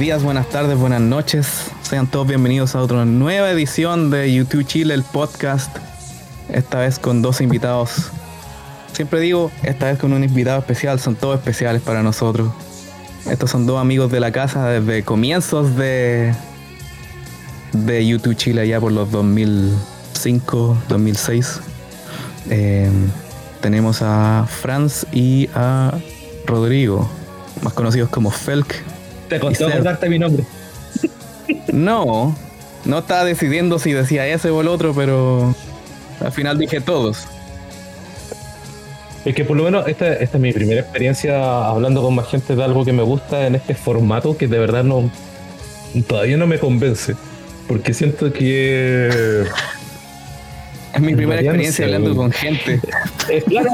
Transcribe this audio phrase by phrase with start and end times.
[0.00, 1.70] Días, buenas tardes, buenas noches.
[1.82, 5.76] Sean todos bienvenidos a otra nueva edición de YouTube Chile, el podcast.
[6.48, 8.10] Esta vez con dos invitados.
[8.94, 12.50] Siempre digo, esta vez con un invitado especial, son todos especiales para nosotros.
[13.26, 16.34] Estos son dos amigos de la casa desde comienzos de,
[17.74, 21.60] de YouTube Chile, allá por los 2005, 2006.
[22.48, 22.90] Eh,
[23.60, 25.92] tenemos a Franz y a
[26.46, 27.06] Rodrigo,
[27.62, 28.82] más conocidos como Felk.
[29.30, 30.44] Te costó acordarte mi nombre.
[31.72, 32.36] No,
[32.84, 35.54] no estaba decidiendo si decía ese o el otro, pero
[36.20, 37.26] al final dije todos.
[39.24, 42.56] Es que por lo menos esta, esta es mi primera experiencia hablando con más gente
[42.56, 45.10] de algo que me gusta en este formato que de verdad no
[46.08, 47.14] todavía no me convence.
[47.68, 49.44] Porque siento que
[50.94, 52.80] es mi primera experiencia hablando con gente.
[53.46, 53.70] claro,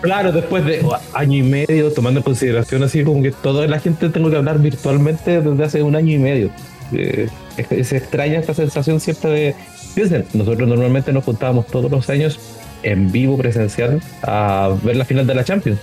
[0.00, 4.08] claro, después de año y medio, tomando en consideración así como que toda la gente
[4.08, 6.50] tengo que hablar virtualmente desde hace un año y medio.
[6.92, 9.54] Eh, es, extraña esta sensación siempre de...
[9.94, 12.38] Fíjense, nosotros normalmente nos juntábamos todos los años
[12.82, 15.80] en vivo, presencial, a ver la final de la Champions.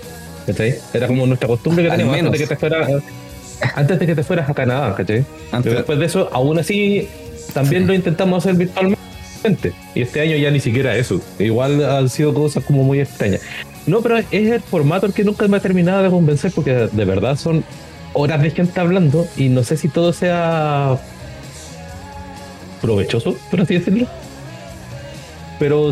[0.94, 2.90] Era como nuestra costumbre que teníamos antes de que te fueras,
[3.76, 5.26] antes de que te fueras a Canadá, ¿cachai?
[5.64, 7.08] Pero después de eso, aún así,
[7.54, 8.98] también lo intentamos hacer virtualmente
[9.96, 11.22] y este año ya ni siquiera eso.
[11.40, 13.42] Igual han sido cosas como muy extrañas.
[13.86, 17.06] No, pero es el formato el que nunca me ha terminado de convencer porque de
[17.06, 17.64] verdad son
[18.14, 20.98] horas de gente hablando y no sé si todo sea
[22.82, 24.08] provechoso, por así decirlo.
[25.60, 25.92] Pero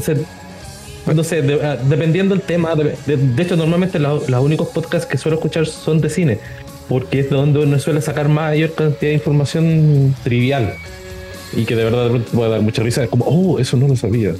[1.15, 2.95] no sé, ah, dependiendo del tema, de,
[3.37, 6.39] hecho normalmente los únicos podcasts que suelo escuchar son de cine,
[6.87, 10.75] porque es donde uno suele sacar mayor cantidad de información trivial
[11.53, 14.33] y que de verdad puede dar mucha risa, como, oh, eso no lo sabía.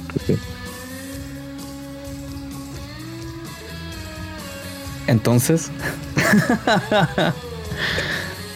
[5.12, 5.70] Entonces.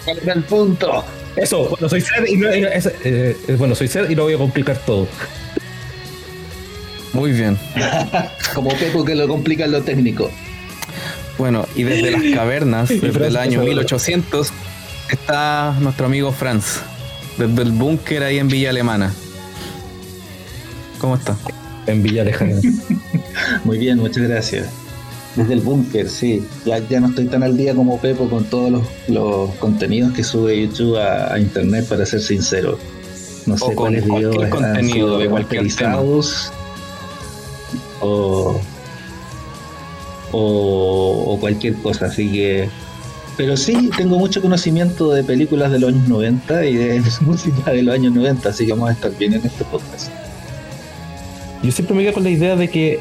[0.05, 1.05] ¿Cuál es el punto?
[1.37, 2.41] Eso, bueno, soy sed y,
[3.05, 5.06] eh, bueno, soy sed y lo voy a complicar todo.
[7.12, 7.59] Muy bien.
[8.55, 10.31] Como Pepo que lo complica lo técnico.
[11.37, 14.49] Bueno, y desde las cavernas, desde el año 1800,
[15.11, 16.81] está nuestro amigo Franz
[17.37, 19.12] desde el búnker ahí en Villa Alemana.
[20.99, 21.37] ¿Cómo está?
[21.87, 22.56] En Villa Lejana.
[23.65, 24.85] Muy bien, muchas gracias.
[25.36, 26.42] Desde el búnker, sí.
[26.64, 30.60] Ya, ya no estoy tan al día como Pepo con todos los, contenidos que sube
[30.60, 32.78] YouTube a, internet, para ser sincero.
[33.44, 36.00] No sé cuáles videos contenido de cualquier tema.
[38.00, 38.60] O,
[40.32, 42.69] o, o cualquier cosa, así que
[43.36, 47.82] pero sí, tengo mucho conocimiento de películas de los años 90 y de música de
[47.82, 50.10] los años 90, así que vamos a estar bien en este podcast.
[51.62, 52.98] Yo siempre me quedo con la idea de que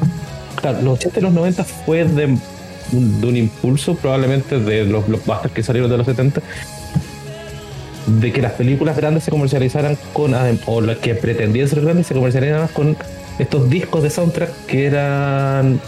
[0.56, 2.36] claro, los 80 y los 90 fue de
[2.92, 6.40] un, impulso, probablemente de los blockbusters que salieron de los 70,
[8.06, 10.34] de que las películas grandes se comercializaran con,
[10.66, 12.96] o las que pretendían ser grandes se comercializaran con
[13.38, 15.80] estos discos de soundtrack que eran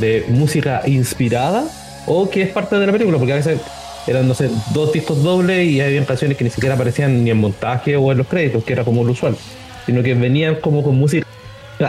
[0.00, 1.64] de música inspirada
[2.06, 3.60] o que es parte de la película, porque a veces
[4.06, 7.38] eran, no sé, dos discos dobles y había canciones que ni siquiera aparecían ni en
[7.38, 9.36] montaje o en los créditos, que era como lo usual,
[9.84, 11.26] sino que venían como con música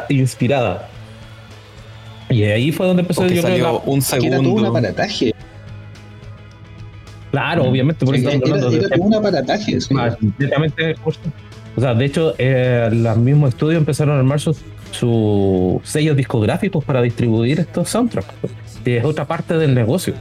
[0.10, 0.90] inspirada.
[2.30, 4.54] Y ahí fue donde empezó yo salió un segundo.
[4.54, 5.34] un aparataje.
[7.32, 9.78] Claro, obviamente, por eso era, era, un aparataje.
[11.76, 14.58] o sea, de hecho, eh, los mismos estudios empezaron a armar sus,
[15.84, 18.34] sellos discográficos para distribuir estos soundtracks.
[18.86, 20.14] Es otra parte del negocio.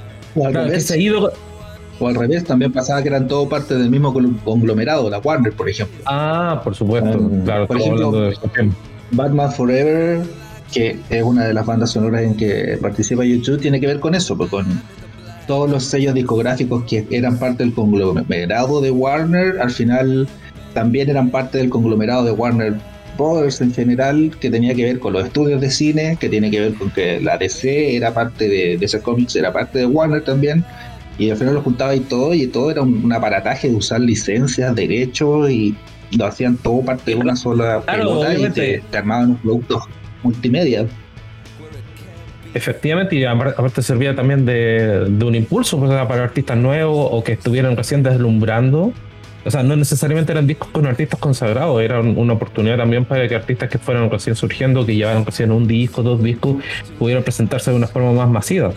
[0.96, 1.32] Ido
[1.98, 4.12] o al revés, también pasaba que eran todo parte del mismo
[4.44, 5.96] conglomerado, la Warner, por ejemplo.
[6.04, 7.18] Ah, por supuesto.
[7.18, 8.30] Um, claro, por ejemplo,
[9.12, 10.22] Batman Forever,
[10.72, 14.14] que es una de las bandas sonoras en que participa YouTube, tiene que ver con
[14.14, 14.66] eso, pues, con
[15.46, 20.28] todos los sellos discográficos que eran parte del conglomerado de Warner, al final
[20.74, 22.74] también eran parte del conglomerado de Warner
[23.16, 26.60] Brothers en general, que tenía que ver con los estudios de cine, que tiene que
[26.60, 30.64] ver con que la DC era parte de DC Comics, era parte de Warner también,
[31.18, 34.74] y al final lo juntaba y todo, y todo era un, aparataje de usar licencias,
[34.74, 35.74] derechos, y
[36.16, 39.80] lo hacían todo parte de una sola pelota y te, armaban un producto
[40.22, 40.86] multimedia.
[42.54, 47.76] Efectivamente, y aparte servía también de, un impulso pues, para artistas nuevos o que estuvieran
[47.76, 48.92] recién deslumbrando.
[49.44, 53.36] O sea, no necesariamente eran discos con artistas consagrados, era una oportunidad también para que
[53.36, 56.56] artistas que fueran recién surgiendo, que llevaran recién un disco, dos discos,
[56.98, 58.72] pudieran presentarse de una forma más masiva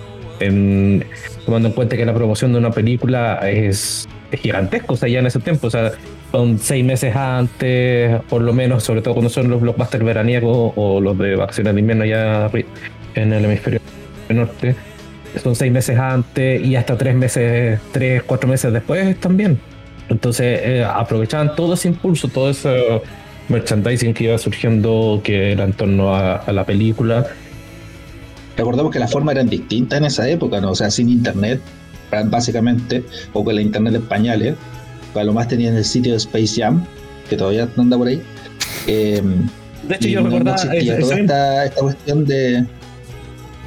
[1.46, 5.26] tomando en cuenta que la promoción de una película es, gigantesco, o sea, ya en
[5.26, 5.92] ese tiempo, o sea,
[6.32, 11.02] son seis meses antes, por lo menos, sobre todo cuando son los blockbusters veraniegos o
[11.02, 12.50] los de vacaciones de invierno ya
[13.16, 13.80] en el hemisferio
[14.30, 14.76] norte.
[15.42, 19.60] son seis meses antes y hasta tres meses, tres, cuatro meses después también.
[20.10, 23.02] Entonces eh, aprovechaban todo ese impulso, todo ese
[23.48, 27.28] merchandising que iba surgiendo, que era en torno a, la película.
[28.58, 30.72] Recordemos que las formas eran distintas en esa época, ¿no?
[30.72, 31.62] O sea, sin internet,
[32.26, 33.04] básicamente,
[33.34, 34.56] o con la internet en pañales.
[35.16, 36.86] Lo más tenían el sitio de Space Jam,
[37.30, 38.22] que todavía anda por ahí.
[38.88, 39.22] Eh,
[39.88, 40.76] de hecho, yo recordaba toda
[41.66, 42.66] esta, cuestión de,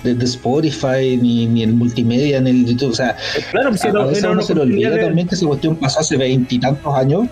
[0.05, 2.91] de, Spotify, ni, ni el multimedia, ni el YouTube.
[2.91, 3.17] O sea,
[3.51, 7.29] claro, si no, uno se lo olvida también que esa cuestión pasó hace veintitantos años.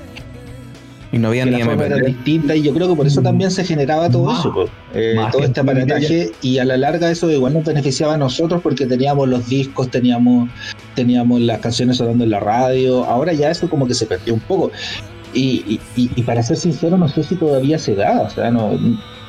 [1.13, 3.51] Y no había ni la forma era distinta y yo creo que por eso también
[3.51, 7.65] se generaba todo eso, eh, todo este aparataje y a la larga eso igual nos
[7.65, 10.49] beneficiaba a nosotros porque teníamos los discos, teníamos
[10.95, 14.41] teníamos las canciones sonando en la radio, ahora ya eso como que se perdió un
[14.41, 14.71] poco.
[15.33, 18.73] Y, y, para ser sincero, no sé si todavía se da, o sea, no,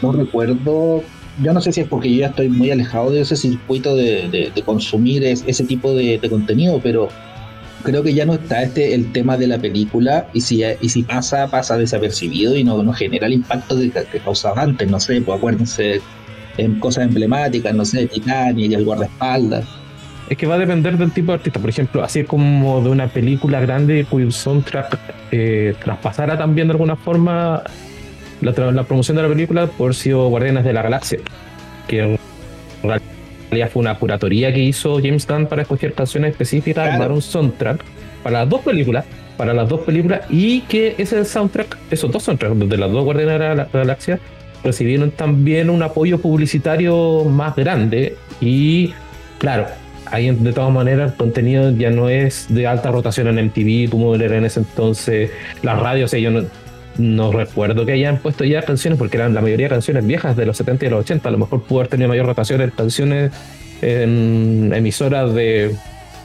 [0.02, 1.04] no recuerdo.
[1.42, 4.52] Yo no sé si es porque yo ya estoy muy alejado de ese circuito de,
[4.66, 7.10] consumir ese tipo de, contenido, pero
[7.82, 11.04] creo que ya no está este el tema de la película y si, y si
[11.04, 15.38] pasa, pasa desapercibido y no, no genera el impacto que, causaba antes, no sé, pues
[15.38, 16.02] acuérdense
[16.58, 19.66] en cosas emblemáticas, no sé, Titania y el guardaespaldas.
[20.30, 23.08] Es que va a depender del tipo de artista, por ejemplo, así como de una
[23.08, 24.98] película grande cuyo soundtrack
[25.32, 27.64] eh, traspasara también de alguna forma
[28.42, 31.20] la, promoción de la película por sido Guardianes de la Galaxia,
[31.88, 32.18] que en
[32.84, 33.12] realidad
[33.72, 37.84] fue una curatoría que hizo James Gunn para escoger canciones específicas, para un soundtrack
[38.24, 39.06] para las dos películas,
[39.38, 43.40] para las dos películas, y que ese soundtrack, esos dos soundtracks de las dos Guardianes
[43.40, 44.20] de la, Galaxia,
[44.64, 48.94] recibieron también un apoyo publicitario más grande y
[49.40, 49.66] claro,
[50.06, 54.14] ahí de todas maneras el contenido ya no es de alta rotación en MTV como
[54.14, 55.32] era en ese entonces,
[55.64, 56.44] las radios ellos no,
[56.98, 60.46] no recuerdo que hayan puesto ya canciones, porque eran la mayoría de canciones viejas de
[60.46, 61.30] los 70 y los 80.
[61.30, 63.32] A lo mejor pudo haber tenido mayor rotación en canciones
[63.82, 65.76] en emisoras de,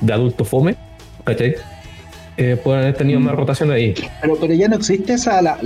[0.00, 0.76] de adulto fome,
[1.24, 1.56] ¿cachai?
[2.36, 3.36] Eh, pueden haber tenido más mm.
[3.36, 3.94] rotación ahí.
[4.20, 5.58] Pero, pero ya no existe esa la,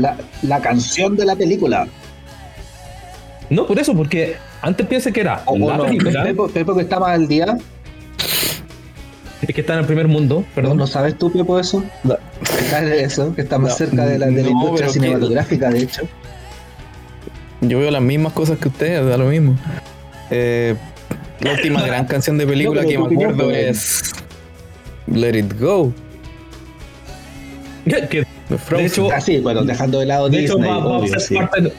[0.42, 1.88] la, canción de la película.
[3.48, 6.24] No, por eso, porque antes piense que era la película.
[6.52, 7.56] Pepo, que estaba al día.
[9.42, 10.76] Es que está en el primer mundo, perdón.
[10.76, 11.82] ¿No, sabes tú, Pepo, eso?
[12.02, 16.02] de eso, que está más cerca de la, de la industria cinematográfica, de hecho.
[17.62, 19.56] Yo veo las mismas cosas que ustedes, da lo mismo.
[20.30, 20.74] Eh,
[21.40, 24.12] la última gran canción de película que me acuerdo es
[25.06, 25.92] Let It Go.
[27.84, 28.26] de
[28.84, 31.72] hecho, así, ah, bueno, dejando de lado de Disney, hecho, va, a ser parte,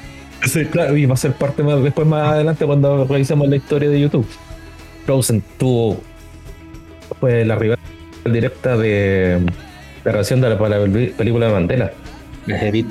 [0.46, 3.90] sí, claro, y va a ser parte más, después más adelante cuando revisemos la historia
[3.90, 4.28] de YouTube.
[5.06, 6.02] Frozen tuvo
[7.22, 7.80] pues la rival
[8.26, 9.40] directa de
[10.04, 10.58] la relación de la,
[11.16, 11.92] película de Mandela.
[12.48, 12.90] Es evitó,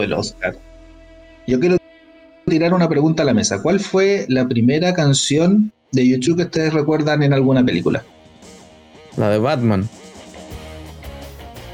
[0.00, 0.56] ah, el Oscar.
[1.46, 1.76] Yo quiero
[2.46, 3.60] tirar una pregunta a la mesa.
[3.62, 8.02] ¿Cuál fue la primera canción de YouTube que ustedes recuerdan en alguna película?
[9.16, 9.88] La de Batman.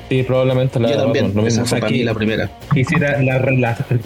[0.08, 1.32] Sí, probablemente la de Batman.
[1.34, 1.64] Lo mismo.
[2.04, 2.50] la primera.
[2.74, 3.38] Quisiera la,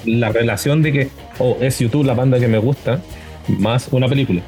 [0.05, 1.09] la, relación de que,
[1.39, 3.01] oh, es YouTube la banda que me gusta,
[3.49, 4.43] más una película.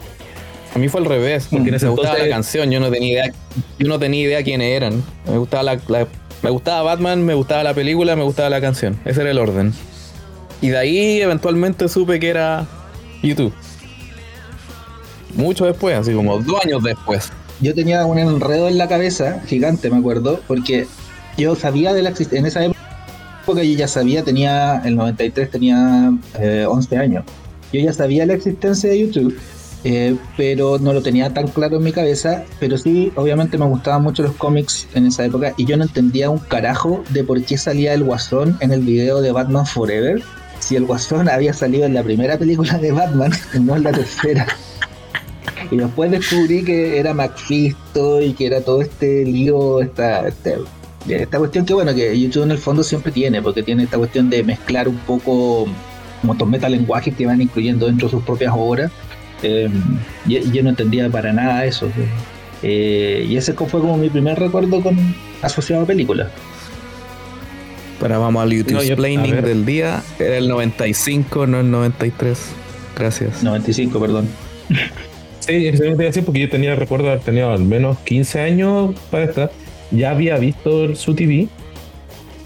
[0.74, 3.32] A mí fue al revés, porque me gustaba la canción, yo no tenía idea,
[3.78, 5.04] yo no tenía idea quiénes eran.
[5.30, 5.78] Me gustaba la,
[6.42, 8.98] me gustaba Batman, me gustaba la película, me gustaba la canción.
[9.04, 9.72] Ese era el orden.
[10.60, 12.66] Y de ahí eventualmente supe que era
[13.22, 13.54] YouTube.
[15.36, 17.30] Mucho después, así como dos años después.
[17.60, 20.88] Yo tenía un enredo en la cabeza, gigante me acuerdo, porque
[21.38, 26.12] yo sabía de la existencia, en esa época yo ya sabía, tenía, el 93 tenía
[26.68, 27.24] 11 eh, años.
[27.72, 29.38] Yo ya sabía la existencia de YouTube
[29.84, 34.02] eh, pero no lo tenía tan claro en mi cabeza, pero sí, obviamente me gustaban
[34.02, 37.58] mucho los cómics en esa época y yo no entendía un carajo de por qué
[37.58, 40.22] salía el Guasón en el video de Batman Forever,
[40.58, 44.46] si el Guasón había salido en la primera película de Batman no en la tercera.
[45.70, 50.56] Y después descubrí que era Macfisto y que era todo este lío, esta, este,
[51.08, 54.30] esta cuestión que bueno, que YouTube en el fondo siempre tiene, porque tiene esta cuestión
[54.30, 55.66] de mezclar un poco
[56.22, 58.90] como estos metalenguajes que van incluyendo dentro de sus propias obras
[59.44, 59.68] eh,
[60.26, 61.88] yo, no entendía para nada eso.
[62.62, 64.96] Eh, y ese fue como mi primer recuerdo con
[65.42, 66.28] asociado a películas.
[68.00, 70.02] Pero vamos al YouTube explaining del día.
[70.18, 72.38] Era el 95, no el 93.
[72.96, 73.42] Gracias.
[73.42, 74.28] 95, perdón.
[75.40, 79.24] Sí, eso te decir porque yo tenía, recuerdo haber tenido al menos 15 años para
[79.24, 79.50] esta.
[79.90, 81.48] Ya había visto su TV,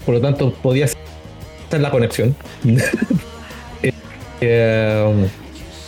[0.05, 0.97] por lo tanto podía hacer
[1.79, 2.35] la conexión.
[4.41, 5.27] Eh,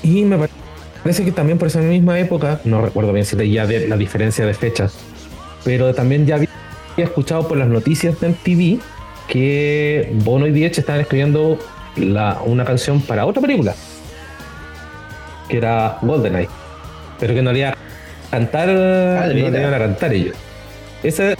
[0.04, 0.61] y me parece
[1.04, 4.46] Parece que también por esa misma época, no recuerdo bien si ya de la diferencia
[4.46, 4.94] de fechas,
[5.64, 6.48] pero también ya había
[6.98, 8.80] escuchado por las noticias de MTV
[9.28, 11.58] que Bono y Diech estaban escribiendo
[12.46, 13.74] una canción para otra película,
[15.50, 16.50] que era GoldenEye.
[17.20, 17.76] pero que no le iba a
[18.32, 19.36] cantar, no veras.
[19.36, 20.36] iban a cantar ellos.
[21.04, 21.36] Ese-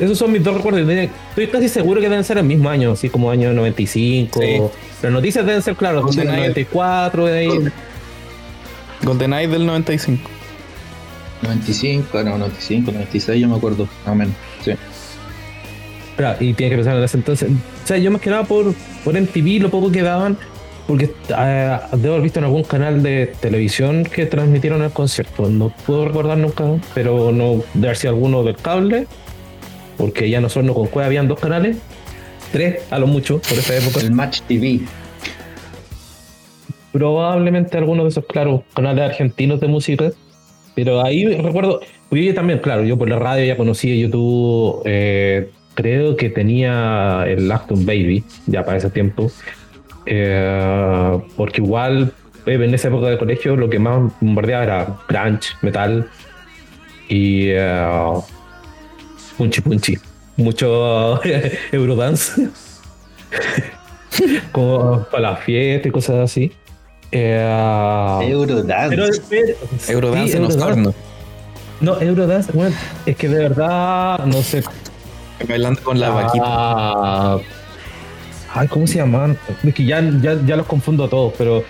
[0.00, 0.88] Esos son mis dos recuerdos.
[0.88, 4.40] Estoy casi seguro que deben ser el mismo año, así como año 95.
[4.40, 4.60] Sí.
[5.02, 6.40] Las noticias deben ser, claro, Golden del Eye.
[6.48, 7.26] 94.
[7.26, 7.48] de ahí.
[9.02, 10.28] GoldenEye del 95.
[11.42, 14.34] 95, no, 95, 96, yo me acuerdo, más o menos.
[14.62, 14.72] Sí.
[16.16, 17.50] Claro, y tiene que pensar en ese entonces.
[17.50, 20.36] O sea, yo más que nada por, por MTV, lo poco que daban,
[20.86, 25.48] porque eh, debo haber visto en algún canal de televisión que transmitieron el concierto.
[25.48, 26.64] No puedo recordar nunca,
[26.94, 29.06] pero no de haber sido alguno del cable,
[29.96, 31.78] porque ya nosotros con Cueva habían dos canales,
[32.52, 34.00] tres a lo mucho por esa época.
[34.00, 34.80] El Match TV.
[36.92, 40.10] Probablemente alguno de esos, claro, canales argentinos de música.
[40.74, 41.80] Pero ahí recuerdo,
[42.10, 47.50] yo también, claro, yo por la radio ya conocía YouTube, eh, creo que tenía el
[47.50, 49.30] Acton Baby, ya para ese tiempo.
[50.06, 52.12] Eh, porque igual
[52.46, 56.08] eh, en esa época de colegio lo que más bombardeaba era grunge, metal
[57.08, 58.12] y eh,
[59.36, 59.98] punchi punchi.
[60.36, 61.20] Mucho
[61.72, 62.48] Eurodance.
[64.52, 66.52] Como para las fiestas y cosas así.
[67.12, 68.96] Eh, Eurodance.
[68.96, 69.54] pero, pero-
[69.88, 70.64] Eurodance sí, en Eurodance.
[70.64, 70.94] Osorno.
[71.80, 72.76] No, Eurodance, bueno,
[73.06, 74.62] es que de verdad, no sé.
[75.48, 76.44] Bailando con la vaquita.
[76.46, 77.38] Ah,
[78.52, 79.38] Ay, ¿cómo se llaman?
[79.64, 81.64] Es que ya, ya, ya los confundo a todos, pero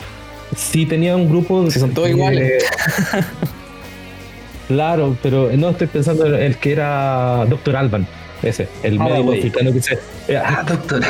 [0.56, 1.70] sí tenía un grupo.
[1.70, 2.64] Si son todos que- iguales.
[4.68, 8.06] claro, pero no estoy pensando en el que era Doctor Alban,
[8.42, 9.94] ese, el Ah, médico africano que se.
[10.28, 11.00] eh, Ah, doctor.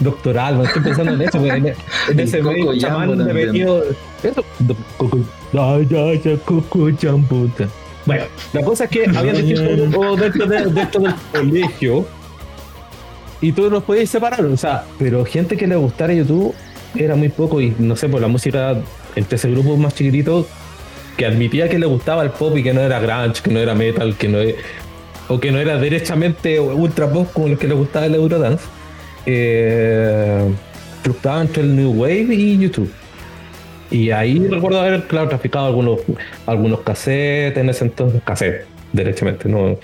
[0.00, 1.66] Doctor Alban, estoy pensando en eso, en,
[2.10, 3.82] en ese Jambo chamán venido.
[4.22, 4.44] Eso.
[8.04, 12.06] Bueno, la cosa es que habían distintos grupos dentro, de- dentro del colegio
[13.40, 16.54] y tú los podías separar, o sea, pero gente que le gustara YouTube
[16.94, 18.76] era muy poco y no sé, por la música
[19.14, 20.46] entre ese grupo más chiquitito
[21.16, 23.74] que admitía que le gustaba el pop y que no era grunge, que no era
[23.74, 24.56] metal, que no e-
[25.28, 28.64] o que no era derechamente ultra pop como los que le gustaba el Eurodance,
[29.26, 30.48] eh,
[31.02, 32.92] fluctuaba entre el New Wave y YouTube.
[33.90, 36.00] Y ahí recuerdo haber, claro, traficado algunos,
[36.46, 39.78] algunos cassettes en ese entonces, cassettes, derechamente, no.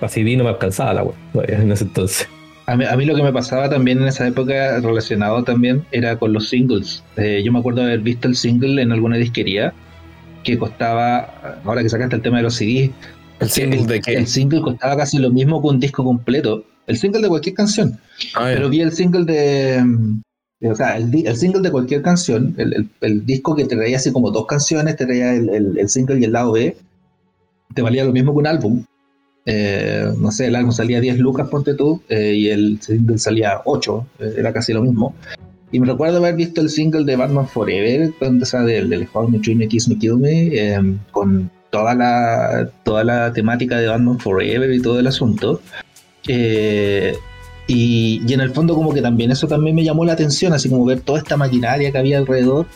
[0.00, 1.14] La CD no me alcanzaba la web
[1.48, 2.28] en ese entonces.
[2.66, 6.16] A mí, a mí lo que me pasaba también en esa época relacionado también era
[6.16, 7.02] con los singles.
[7.16, 9.72] Eh, yo me acuerdo haber visto el single en alguna disquería
[10.44, 12.90] que costaba, ahora que sacaste el tema de los CDs,
[13.40, 14.14] ¿El single de qué?
[14.14, 16.64] el single costaba casi lo mismo que un disco completo.
[16.90, 17.98] El single de cualquier canción.
[18.34, 18.50] Ah.
[18.54, 19.82] Pero vi el single de.
[19.84, 20.20] mm,
[20.70, 23.96] O sea, el, el single de cualquier canción, el, el- el disco que te traía
[23.96, 26.76] así como dos canciones, te traía el, el- el single y el lado B,
[27.74, 28.84] te valía lo mismo que un álbum.
[29.46, 33.62] Eh, no sé, el álbum salía 10 lucas, ponte tú, eh, y el single salía
[33.64, 35.14] 8, eh, era casi lo mismo.
[35.72, 39.08] Y me recuerdo haber visto el single de Batman Forever, donde, o sea, del, del
[39.12, 40.78] Hold Me, Treat Me, Kiss Me, Kill Me, eh,
[41.12, 45.62] con toda la, toda la temática de Batman Forever y todo el asunto.
[46.28, 47.14] Eh,
[47.66, 50.68] y, y en el fondo como que también eso también me llamó la atención, así
[50.68, 52.66] como ver toda esta maquinaria que había alrededor.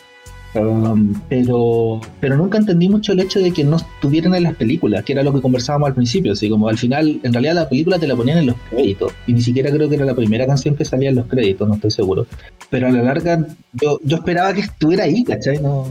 [0.55, 5.03] Um, pero, pero nunca entendí mucho el hecho de que no estuvieran en las películas,
[5.03, 7.99] que era lo que conversábamos al principio, así como al final, en realidad la película
[7.99, 10.77] te la ponían en los créditos, y ni siquiera creo que era la primera canción
[10.77, 12.29] que salía en los créditos, no estoy seguro.
[12.71, 15.59] Pero a la larga yo, yo esperaba que estuviera ahí, ¿cachai?
[15.59, 15.89] No,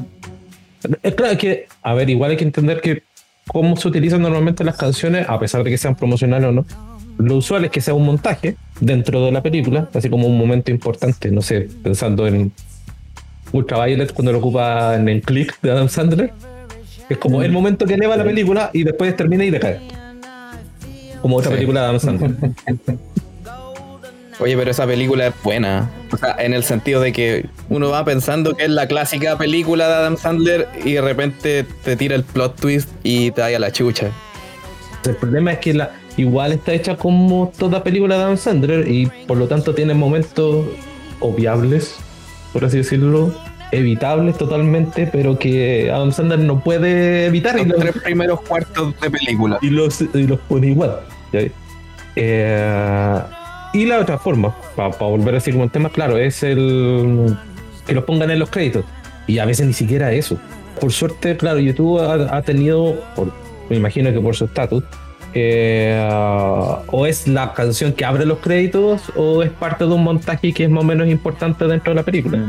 [1.01, 3.03] Es claro que, a ver, igual hay que entender que
[3.47, 6.65] cómo se utilizan normalmente las canciones, a pesar de que sean promocionales o no,
[7.17, 10.71] lo usual es que sea un montaje dentro de la película, así como un momento
[10.71, 12.51] importante, no sé, pensando en
[13.51, 16.31] Ultraviolet cuando lo ocupa en el click de Adam Sandler,
[17.09, 19.79] es como el momento que eleva la película y después termina y decae.
[21.21, 21.55] Como otra Sí.
[21.55, 22.31] película de Adam Sandler.
[24.39, 25.89] Oye, pero esa película es buena.
[26.11, 29.87] O sea, en el sentido de que uno va pensando que es la clásica película
[29.87, 33.59] de Adam Sandler y de repente te tira el plot twist y te da a
[33.59, 34.09] la chucha.
[35.05, 39.07] El problema es que la, igual está hecha como toda película de Adam Sandler y
[39.27, 40.65] por lo tanto tiene momentos
[41.19, 41.95] obviables,
[42.51, 43.33] por así decirlo,
[43.71, 48.93] evitables totalmente, pero que Adam Sandler no puede evitar y Los los, tres primeros cuartos
[49.01, 49.57] de película.
[49.61, 50.99] y los, y los pone igual.
[52.15, 53.19] Eh,
[53.73, 57.35] y la otra forma, para volver a decir el tema, claro, es el
[57.87, 58.85] que los pongan en los créditos.
[59.25, 60.37] Y a veces ni siquiera eso.
[60.79, 63.31] Por suerte, claro, YouTube ha, ha tenido, por-
[63.69, 64.83] me imagino que por su estatus,
[65.33, 66.07] eh,
[66.87, 70.65] o es la canción que abre los créditos o es parte de un montaje que
[70.65, 72.39] es más o menos importante dentro de la película.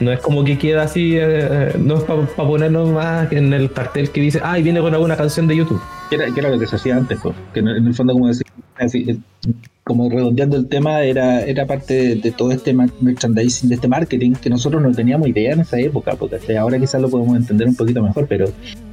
[0.00, 4.10] No es como que queda así, eh, no es para ponerlo más en el cartel
[4.10, 5.80] que dice, ay, viene con alguna canción de YouTube.
[6.08, 8.28] que era, que era lo que se hacía antes, pues, que en, el fondo como
[8.28, 8.46] decía,
[8.78, 9.18] Así, eh,
[9.84, 14.48] como redondeando el tema, era, era parte de, todo este merchandising, de este marketing que
[14.48, 18.02] nosotros no teníamos idea en esa época, porque ahora quizás lo podemos entender un poquito
[18.02, 18.46] mejor, pero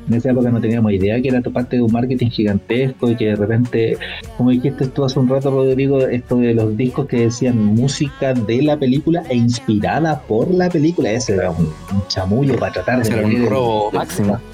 [0.08, 3.28] en esa época no teníamos idea que era parte de un marketing gigantesco y que
[3.28, 3.98] de repente,
[4.38, 8.62] como dijiste tú hace un rato, Rodrigo, esto de los discos que decían música de
[8.62, 11.68] la película e inspirada por la película, ese era un,
[12.08, 13.14] chamullo para tratar de...
[13.14, 14.40] Era un robo máximo.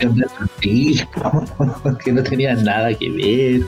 [2.03, 3.61] que no tenía nada que ver.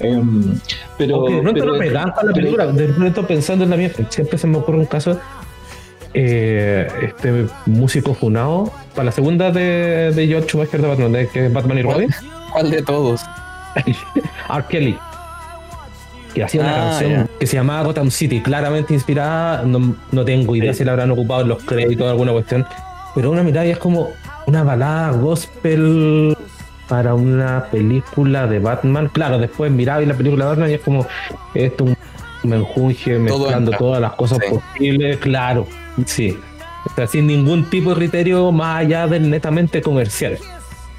[0.00, 0.58] Em,
[0.98, 2.66] pero, no pero, la película.
[2.66, 5.18] De pronto pensando en la mía, siempre se me ocurre un caso.
[6.14, 11.48] Eh, este músico funado para la segunda de, de George Schumacher de Batman, de que
[11.48, 12.10] Batman y Robin.
[12.52, 13.20] ¿Cuál de todos?
[14.48, 14.64] R.
[14.68, 14.98] Kelly.
[16.34, 19.62] Que hacía una ah, canción que se llamaba Gotham City, claramente inspirada.
[19.62, 22.66] No, no tengo idea si la habrán ocupado en los créditos o alguna cuestión.
[23.14, 24.10] Pero una mirada y es como
[24.46, 26.36] una balada gospel
[26.88, 29.08] para una película de Batman.
[29.08, 31.06] Claro, después miraba y la película de Batman y es como
[31.54, 31.95] esto un
[32.46, 35.18] menjunje mezclando todas las cosas posibles.
[35.18, 35.66] Claro,
[36.04, 36.38] sí.
[36.90, 40.38] O sea, sin ningún tipo de criterio más allá del netamente comercial.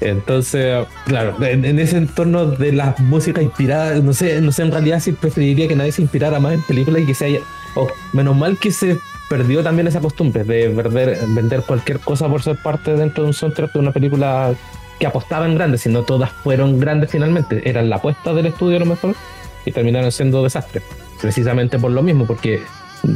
[0.00, 5.00] Entonces, claro, en, ese entorno de las músicas inspiradas, no sé, no sé en realidad
[5.00, 7.40] si preferiría que nadie se inspirara más en películas y que se haya,
[7.74, 8.96] o menos mal que se
[9.28, 13.34] perdió también esa costumbre de vender, vender cualquier cosa por ser parte dentro de un
[13.34, 14.54] soundtrack de una película
[15.00, 18.80] que apostaban grandes, si no todas fueron grandes finalmente, eran la apuesta del estudio a
[18.80, 19.16] lo mejor
[19.64, 20.84] y terminaron siendo desastres.
[21.20, 22.60] Precisamente por lo mismo, porque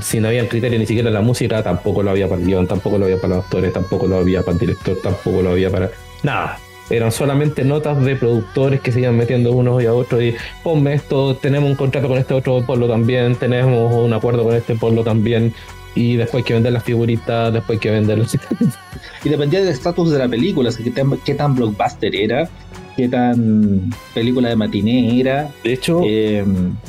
[0.03, 2.67] si no había el criterio ni siquiera la música, tampoco lo había para el guion,
[2.67, 5.71] tampoco lo había para los actores, tampoco lo había para el director, tampoco lo había
[5.71, 5.91] para
[6.23, 6.59] nada.
[6.91, 10.95] Eran solamente notas de productores que se iban metiendo unos y a otros y ponme
[10.95, 15.03] esto, tenemos un contrato con este otro pueblo también, tenemos un acuerdo con este pueblo
[15.03, 15.55] también,
[15.95, 18.35] y después hay que vender las figuritas, después que vender los...
[19.25, 22.49] y dependía del estatus de la película, qué tan, qué tan blockbuster era,
[22.97, 25.51] qué tan película de matiné era.
[25.65, 26.45] De hecho, eh,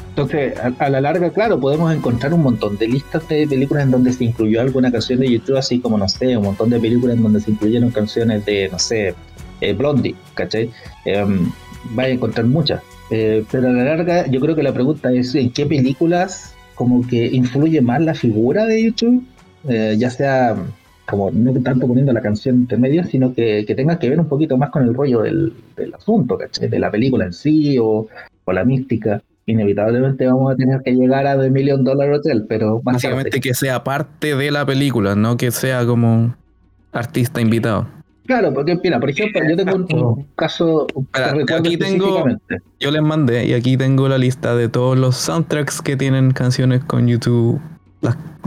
[0.09, 4.13] entonces a, la larga, claro, podemos encontrar un montón de listas de películas en donde
[4.13, 7.23] se incluyó alguna canción de YouTube, así como, no sé, un montón de películas en
[7.23, 9.15] donde se incluyeron canciones de, no sé,
[9.61, 10.69] eh, Blondie, ¿cachai?
[11.05, 11.25] Eh,
[11.91, 12.81] vaya a encontrar muchas.
[13.09, 17.27] pero a la larga, yo creo que la pregunta es: ¿en qué películas como que
[17.27, 19.23] influye más la figura de YouTube,
[19.67, 20.55] eh, ya sea
[21.05, 24.69] como no tanto poniendo la canción intermedia, sino que, tenga que ver un poquito más
[24.69, 25.53] con el rollo del,
[25.93, 26.69] asunto, ¿cachai?
[26.69, 28.07] De la película en sí o,
[28.47, 29.21] la mística.
[29.45, 33.83] Inevitablemente vamos a tener que llegar a The Million Dollar Hotel, pero Básicamente que sea
[33.83, 36.33] parte de la película, no que sea como
[36.93, 37.87] artista invitado.
[38.25, 40.87] Claro, porque mira, por ejemplo, yo tengo un, caso.
[41.13, 42.25] aquí tengo.
[42.79, 46.81] Yo les mandé y aquí tengo la lista de todos los soundtracks que tienen canciones
[46.85, 47.59] con YouTube.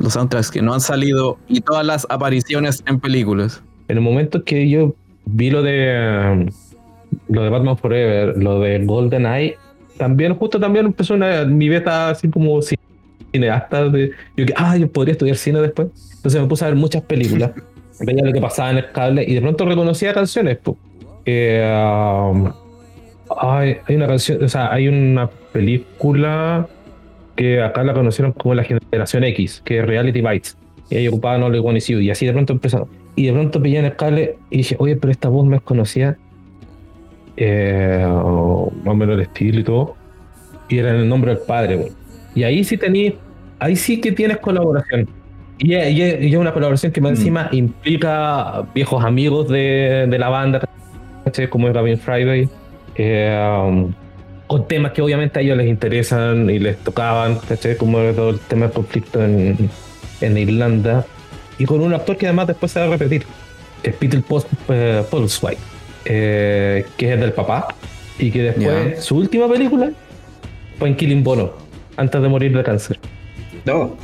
[0.00, 3.62] Los soundtracks que no han salido y todas las apariciones en películas.
[3.88, 6.50] En el momento que yo vi lo de.
[7.28, 9.56] Lo de Batman Forever, lo de Golden Eye,
[9.96, 12.60] también, justo también empezó una, mi beta así como
[13.32, 13.88] cineasta.
[13.88, 15.88] De, yo que, ah, yo podría estudiar cine después.
[16.16, 17.52] Entonces me puse a ver muchas películas.
[18.00, 20.58] veía lo que pasaba en el cable y de pronto reconocía canciones.
[20.66, 22.52] Um,
[23.40, 26.68] hay, una canción, o sea, hay una película
[27.36, 30.56] que acá la conocieron como la generación X, que es Reality Bites.
[30.90, 32.00] Y ahí ocupaban Only One Is You.
[32.00, 32.88] Y así de pronto empezaron.
[33.14, 35.62] Y de pronto pillé en el cable y dije, oye, pero esta voz me es
[35.62, 36.16] conocida.
[37.36, 39.96] Eh, más o menos el estilo y todo.
[40.68, 41.88] Y era en el nombre del padre,
[42.34, 43.14] Y ahí sí tení,
[43.58, 45.08] ahí sí que tienes colaboración.
[45.58, 47.16] Y es una colaboración que más mm.
[47.16, 50.60] encima implica viejos amigos de, de la banda,
[51.48, 52.48] como es Gavin Friday,
[52.96, 53.92] eh, um,
[54.46, 57.38] con temas que obviamente a ellos les interesan y les tocaban,
[57.78, 59.70] como todo el tema del conflicto en,
[60.20, 61.04] en Irlanda,
[61.58, 63.24] y con un actor que además después se va a repetir,
[63.82, 65.04] que es Peter Post, eh,
[66.04, 67.68] eh, que es del papá,
[68.18, 69.90] y que después su última película
[70.78, 71.52] fue en Killing Bono,
[71.96, 72.98] antes de morir de cáncer.
[73.64, 73.96] No.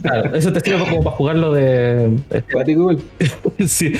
[0.00, 2.16] Claro, eso te sirve como para jugarlo de.
[2.30, 3.92] Este, sí,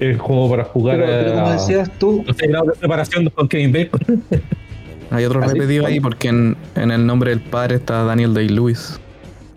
[0.00, 0.98] es como para jugar.
[0.98, 2.24] Pero, como decías tú.
[2.26, 4.24] Los grados de preparación con Kevin Bacon.
[5.10, 9.00] Hay otro repetido ahí porque en, en, el nombre del padre está Daniel Day-Lewis.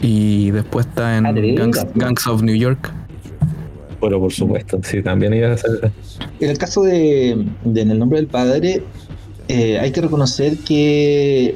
[0.02, 1.34] Y después está en ah,
[1.96, 2.92] Gangs, of New York.
[4.00, 5.92] Bueno, por supuesto, sí, también iba a ser.
[6.40, 8.82] En el caso de, de En el nombre del padre,
[9.48, 11.56] eh, hay que reconocer que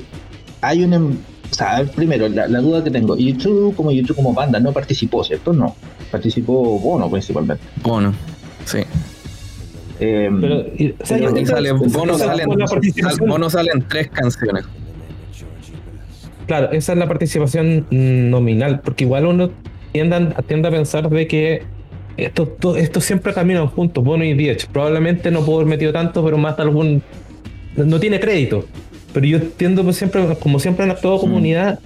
[0.62, 1.18] hay un em-
[1.52, 5.54] o sea, primero, la, duda que tengo, YouTube como YouTube como banda no participó, ¿cierto?
[5.54, 5.76] No,
[6.12, 7.64] participó Bono principalmente.
[7.82, 8.14] Bono,
[8.66, 8.80] sí.
[10.00, 10.66] Eh, pero,
[11.04, 12.50] sale, Bono, salen,
[13.20, 14.66] Bono salen tres canciones.
[16.48, 19.50] Claro, esa es la participación nominal, porque igual uno
[19.92, 21.64] tiende, tiende a pensar de que
[22.18, 24.68] estos esto siempre caminan juntos, Bono y Diech.
[24.68, 27.04] Probablemente no puedo haber metido tanto, pero más de algún.
[27.76, 28.66] No tiene crédito.
[29.14, 31.80] pero yo entiendo pues siempre, como siempre han actuado comunidad,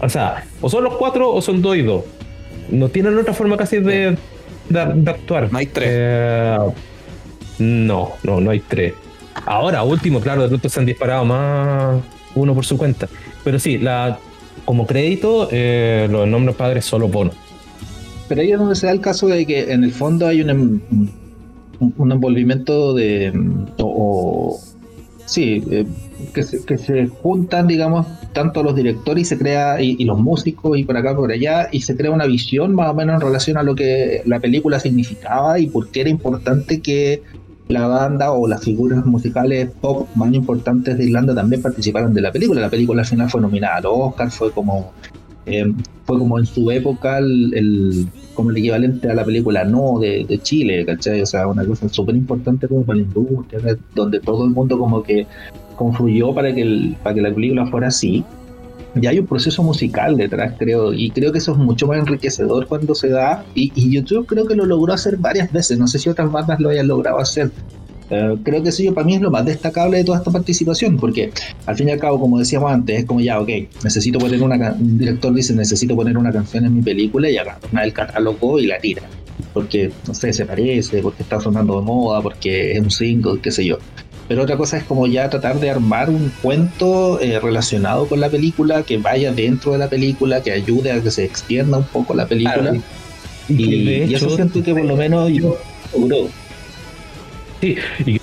[0.00, 2.04] o sea, o son los cuatro o son dos y dos.
[2.70, 4.16] No tienen otra forma casi de,
[4.70, 5.52] de, actuar.
[5.52, 5.88] No hay tres.
[5.92, 6.58] Eh,
[7.58, 8.94] no, no, no hay tres.
[9.46, 12.00] Ahora, último, claro, de pronto se han disparado más
[12.34, 13.08] uno por su cuenta.
[13.44, 14.18] Pero sí, la,
[14.64, 17.32] como crédito, eh, los nombres padres solo Bono.
[18.28, 20.50] Pero ahí es donde se da el caso de que en el fondo hay un,
[20.50, 20.80] em,
[21.96, 23.32] un, envolvimiento de.
[23.78, 24.60] o,
[25.30, 25.86] sí, eh,
[26.34, 30.76] que, se, que se juntan, digamos, tanto los directores y se crea, y, los músicos
[30.76, 33.56] y por acá, por allá, y se crea una visión más o menos en relación
[33.56, 37.22] a lo que la película significaba y por qué era importante que
[37.68, 42.32] la banda o las figuras musicales pop más importantes de Irlanda también participaron de la
[42.32, 42.60] película.
[42.60, 44.92] La película al final fue nominada al Oscar, fue como
[45.46, 45.72] eh,
[46.04, 50.84] fue como en su época el, como el equivalente a la película No de, Chile,
[50.84, 51.22] ¿cachai?
[51.22, 53.60] O sea, una cosa súper importante como para la industria,
[53.94, 55.26] donde todo el mundo como que
[55.76, 58.24] confluyó para que, el, para que la película fuera así.
[59.00, 62.66] Y hay un proceso musical detrás, creo, y creo que eso es mucho más enriquecedor
[62.66, 66.00] cuando se da, y, y YouTube creo que lo logró hacer varias veces, no sé
[66.00, 67.52] si otras bandas lo hayan logrado hacer,
[68.10, 71.30] eh, creo que eso para mí es lo más destacable de toda esta participación, porque
[71.66, 73.48] al fin y al cabo, como decíamos antes, es como ya, ok,
[73.84, 77.60] necesito poner una un director dice, necesito poner una canción en mi película y agarra
[77.72, 79.02] del catálogo y la tira.
[79.54, 83.50] Porque, no sé, se parece, porque está sonando de moda, porque es un single, qué
[83.50, 83.78] sé yo.
[84.28, 88.28] Pero otra cosa es como ya tratar de armar un cuento eh, relacionado con la
[88.28, 92.14] película, que vaya dentro de la película, que ayude a que se extienda un poco
[92.14, 92.74] la película.
[93.48, 95.56] Y, eso siento que por lo menos yo.
[97.60, 98.20] Sí, y,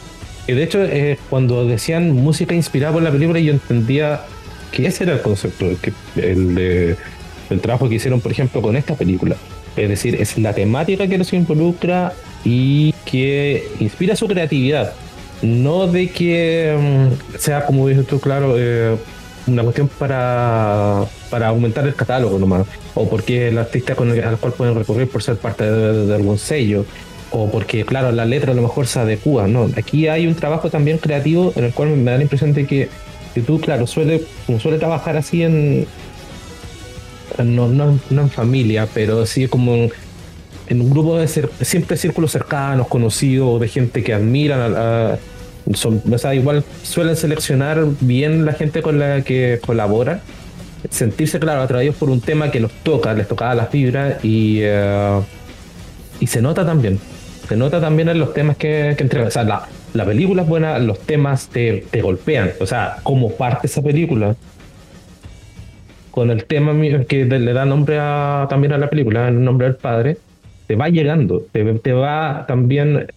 [0.54, 4.21] de hecho eh, cuando decían música inspirada por la película yo entendía
[4.71, 6.97] que ese era el concepto, que el,
[7.50, 9.36] el trabajo que hicieron por ejemplo con esta película.
[9.76, 14.93] Es decir, es la temática que nos involucra y que inspira su creatividad.
[15.41, 18.95] No de que mm, sea, como dices tú, claro, eh,
[19.45, 24.38] una cuestión para, para aumentar el catálogo nomás, o porque el artista con el, al
[24.38, 26.86] cual pueden recurrir por ser parte de algún sello,
[27.32, 29.70] o porque, claro, la letra a lo mejor se adecua, no.
[29.76, 32.90] Aquí hay un trabajo también creativo en el cual me da la impresión de que,
[33.46, 35.86] tú, claro, suele, como suele trabajar así en.
[37.44, 42.88] No, no, en familia, pero sí como en, un grupo de ser, siempre círculos cercanos,
[42.88, 45.20] conocidos, de gente que admiran
[45.74, 50.22] son, o sea, igual suelen seleccionar bien la gente con la que colabora,
[50.90, 55.20] sentirse, claro, atraídos por un tema que los toca, les tocaba las fibras y, eh,
[56.22, 56.98] y se nota también
[57.48, 59.28] se nota también en los temas que, que entrega.
[59.28, 62.52] O sea, la, película es buena, los temas te, golpean.
[62.60, 64.36] O sea, como parte esa película,
[66.12, 66.74] con el tema
[67.08, 70.18] que le da nombre a, también a la película, el nombre del padre,
[70.68, 73.08] te va llegando, te, va también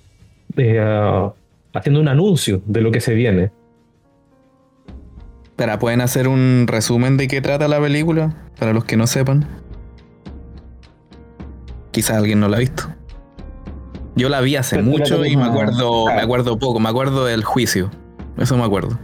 [0.56, 1.30] eh,
[1.72, 3.50] haciendo un anuncio de lo que se viene.
[5.56, 8.34] Pero, ¿pueden hacer un resumen de qué trata la película?
[8.58, 9.46] Para los que no sepan.
[11.90, 12.84] Quizás alguien no la ha visto.
[14.16, 17.90] Yo la vi hace mucho y me acuerdo, me acuerdo poco, me acuerdo del juicio.
[18.36, 18.98] Eso me acuerdo.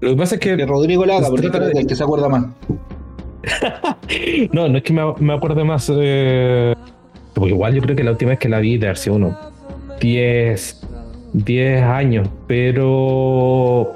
[0.00, 0.56] Lo que pasa es que.
[0.56, 2.46] Que Rodrigo la haga, porque es el que se acuerda más.
[4.52, 5.90] no, no es que me, me acuerde más.
[5.94, 6.74] Eh,
[7.34, 9.36] porque igual yo creo que la última vez que la vi de hace uno
[10.00, 10.86] 10,
[11.32, 13.92] 10 años, pero.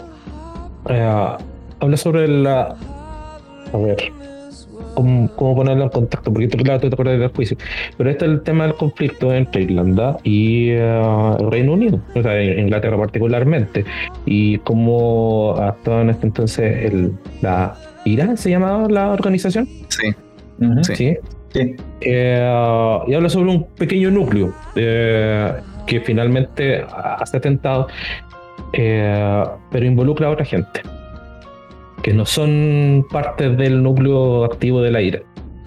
[0.88, 1.37] Eh,
[1.81, 2.77] habla sobre la.
[3.73, 4.21] A ver
[4.94, 7.57] cómo, ponerlo en contacto, porque tú, claro, te acuerdas del juicio.
[7.96, 12.22] Pero este es el tema del conflicto entre Irlanda y uh, el Reino Unido, o
[12.22, 13.85] sea, Inglaterra particularmente,
[14.26, 17.74] y cómo actuaba en este entonces el, la
[18.05, 19.68] Irán, ¿se llamaba la organización?
[19.88, 20.14] Sí.
[20.83, 21.16] sí.
[21.52, 21.76] sí.
[22.00, 25.52] Eh, y habla sobre un pequeño núcleo eh,
[25.87, 27.88] que finalmente hace atentado,
[28.72, 30.81] pero involucra a otra gente
[32.03, 35.23] que no son parte del núcleo activo de la IRA.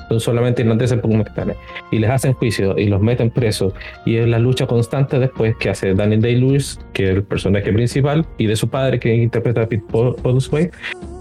[0.09, 1.57] Son solamente irlandeses pakistaníes.
[1.91, 3.73] Y les hacen juicio y los meten presos.
[4.05, 8.25] Y es la lucha constante después que hace Daniel Day-Lewis, que es el personaje principal,
[8.37, 10.71] y de su padre, que interpreta a Pete Postlethwaite,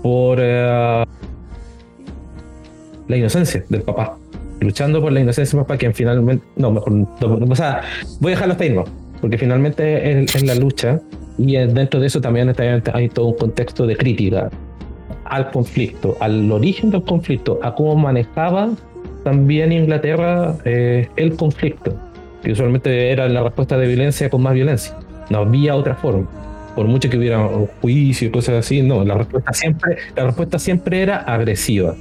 [0.02, 1.04] por uh,
[3.08, 4.18] la inocencia del papá.
[4.60, 6.44] Luchando por la inocencia del papá, que finalmente.
[6.56, 6.92] No, mejor.
[6.92, 7.82] No, o sea,
[8.20, 8.76] voy a dejarlo hasta ahí,
[9.20, 11.00] Porque finalmente es, es la lucha.
[11.38, 12.52] Y dentro de eso también
[12.92, 14.50] hay todo un contexto de crítica
[15.24, 18.70] al conflicto, al origen del conflicto, a cómo manejaba
[19.24, 21.96] también Inglaterra eh, el conflicto,
[22.42, 24.96] que usualmente era la respuesta de violencia con más violencia.
[25.30, 26.28] No había otra forma.
[26.76, 30.58] Por mucho que hubiera un juicio y cosas así, no, la respuesta siempre, la respuesta
[30.58, 31.94] siempre era agresiva.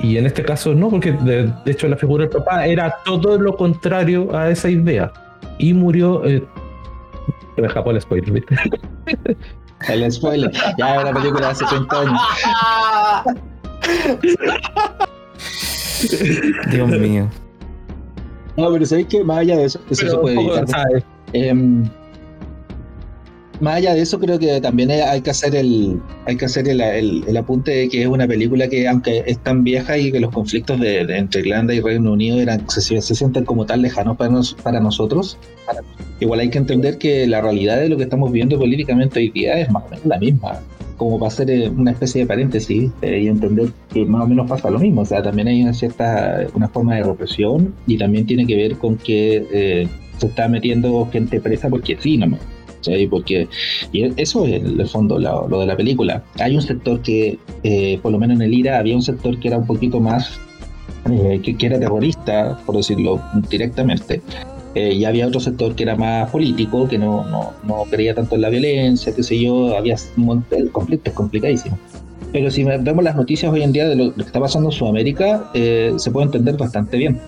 [0.00, 3.56] Y en este caso no, porque de, hecho la figura del papá era todo lo
[3.56, 5.12] contrario a esa idea.
[5.58, 6.42] Y murió eh,
[7.56, 8.44] me escapó el spoiler.
[9.86, 10.50] El spoiler.
[10.76, 12.20] Ya la película hace 30 años.
[16.70, 17.28] Dios mío.
[18.56, 21.04] No, pero ¿sabéis que más allá de eso, eso se puede evitar?
[21.32, 21.88] Em,
[23.60, 26.80] más allá de eso, creo que también hay que hacer el, hay que hacer el,
[26.80, 30.32] el, apunte de que es una película que, aunque es tan vieja y que los
[30.32, 34.34] conflictos de, entre Irlanda y Reino Unido eran, se, se sienten como tan lejanos para,
[34.62, 35.38] para nosotros,
[36.20, 39.58] igual hay que entender que la realidad de lo que estamos viendo políticamente hoy día
[39.58, 40.60] es más o menos la misma
[40.98, 44.48] como para hacer eh, una especie de paréntesis eh, y entender que más o menos
[44.48, 45.02] pasa lo mismo.
[45.02, 48.76] O sea, también hay una cierta una forma de represión y también tiene que ver
[48.76, 52.18] con que eh, se está metiendo gente presa porque sí,
[52.86, 53.48] no porque
[53.92, 56.22] y eso es el, fondo lo, de la película.
[56.38, 59.48] Hay un sector que eh, por lo menos en el IRA había un sector que
[59.48, 60.38] era un poquito más
[61.10, 64.20] eh, que, era terrorista por decirlo directamente.
[64.74, 68.34] Eh, y había otro sector que era más político que no, no, no creía tanto
[68.34, 69.96] en la violencia qué sé yo había
[70.50, 71.78] el conflicto es complicadísimo
[72.34, 75.50] pero si vemos las noticias hoy en día de lo, que está pasando en Sudamérica
[75.54, 77.18] se puede entender bastante bien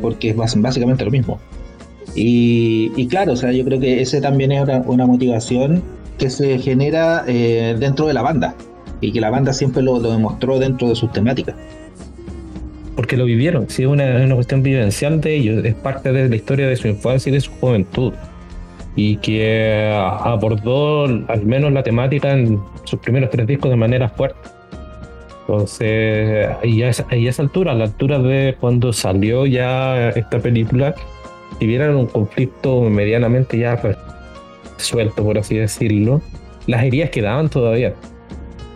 [0.00, 1.40] porque es básicamente lo mismo
[2.14, 5.82] y, claro, o sea, yo creo que ese también es una, motivación
[6.18, 8.54] que se genera eh, dentro de la banda
[9.00, 11.56] y que la banda siempre lo, demostró dentro de sus temáticas.
[12.94, 16.36] Porque lo vivieron, sí, es una, una, cuestión vivencial de ellos, es parte de la
[16.36, 18.12] historia de su infancia y de su juventud.
[18.94, 24.38] Y que abordó al menos la temática en sus primeros tres discos de manera fuerte.
[25.40, 30.94] Entonces, y a a esa altura, a la altura de cuando salió ya esta película,
[31.62, 33.80] si vieran un conflicto medianamente ya
[34.78, 36.20] suelto, por así decirlo,
[36.66, 37.94] las heridas quedaban todavía.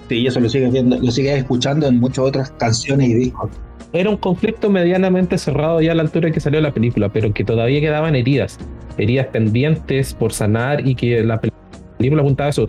[0.09, 3.51] Sí, eso lo sigues viendo, lo escuchando en muchas otras canciones y discos.
[3.92, 7.35] Era un conflicto medianamente cerrado ya a la altura en que salió la película, pero
[7.35, 8.57] que todavía quedaban heridas,
[8.99, 12.68] heridas pendientes por sanar y que la película apuntaba a eso.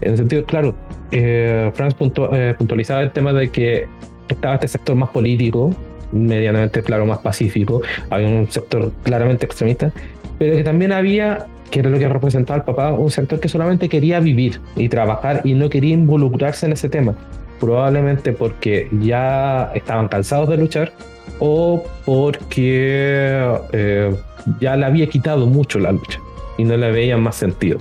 [0.00, 0.76] En el sentido, claro,
[1.10, 1.96] eh, Franz
[2.34, 3.88] eh, puntualizaba el tema de que
[4.28, 5.74] estaba este sector más político,
[6.12, 9.92] medianamente claro, más pacífico, había un sector claramente extremista,
[10.38, 13.88] pero que también había, que era lo que representaba el papá, un sector que solamente
[13.88, 17.14] quería vivir y trabajar y no quería involucrarse en ese tema,
[17.58, 20.92] probablemente porque ya estaban cansados de luchar
[21.38, 23.40] o porque
[23.72, 24.14] eh,
[24.60, 26.18] ya le había quitado mucho la lucha
[26.58, 27.78] y no le veían más sentido.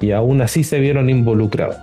[0.00, 1.76] Y aún así se vieron involucrados.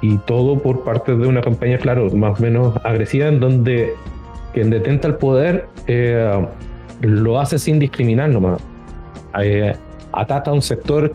[0.00, 3.94] Y todo por parte de una campaña, claro, más o menos agresiva, en donde
[4.52, 6.46] quien detenta el poder eh,
[7.00, 8.60] lo hace sin discriminar nomás.
[9.40, 9.74] Eh,
[10.12, 11.12] ataca a un sector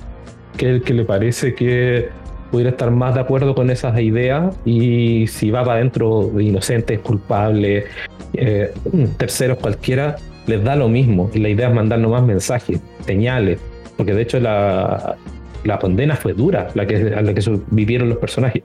[0.57, 2.09] que el que le parece que
[2.51, 6.99] pudiera estar más de acuerdo con esas ideas y si va para adentro de inocentes,
[6.99, 7.85] culpables,
[8.33, 8.73] eh,
[9.17, 10.15] terceros cualquiera,
[10.47, 11.29] les da lo mismo.
[11.33, 13.59] Y la idea es mandar nomás mensajes, señales,
[13.97, 15.17] porque de hecho la,
[15.63, 18.63] la condena fue dura, la que, a la que vivieron los personajes.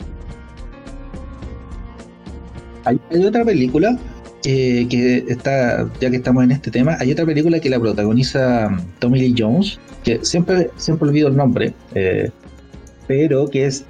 [2.84, 3.96] Hay, hay otra película
[4.44, 8.76] eh, que está, ya que estamos en este tema, hay otra película que la protagoniza
[8.98, 12.28] Tommy Lee Jones, que siempre, siempre olvido el nombre, eh,
[13.06, 13.84] pero que es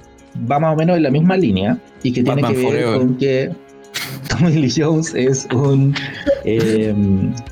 [0.49, 3.51] va más o menos en la misma línea y que tiene que ver con que
[4.29, 5.95] Tommy Lee Jones es un
[6.45, 6.93] eh,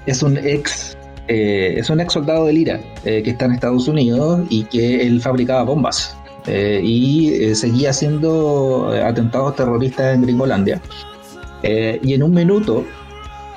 [0.06, 0.96] es un ex
[1.28, 5.64] es un ex soldado del IRA que está en Estados Unidos y que él fabricaba
[5.64, 10.82] bombas y seguía haciendo atentados terroristas en Gringolandia
[11.64, 12.84] eh, y en un minuto,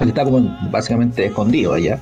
[0.00, 2.00] él está como básicamente escondido allá,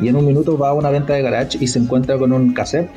[0.00, 2.52] y en un minuto va a una venta de garage y se encuentra con un
[2.52, 2.90] cassette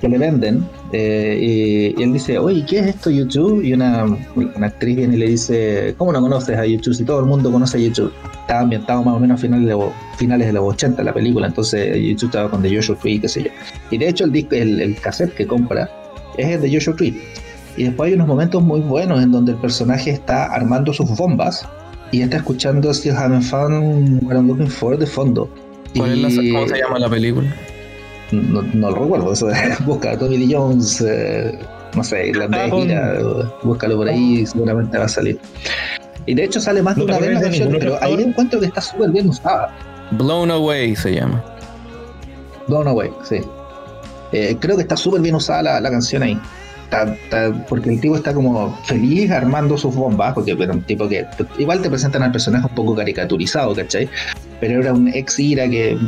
[0.00, 3.62] que le venden eh, y, él dice, oye, ¿qué es esto YouTube?
[3.64, 6.94] Y una, una, actriz viene y le dice, ¿cómo no conoces a YouTube?
[6.94, 8.12] Si todo el mundo conoce a YouTube.
[8.42, 11.96] Estaba ambientado más o menos a finales de, finales de los 80 la película, entonces
[11.96, 13.50] YouTube estaba con The Joshua Tree, qué sé yo.
[13.90, 15.90] Y de hecho el, disco, el, el cassette que compra
[16.36, 17.22] es el de Joshua Tree.
[17.76, 21.66] Y después hay unos momentos muy buenos en donde el personaje está armando sus bombas
[22.14, 25.50] y está escuchando Still Haven't Found What I'm Looking For de fondo.
[25.96, 27.52] ¿Cómo se llama la película?
[28.30, 29.48] No, no lo recuerdo, eso
[29.84, 31.58] busca Tommy Lee Jones, eh,
[31.96, 33.18] no sé, irlandés, mira,
[33.64, 35.40] búscalo por ahí, seguramente va a salir.
[36.26, 38.80] Y de hecho sale más de una vez la canción, pero ahí encuentro que está
[38.80, 39.74] súper bien usada.
[40.12, 41.44] Blown Away se llama.
[42.68, 43.40] Blown Away, sí.
[44.30, 46.40] Eh, creo que está súper bien usada la, la canción ahí
[47.68, 51.26] porque el tipo está como feliz armando sus bombas, porque era un tipo que
[51.58, 54.08] igual te presentan al personaje un poco caricaturizado, ¿cachai?
[54.60, 55.98] Pero era un ex ira que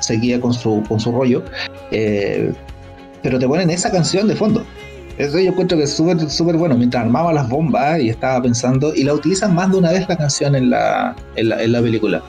[0.00, 1.42] seguía con su, con su rollo.
[1.90, 2.52] Eh,
[3.22, 4.64] pero te ponen esa canción de fondo.
[5.18, 6.76] Eso yo encuentro que es súper súper bueno.
[6.76, 10.16] Mientras armaba las bombas y estaba pensando, y la utilizan más de una vez la
[10.16, 12.22] canción en la, en la, en la película.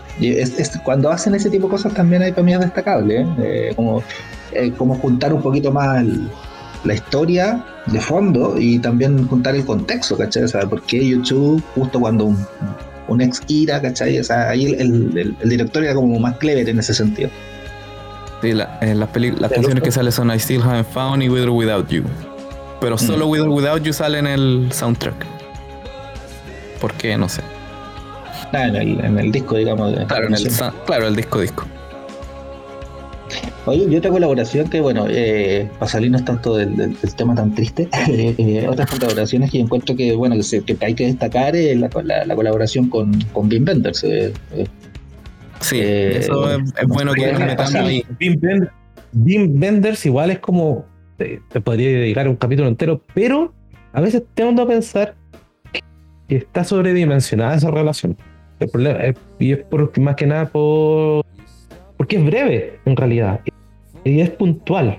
[0.83, 3.27] Cuando hacen ese tipo de cosas también hay para mí es destacable, ¿eh?
[3.39, 4.03] Eh, como,
[4.77, 6.29] como juntar un poquito más el,
[6.83, 10.43] la historia de fondo y también contar el contexto, ¿cachai?
[10.43, 12.45] O sea, por qué YouTube, justo cuando un,
[13.07, 14.19] un ex ira, ¿cachai?
[14.19, 17.29] O sea, ahí el, el- el director era como más clever en ese sentido.
[18.41, 21.29] Sí, la- eh, las, peli- las canciones que salen son I Still Haven't Found y
[21.29, 22.03] With or Without You.
[22.81, 25.25] Pero solo With or Without You sale en el soundtrack.
[26.81, 27.17] ¿Por qué?
[27.17, 27.41] No sé.
[28.51, 29.95] Ah, en el, en el disco, digamos.
[29.95, 31.63] de- Claro, en el, sa- claro, el disco disco.
[33.65, 37.55] Oye, y otra colaboración que, bueno, eh, para salirnos tanto del, del- del tema tan
[37.55, 41.77] triste, eh, otras colaboraciones que encuentro que, bueno, que, se- que hay que destacar es
[41.79, 44.03] la, la- la colaboración con, con Wim Wenders.
[44.03, 44.65] eh, eh,
[45.61, 48.03] Sí, Eh, eso es, es bueno que metamos ahí.
[49.13, 50.85] Wim Wenders igual es como.
[51.17, 53.53] Te, te podría dedicar un capítulo entero, pero
[53.93, 55.15] a veces tengo a pensar
[56.27, 58.17] que está sobredimensionada esa relación.
[58.59, 58.99] El problema
[59.39, 61.23] y es por, más que nada por.
[62.03, 63.39] Porque es breve, en realidad.
[64.03, 64.97] Y es puntual.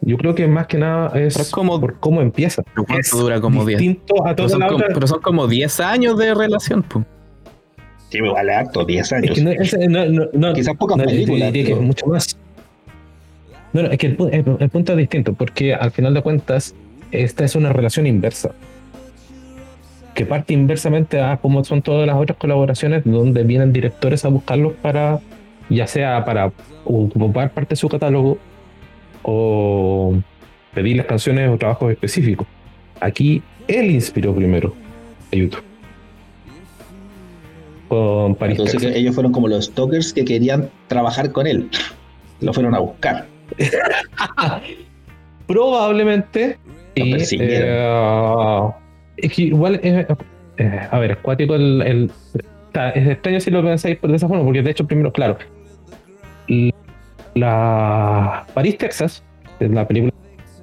[0.00, 2.62] Yo creo que más que nada es, es como- por cómo empieza.
[2.62, 3.40] Pero ¿cuánto Es dura?
[3.40, 3.80] Como 10.
[3.80, 4.48] distinto a Pero
[4.94, 6.84] pero son como 10 años de relación.
[6.84, 7.04] pues.
[8.10, 9.34] Sí, igual es acto, 10 Es años.
[9.34, 11.52] que no, ese- no, no, no- Quizás pocas películas.
[11.52, 12.38] diría que pero- es mucho más.
[13.72, 16.76] No, no, es que el- el punto es distinto, porque al final de cuentas,
[17.10, 18.52] esta es una relación inversa.
[20.14, 24.74] Que parte inversamente a como son todas las otras colaboraciones, donde vienen directores a buscarlos
[24.74, 25.18] para,
[25.70, 26.52] ya sea para
[26.84, 28.36] ocupar parte de su catálogo
[29.22, 30.14] o
[30.74, 32.46] pedirles canciones o trabajos específicos.
[33.00, 34.74] Aquí él inspiró primero
[35.32, 35.62] a YouTube.
[37.88, 41.68] Con Paris Entonces ellos fueron como los stalkers que querían trabajar con él.
[42.40, 43.26] Lo fueron a buscar.
[45.46, 46.58] Probablemente.
[46.94, 47.68] Y, persiguieron.
[47.68, 48.70] eh,
[49.18, 50.06] es que igual eh,
[50.90, 51.82] a ver, es cuático el.
[51.82, 52.10] el-
[52.66, 55.38] está- es extraño si lo pensáis por de esa forma, porque de hecho, primero, claro.
[57.34, 59.22] La París, Texas,
[59.60, 60.12] es la película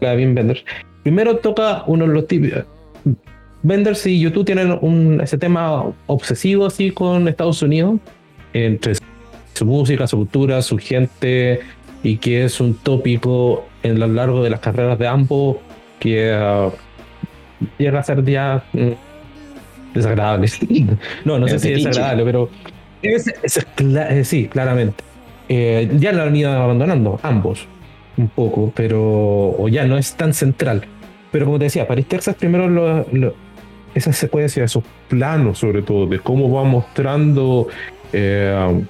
[0.01, 0.63] de Wim Wenders,
[1.03, 2.65] primero toca uno de los típicos.
[3.63, 7.99] Wenders y YouTube tienen un, ese tema obsesivo así con Estados Unidos,
[8.53, 8.93] entre
[9.53, 11.59] su música, su cultura, su gente,
[12.03, 15.57] y que es un tópico en lo largo de las carreras de ambos
[15.99, 16.69] que ah,
[17.77, 18.91] llega a ser ya mm,
[19.93, 20.47] desagradable.
[21.25, 21.87] no, no sé si fetiche.
[21.89, 22.49] desagradable, pero
[23.01, 25.03] es, es eh, sí, claramente.
[25.49, 27.67] Eh, ya lo han ido abandonando ambos
[28.17, 29.01] un poco, pero
[29.57, 30.83] o ya no es tan central.
[31.31, 33.33] Pero como te decía, Paris, Texas, primero lo- lo-
[33.95, 37.67] esa secuencia, esos planos sobre todo, de cómo va mostrando
[38.13, 38.83] eh,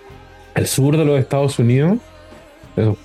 [0.55, 1.97] el sur de los Estados Unidos,
[2.75, 2.97] esos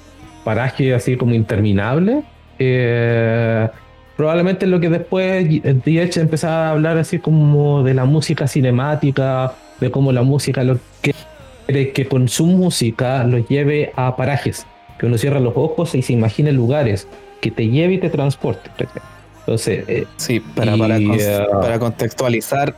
[0.45, 2.25] parajes así como interminables,
[2.59, 3.69] eh,
[4.17, 9.91] probablemente lo que después DH empezaba a hablar así como de la música cinemática, de
[9.91, 11.15] cómo la música lo que
[11.67, 14.67] quiere que con su música lo lleve a parajes,
[14.99, 17.07] que uno cierra los ojos y se imagine lugares,
[17.41, 18.71] que te lleve y te transporte.
[19.41, 22.75] Entonces, eh, Sí, para, Y, para, eh, para contextualizar,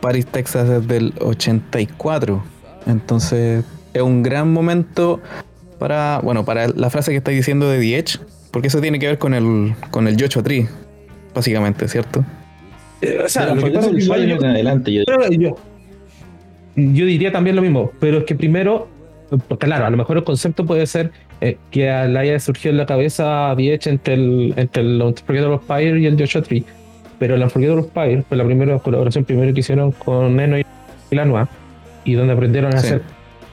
[0.00, 2.42] Paris, Texas es del 84.
[2.86, 5.20] Entonces es un gran momento
[5.78, 8.18] para, bueno, para la frase que estáis diciendo de The Edge,
[8.50, 10.66] porque eso tiene que ver con el, con el Joshua Tree,
[11.34, 12.24] básicamente, ¿cierto?
[13.00, 14.92] eh, o sea, Pero lo que pasa es que yo- en adelante.
[14.92, 15.56] Yo, Pero yo,
[16.94, 18.88] yo diría también lo mismo, pero es que primero,
[19.58, 21.10] claro, a lo mejor el concepto puede ser
[21.40, 25.96] eh, que le haya surgido en la cabeza Diech entre el, entre el Unforgettable Fire
[25.98, 26.64] y el Joshua Tree,
[27.18, 30.64] pero el Unforgettable Fire fue la primera colaboración primero que hicieron con Neno y
[31.10, 31.48] Lanois,
[32.04, 32.86] y donde aprendieron a Sí.
[32.86, 33.02] hacer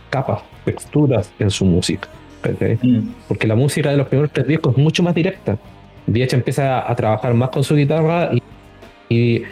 [0.10, 2.08] capas, texturas en su música.
[2.42, 2.78] ¿cachai?
[2.80, 3.10] Mm.
[3.28, 5.58] porque la música de los primeros tres discos es mucho más directa.
[6.06, 8.44] Diech empieza a trabajar más con su guitarra y,
[9.10, 9.44] y,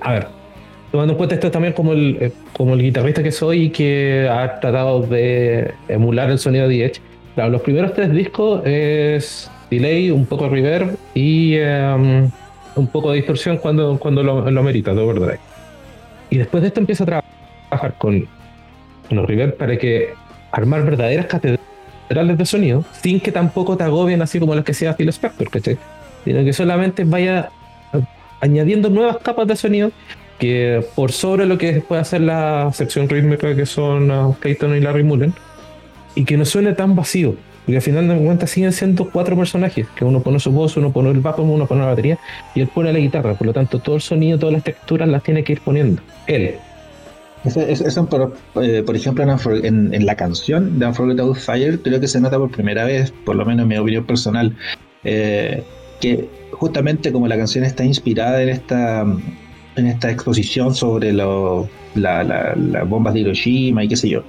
[0.00, 0.26] a ver,
[0.96, 4.26] tomando en cuenta esto también como el, eh, como el guitarrista que soy y que
[4.30, 7.02] ha tratado de emular el sonido de Diech.
[7.34, 12.30] Claro, los primeros tres discos es delay, un poco reverb y em,
[12.76, 15.38] un poco de distorsión cuando, cuando lo, lo merita, de overdrive.
[16.30, 18.26] Y después de esto empieza a trabajar con,
[19.06, 20.14] con los reverb para que
[20.50, 24.94] armar verdaderas catedrales de sonido sin que tampoco te agobien así como las que hacía
[24.94, 25.76] Phil Spector, ¿cachai?
[26.24, 27.50] Sino que solamente vaya
[28.40, 29.92] añadiendo nuevas capas de sonido
[30.38, 35.02] que por sobre lo que puede hacer la sección rítmica que son uh, y Larry
[35.04, 35.32] Mullen
[36.14, 37.34] y que no suene tan vacío.
[37.64, 40.92] Porque al final de cuentas siguen siendo cuatro personajes, que uno pone su voz, uno
[40.92, 42.16] pone el bajo, uno pone la batería
[42.54, 43.34] y él pone la guitarra.
[43.34, 46.00] Por lo tanto, todo el sonido, todas las texturas las tiene que ir poniendo.
[46.28, 46.54] Él.
[47.44, 49.24] Eso, eso- eso por, por ejemplo,
[49.64, 53.44] en la canción de Unforgettable Fire, creo que se nota por primera vez, por lo
[53.44, 54.54] menos en mi opinión personal,
[55.02, 55.62] eh,
[56.00, 59.04] que justamente como la canción está inspirada en esta,
[59.76, 64.22] en esta exposición sobre lo- la- la- las bombas de Hiroshima y qué sé yo,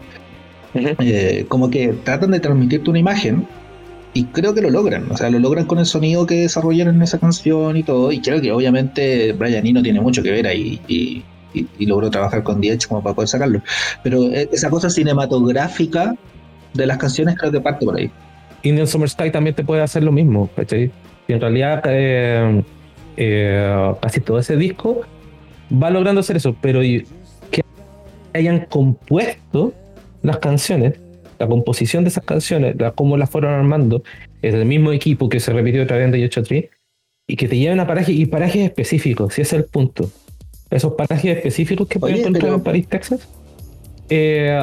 [0.74, 3.48] eh, como que tratan de transmitirte una imagen
[4.14, 7.02] y creo que lo logran, o sea, lo logran con el sonido que desarrollaron en
[7.02, 10.80] esa canción y todo, y creo que obviamente Brian Eno tiene mucho que ver ahí
[10.88, 11.24] y,
[11.54, 13.62] y, logró trabajar con Diech como para poder sacarlo.
[14.04, 16.16] Pero eh, esa cosa cinematográfica
[16.74, 18.10] de las canciones creo que parte por ahí.
[18.64, 20.92] Indian Summer Sky también te puede hacer lo mismo, ¿cachai?
[21.28, 22.64] Y en realidad eh,
[23.18, 25.02] eh, casi todo ese disco
[25.72, 27.64] va logrando hacer eso, pero que
[28.34, 29.74] hayan compuesto
[30.22, 31.00] las canciones,
[31.40, 34.04] la composición de esas canciones, la, cómo las fueron armando,
[34.42, 36.70] es el mismo equipo que se repitió otra vez en The 8 Tree,
[37.28, 40.10] y que te lleven a parajes y parajes específicos, si ese es el punto.
[40.70, 43.28] Esos parajes específicos que pueden encontrar en París, Texas.
[44.10, 44.60] Eh,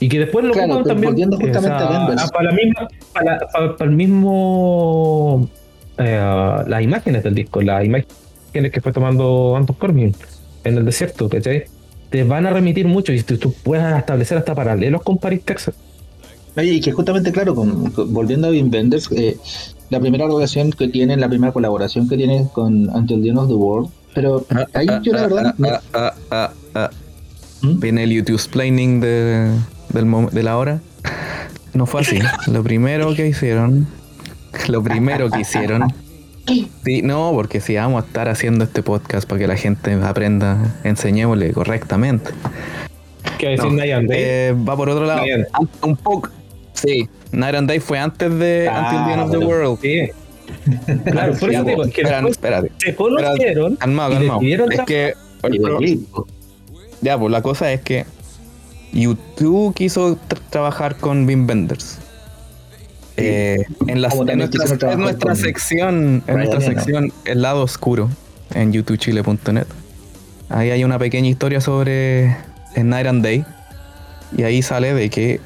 [0.00, 5.48] y que después lo claro, también justamente para, la misma, para, para, el mismo
[5.98, 8.08] eh, las imágenes del disco, las imágenes
[8.52, 10.14] que fue tomando Anton Corbin
[10.64, 11.64] en el desierto, ¿cachai?
[12.10, 15.74] Te van a remitir mucho y tú, puedes establecer hasta paralelos con Paris, Texas.
[16.56, 19.36] y que justamente, claro, con, volviendo a Wim Wenders, eh,
[19.90, 23.48] la primera relación que tiene, la primera colaboración que tiene con Until the End of
[23.48, 25.54] the World, pero ah, ahí ah, yo la verdad...
[26.34, 26.90] Ah,
[27.62, 27.78] ¿Mm?
[27.78, 29.50] Viene el YouTube explaining de,
[29.92, 30.80] de la hora.
[31.74, 32.18] No fue así.
[32.48, 33.86] Lo primero que hicieron,
[34.68, 35.92] lo primero que hicieron.
[36.46, 40.74] Sí, no, porque si vamos a estar haciendo este podcast para que la gente aprenda,
[40.84, 42.30] enseñémosle correctamente.
[43.38, 44.18] ¿Qué decir Night Day?
[44.20, 45.22] Eh, va por otro lado.
[45.82, 46.30] Un poco.
[46.74, 49.78] Sí, Night and Day fue antes de ah, Until the End of the World.
[49.80, 50.10] Sí.
[51.10, 54.40] Claro, por eso digo, que espérate, se conocieron calmado, calmado.
[54.42, 55.14] es que
[57.00, 58.04] ya, pues la cosa es que
[58.92, 60.18] YouTube quiso
[60.50, 61.98] trabajar con Wim Wenders.
[63.16, 68.08] Eh, en, nuestra, nuestra sección, en nuestra sección El lado oscuro
[68.54, 69.66] en youtubechile.net.
[70.48, 72.36] Ahí hay una pequeña historia sobre
[72.76, 73.44] Night and Day.
[74.36, 75.40] Y ahí sale de que,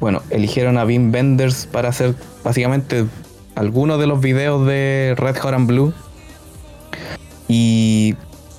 [0.00, 3.06] bueno, eligieron a Wim Wenders para hacer básicamente
[3.54, 5.92] algunos de los videos de Red Hot and Blue.
[7.48, 8.14] Y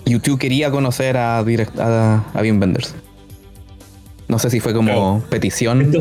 [0.05, 1.43] YouTube quería conocer a, a,
[2.33, 2.95] a Wim Wenders.
[4.27, 5.91] No sé si fue como petición,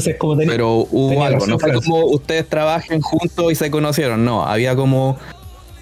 [0.47, 1.47] pero hubo algo.
[1.47, 4.25] No fue como ustedes trabajen juntos y se conocieron.
[4.25, 5.17] No, había como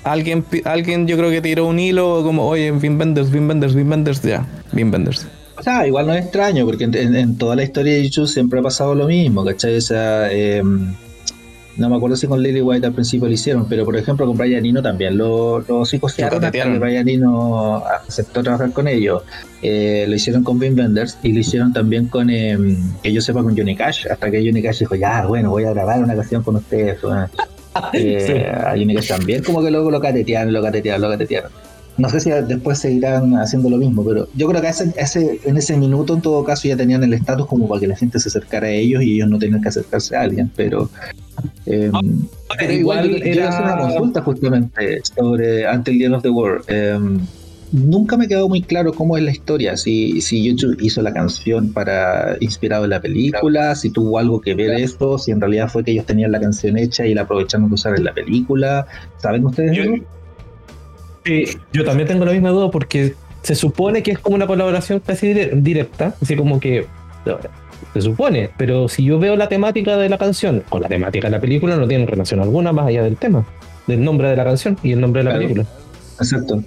[0.05, 3.89] alguien, alguien yo creo que tiró un hilo como, oye, Vin Vendors, Vin Vendors, Vin
[3.89, 5.27] Vendors, ya, Vin Vendors.
[5.57, 8.63] O sea, igual no es extraño, porque en, toda la historia de YouTube siempre ha
[8.63, 9.77] pasado lo mismo, ¿cachai?
[9.77, 10.63] O sea, eh,
[11.77, 14.37] no me acuerdo si con Lily White al principio lo hicieron, pero por ejemplo con
[14.37, 19.23] Brian Eno también lo, lo psicosearon hasta que Brian Eno aceptó trabajar con ellos.
[19.63, 22.57] Eh, lo hicieron con Vin Vendors y lo hicieron también con, eh,
[23.03, 25.71] que yo sepa, con Johnny Cash, hasta que Johnny Cash dijo, ya, bueno, voy a
[25.73, 26.99] grabar una canción con ustedes.
[27.93, 31.51] Eh, A Johnny Cash también como que luego lo catetearon, lo catetearon, lo catetearon.
[31.97, 35.77] No sé si después seguirán haciendo lo mismo, pero yo creo que ese, en ese
[35.77, 38.67] minuto en todo caso ya tenían el estatus como para que la gente se acercara
[38.67, 40.91] a ellos y ellos no tenían que acercarse a alguien, pero,
[41.67, 41.93] eh,
[42.59, 46.65] pero igual era una consulta justamente sobre Until the End of the World.
[46.67, 47.21] Em,
[47.71, 51.73] nunca me quedó muy claro cómo es la historia, si, si YouTube hizo la canción
[51.73, 55.85] para inspirado en la película, si tuvo algo que ver esto, si en realidad fue
[55.85, 58.87] que ellos tenían la canción hecha y la aprovecharon de usar en la película.
[59.19, 60.03] ¿Saben ustedes?
[61.25, 65.01] Sí, yo también tengo la misma duda porque se supone que es como una colaboración
[65.01, 66.87] casi directa, así como que
[67.95, 71.33] se supone, pero si yo veo la temática de la canción con la temática de
[71.33, 73.47] la película no tienen relación alguna más allá del tema,
[73.87, 75.67] del nombre de la canción y el nombre de la película.
[76.19, 76.63] Exacto.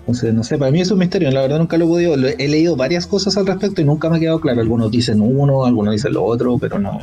[0.00, 2.48] Entonces, no sé, para mí es un misterio, la verdad nunca lo he podido, he
[2.48, 5.92] leído varias cosas al respecto y nunca me ha quedado claro, algunos dicen uno, algunos
[5.92, 7.00] dicen lo otro, pero no,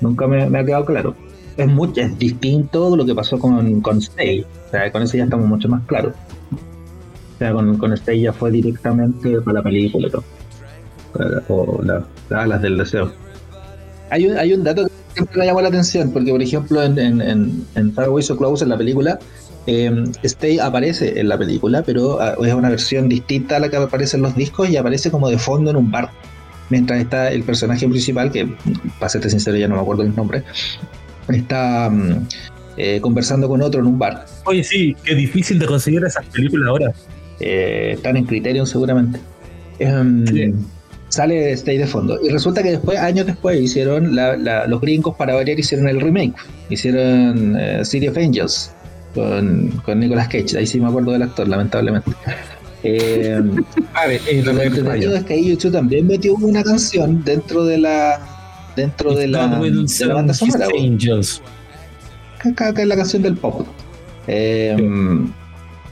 [0.00, 1.14] nunca me, me ha quedado claro
[1.56, 4.40] es, mucho, es distinto de lo que pasó con, con Stay.
[4.40, 6.14] O sea, con eso ya estamos mucho más claros.
[7.34, 10.08] O sea, con, con Stay ya fue directamente para la película.
[11.48, 13.12] O la, las del deseo.
[14.10, 16.98] Hay un, hay un dato que siempre me llamó la atención, porque por ejemplo en,
[16.98, 19.18] en, en, en Far Away So Close, en la película,
[19.66, 23.76] eh, Stay aparece en la película, pero ah, es una versión distinta a la que
[23.76, 26.10] aparece en los discos y aparece como de fondo en un bar.
[26.70, 28.48] Mientras está el personaje principal, que
[28.98, 30.42] para serte sincero ya no me acuerdo el nombre,
[31.28, 32.26] está mm,
[32.76, 34.26] eh, conversando con otro en un bar.
[34.44, 36.92] Oye, sí, qué difícil de conseguir esas películas ahora.
[37.40, 39.20] Eh, están en Criterion seguramente.
[39.78, 40.54] Em,
[41.08, 42.18] sale Stay de fondo.
[42.22, 46.34] Y resulta que después, años después, hicieron los gringos para variar, hicieron el remake.
[46.68, 48.72] Hicieron eh, City of Angels
[49.14, 50.58] con, con Nicolas Cage.
[50.58, 52.10] Ahí sí me acuerdo del actor, lamentablemente.
[52.86, 53.64] Em,
[53.94, 54.62] a ver, lo
[55.14, 58.33] es que YouTube también metió una canción dentro de la
[58.76, 60.66] dentro de la, de la, banda sonora.
[60.78, 61.42] Angels.
[62.40, 63.66] Acá, es la canción del pop.
[64.26, 64.76] Eh,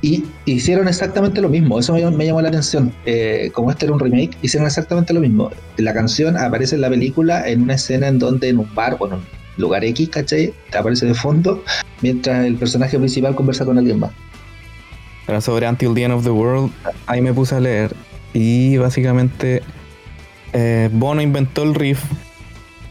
[0.05, 2.93] y hicieron exactamente lo mismo, eso me, llamó la atención.
[3.07, 5.51] Eh, como este era un remake, hicieron exactamente lo mismo.
[5.76, 9.20] La canción aparece en la película en una escena en donde en un bar, bueno,
[9.57, 10.53] lugar X, ¿cachai?
[10.70, 11.62] Te aparece de fondo
[12.01, 14.11] mientras el personaje principal conversa con alguien más.
[15.28, 16.72] Era sobre Until the End of the World,
[17.07, 17.95] ahí me puse a leer.
[18.35, 19.62] Y básicamente
[20.53, 22.03] eh, Bono inventó el riff.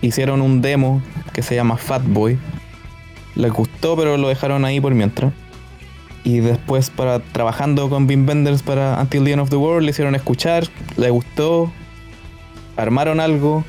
[0.01, 1.01] Hicieron un demo
[1.33, 2.39] que se llama Fat Boy.
[3.35, 5.31] Les gustó, pero lo dejaron ahí por mientras.
[6.23, 9.91] Y después, para trabajando con Vin Benders para Until the End of the World, le
[9.91, 11.71] hicieron escuchar, le gustó,
[12.77, 13.63] armaron algo,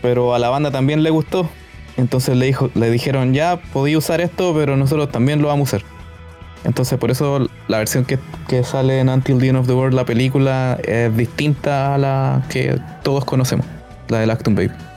[0.00, 1.48] pero a la banda también le gustó.
[1.96, 5.76] Entonces le, dijo, le dijeron, ya, podía usar esto, pero nosotros también lo vamos a
[5.76, 5.88] usar.
[6.64, 8.18] Entonces por eso la versión que,
[8.48, 12.42] que sale en Until the End of the World, la película, es distinta a la
[12.48, 13.66] que todos conocemos,
[14.08, 14.89] la de Acton Baby.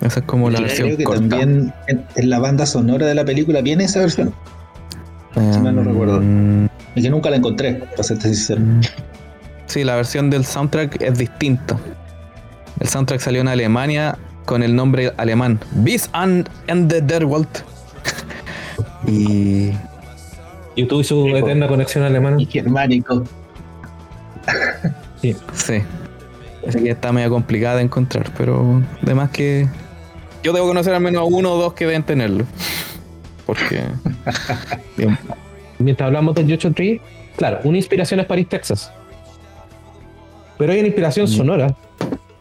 [0.00, 1.20] Esa es como la Creo versión que corta.
[1.28, 4.32] también en, en la banda sonora de la película viene esa versión.
[5.36, 6.20] Eh, mal no recuerdo.
[6.22, 8.62] mm, Y que nunca la encontré, para serte sincero.
[9.66, 11.76] Sí, la versión del soundtrack es distinta.
[12.80, 17.60] El soundtrack salió en Alemania con el nombre alemán Bis an Ende der Welt.
[19.06, 19.70] y
[20.76, 22.40] YouTube y su eterna conexión alemana.
[22.40, 23.22] Y germánico.
[25.20, 25.36] Sí.
[25.52, 25.82] sí,
[26.66, 29.68] así que está medio complicada de encontrar, pero además que
[30.42, 32.44] yo debo conocer al menos uno o dos que deben tenerlo.
[33.46, 33.82] Porque
[34.96, 35.18] bien,
[35.78, 37.00] Mientras hablamos del Yocho Tree,
[37.36, 38.92] claro, una inspiración es Paris, Texas.
[40.58, 41.28] Pero hay una inspiración Mm.
[41.28, 41.76] sonora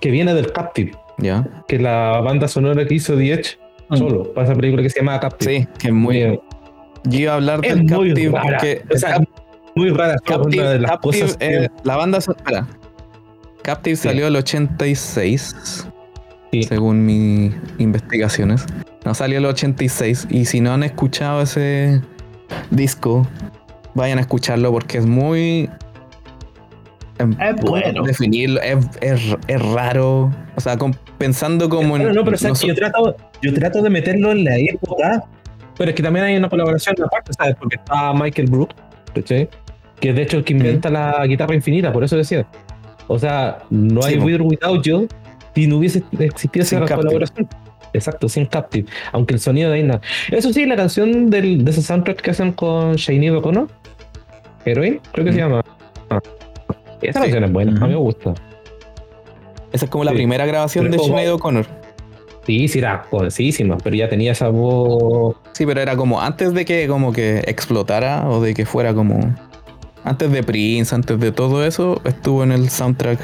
[0.01, 1.47] que viene del Captive, ya.
[1.67, 3.57] que es la banda sonora que hizo The Edge
[3.89, 3.95] Mm.
[3.97, 5.59] solo, para esa película que se llama Captive.
[5.61, 6.25] Sí, que es muy.
[6.25, 6.39] Muy,
[7.05, 8.43] Yo iba a hablar es del muy Captive rara.
[8.43, 9.19] porque O sea,
[9.75, 10.15] muy rara.
[10.25, 12.67] Captive, una de las Captive, cosas que- eh, la banda son- espera.
[13.61, 14.03] Captive Sí.
[14.09, 15.87] salió el 86,
[16.51, 16.63] Sí.
[16.63, 18.65] según mis investigaciones.
[19.05, 22.01] No salió el 86 y si no han escuchado ese
[22.71, 23.27] disco,
[23.93, 25.69] vayan a escucharlo porque es muy
[27.17, 28.03] Es bueno.
[28.03, 30.77] definirlo, es, es- es raro, o sea,
[31.17, 34.31] pensando como en No, no, pero o sea, noso- yo, trato, yo trato de meterlo
[34.31, 35.23] en la época,
[35.77, 37.55] pero es que también hay una colaboración aparte, ¿sabes?
[37.59, 38.69] Porque está Michael Brook,
[39.13, 39.49] ¿cachai?
[39.99, 42.45] Que es de hecho el que inventa la guitarra infinita, por eso decía.
[43.07, 44.25] O sea, no Sí, hay po.
[44.25, 45.07] With or Without You
[45.55, 46.97] si no hubiese existido Sin esa Captive.
[47.07, 47.47] colaboración.
[47.93, 48.87] Exacto, sin Captive.
[49.11, 50.01] Aunque el sonido de ahí nada.
[50.31, 53.67] Eso sí, la canción del, de ese soundtrack que hacen con Shiny O'Connor,
[54.65, 55.41] Heroin, creo que se Mm.
[55.49, 55.61] llama.
[56.09, 56.19] Ah.
[57.01, 57.23] Esa Sí.
[57.25, 58.33] canción es buena, a mí me gusta.
[59.71, 60.17] esa es como la sí.
[60.17, 61.65] primera grabación Pero de Sinead O'Connor.
[62.45, 66.65] Sí, sí, era jovencísima, pero ya tenía esa voz Sí, pero era como antes de
[66.65, 69.19] que como que explotara o de que fuera como
[70.03, 73.19] antes de Prince, antes de todo eso, estuvo en el soundtrack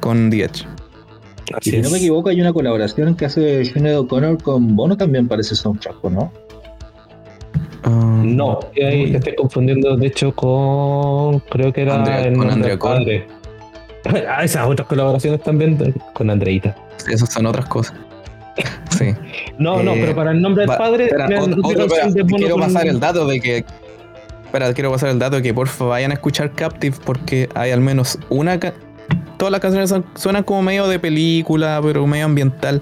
[0.00, 0.64] con The Edge.
[1.60, 5.28] Y si no me equivoco, hay una colaboración que hace Sinead O'Connor con Bono también
[5.28, 6.32] parece soundtrack, ¿o ¿no?
[7.84, 11.40] Ah, No, y ahí te estoy confundiendo, de hecho, con.
[11.50, 13.26] Creo que era Andrea- el con Andrea padre.
[14.28, 16.74] Ah, esas otras colaboraciones también con Andreita.
[17.08, 17.94] esas son otras cosas.
[18.90, 19.14] Sí.
[19.58, 21.04] No, no, Eh, pero para el nombre del Va- padre.
[21.06, 23.64] espera, otro- otro, de quiero pasar el dato de que.
[24.44, 27.80] Espera, quiero pasar el dato de que porfa vayan a escuchar Captive porque hay al
[27.80, 28.58] menos una.
[29.42, 32.80] Todas las canciones son- suenan como medio de película, pero medio ambiental.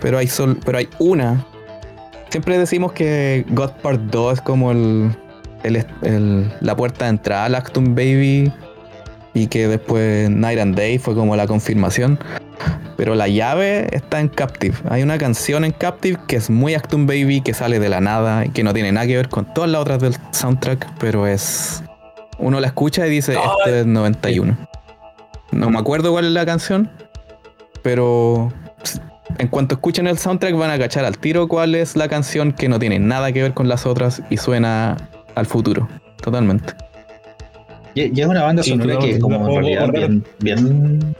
[0.00, 1.46] Pero hay sol, pero hay una.
[2.30, 5.14] Siempre decimos que God Part 2 es como el,
[5.62, 8.52] el- el- la puerta de entrada al Acton Baby.
[9.34, 12.18] Y que después Night and Day fue como la confirmación.
[12.96, 14.74] Pero la llave está en Captive.
[14.88, 18.46] Hay una canción en Captive que es muy Acton Baby, que sale de la nada
[18.46, 21.84] y que no tiene nada que ver con todas las otras del soundtrack, pero es.
[22.40, 23.34] Uno la escucha y dice,
[23.64, 24.58] este es 91.
[25.52, 26.90] No me acuerdo cuál es la canción,
[27.82, 28.52] pero
[29.38, 32.68] en cuanto escuchen el soundtrack van a cachar al tiro cuál es la canción que
[32.68, 34.96] no tiene nada que ver con las otras y suena
[35.34, 35.88] al futuro.
[36.22, 36.74] Totalmente.
[37.94, 41.16] Y, y es una banda sonora que como en realidad bien, bien,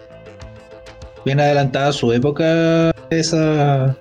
[1.24, 3.96] bien adelantada a su época esa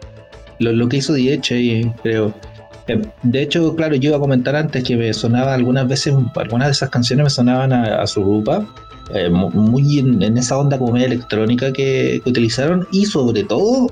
[0.60, 2.34] lo, lo que hizo Diech ahí, creo.
[2.88, 6.68] Eh, De hecho, claro, yo iba a comentar antes que me sonaba algunas veces, algunas
[6.68, 8.66] de esas canciones me sonaban a, a Surupa,
[9.14, 13.88] eh, mu- muy en, esa onda como media electrónica que, utilizaron y sobre todo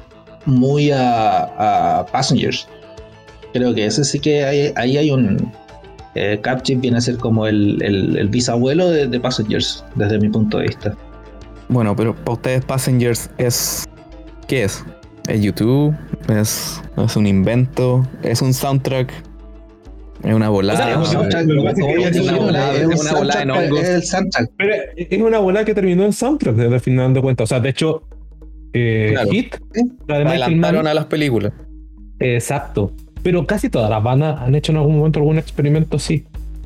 [0.45, 1.43] muy a,
[2.11, 2.67] Passengers.
[3.53, 5.51] Creo que ese sí que hay, ahí hay un,
[6.15, 6.39] eh,
[6.81, 10.67] viene a ser como el, el- el bisabuelo de, de Passengers, desde mi punto de
[10.67, 10.95] vista.
[11.69, 13.85] Bueno, pero para ustedes Passengers es...
[14.47, 14.83] ¿Qué es?
[15.27, 15.93] ¿Es YouTube?
[16.29, 18.07] ¿Es, es un invento?
[18.23, 19.11] ¿Es un soundtrack?
[20.23, 20.99] ¿Es una volada?
[20.99, 23.83] O sea, Es una volada, es es un una volada en soundtrack, hongos.
[23.83, 25.07] es.
[25.09, 27.43] Pero una bola que terminó en soundtrack desde el final de cuentas.
[27.45, 28.03] O sea, de hecho,
[28.73, 29.29] eh, Claro.
[29.31, 29.55] Hit,
[30.07, 31.53] la de Michael adelantaron a las películas.
[32.19, 32.91] Exacto.
[33.23, 36.23] Pero casi todas las bandas han hecho en algún momento algún experimento así.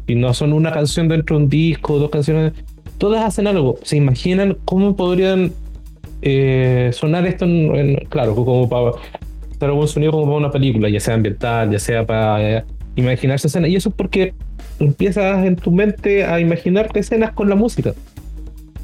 [0.07, 2.53] Y no son una canción dentro de un disco, dos canciones.
[2.97, 3.77] Todas hacen algo.
[3.83, 5.51] ¿Se imaginan cómo podrían
[6.21, 7.45] eh, sonar esto?
[7.45, 11.71] En, en- claro, como para usar algún sonido como para una película, ya sea ambiental,
[11.71, 12.63] ya sea para eh,
[12.95, 13.69] imaginarse escenas.
[13.69, 14.33] Y eso es porque
[14.79, 17.93] empiezas en tu mente a imaginarte escenas con la música.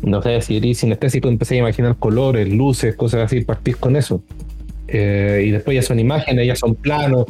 [0.02, 4.22] No sé, si eres sinestésico, empecé a imaginar colores, luces, cosas así, partís con eso.
[4.88, 7.26] Eh, y después ya son imágenes, ya son planos.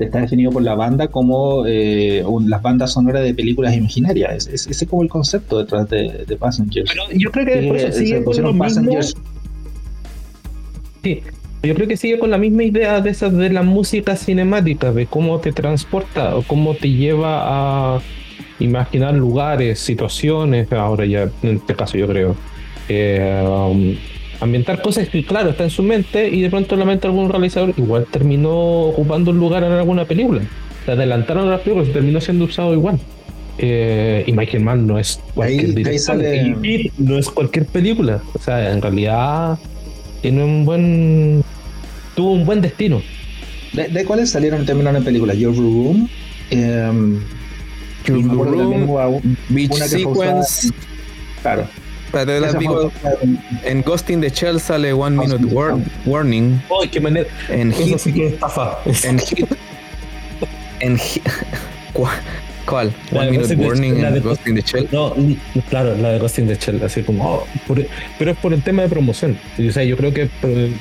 [0.00, 4.34] Está definido por la banda como eh, las bandas sonoras de películas imaginarias.
[4.34, 6.90] Es- es- ese es como el concepto detrás de, de Passengers.
[6.90, 8.58] Pero yo creo que después sigue se pusieron.
[8.58, 9.14] Passengers.
[11.02, 11.20] Sí,
[11.62, 15.06] yo creo que sigue con la misma idea de esas de la música cinemática, de
[15.06, 18.00] cómo te transporta o cómo te lleva a
[18.58, 22.34] imaginar lugares, situaciones, ahora ya en este caso yo creo.
[22.88, 23.94] Eh, um,
[24.40, 27.30] ambientar cosas que claro está en su mente y de pronto la mente de algún
[27.30, 28.50] realizador igual terminó
[28.88, 30.42] ocupando un lugar en alguna película.
[30.84, 32.98] Se adelantaron las películas y terminó siendo usado igual.
[33.58, 37.66] Eh, y Michael Mann no es cualquier Ahí- ahí sale- y- y no es cualquier
[37.66, 38.20] película.
[38.34, 39.58] O sea, en realidad
[40.22, 41.44] tiene un buen
[42.16, 43.02] tuvo un buen destino.
[43.74, 45.36] ¿De, de cuáles salieron y terminaron en películas?
[45.36, 46.08] Your Room.
[46.50, 47.20] em,
[48.06, 49.20] Your y Room,
[49.50, 50.68] Beach una Sequence.
[50.68, 50.74] en-
[51.42, 51.66] Claro.
[52.12, 52.92] Las Esa digo,
[53.22, 55.78] en- en Ghost in the Shell sale One Ghost Minute war-.
[56.04, 56.60] Warning.
[56.82, 57.26] ¡Ay, qué manera!
[57.48, 57.98] En Eso Hit.
[57.98, 58.78] sí que es estafa.
[59.04, 59.46] En Hit.
[60.80, 61.22] En Hit.
[62.66, 62.94] ¿Cuál?
[63.10, 64.88] La One de the- Warning la de Ghost in the Shell.
[64.92, 65.14] No,
[65.68, 67.84] claro, la de Ghost in the Shell, así como, oh, por-
[68.18, 69.36] pero es por el tema de promoción.
[69.68, 70.28] O sea, yo creo que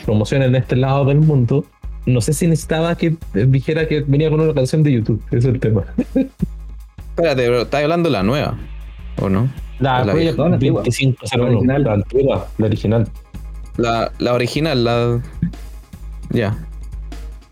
[0.05, 1.65] promoción en este lado del mundo,
[2.05, 5.45] no sé si necesitaba que dijera que venía con una canción de YouTube, ese es
[5.45, 5.83] el tema.
[6.15, 8.57] Espérate, pero estás hablando de la nueva,
[9.19, 9.49] ¿o no?
[9.79, 10.83] La, La vieja, la antigua.
[10.83, 11.83] 2501, La original.
[11.83, 13.07] la antigua, la original.
[13.77, 15.21] La, la original, la.
[16.29, 16.55] Ya.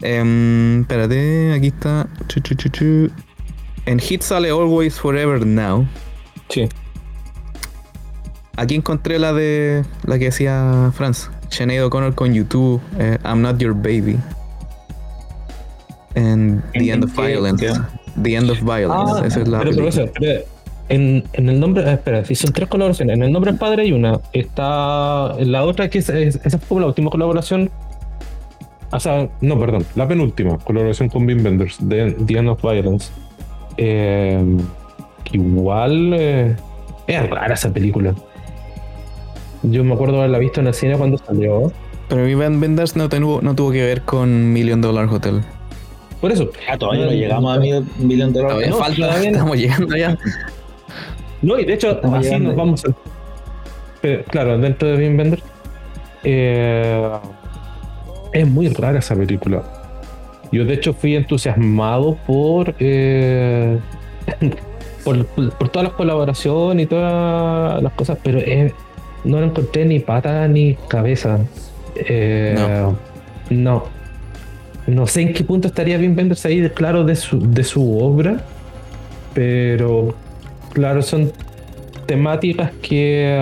[0.01, 2.07] Em, espérate, aquí está.
[2.27, 3.11] Chu, chu, chu, chu.
[3.85, 5.85] En Hit sale Always Forever Now.
[6.49, 6.67] Sí.
[8.57, 9.83] Aquí encontré la de.
[10.05, 11.29] La que decía Franz.
[11.49, 12.81] Sinead O'Connor con YouTube.
[12.99, 14.17] eh, I'm Not Your Baby.
[16.15, 17.73] And The ¿En- End en of Violence.
[18.21, 19.27] The End of Violence.
[19.27, 19.57] Esa es la.
[19.59, 19.89] Ah, pero, pero película.
[19.89, 20.41] eso, pero
[20.89, 23.83] en, en el nombre, ah, espera, si son tres colaboraciones, en el nombre del padre
[23.83, 27.69] hay una, está la otra que es, es- esa fue la última colaboración,
[28.91, 33.11] o sea, no, perdón, la penúltima colaboración con Wim Wenders de The End of Violence.
[33.81, 34.43] Eh,
[35.23, 36.55] que igual eh,
[37.07, 38.13] es rara esa película.
[39.63, 41.71] Yo me acuerdo haberla visto en el cine cuando salió.
[42.09, 45.41] Pero Vivian Benders no, tuvo- no tuvo que ver con Million Dollar Hotel.
[46.19, 46.49] Por eso.
[46.69, 48.69] Ah, todavía no llegamos a mil millón de Todavía dólares.
[48.71, 49.37] no, falta, todavía no.
[49.37, 50.17] estamos llegando ya.
[51.41, 52.85] No, y de hecho, Estamos así llegando nos vamos.
[52.85, 52.89] a-
[54.01, 55.41] Pero, claro, dentro de Bien Vender.
[56.25, 57.09] eh,
[58.33, 59.63] es muy rara esa película.
[60.51, 62.75] Yo, de hecho, fui entusiasmado por.
[62.79, 63.77] eh,
[65.03, 68.73] por, por todas las colaboraciones y todas las cosas, pero eh,
[69.23, 71.39] no le encontré ni pata ni cabeza.
[71.95, 72.55] Eh,
[73.49, 73.83] no.
[74.87, 75.07] no.
[75.07, 78.37] sé en qué punto estaría bien Benders ahí, claro, de su, de su obra,
[79.33, 80.13] pero
[80.73, 81.31] claro, son
[82.05, 83.37] temáticas que.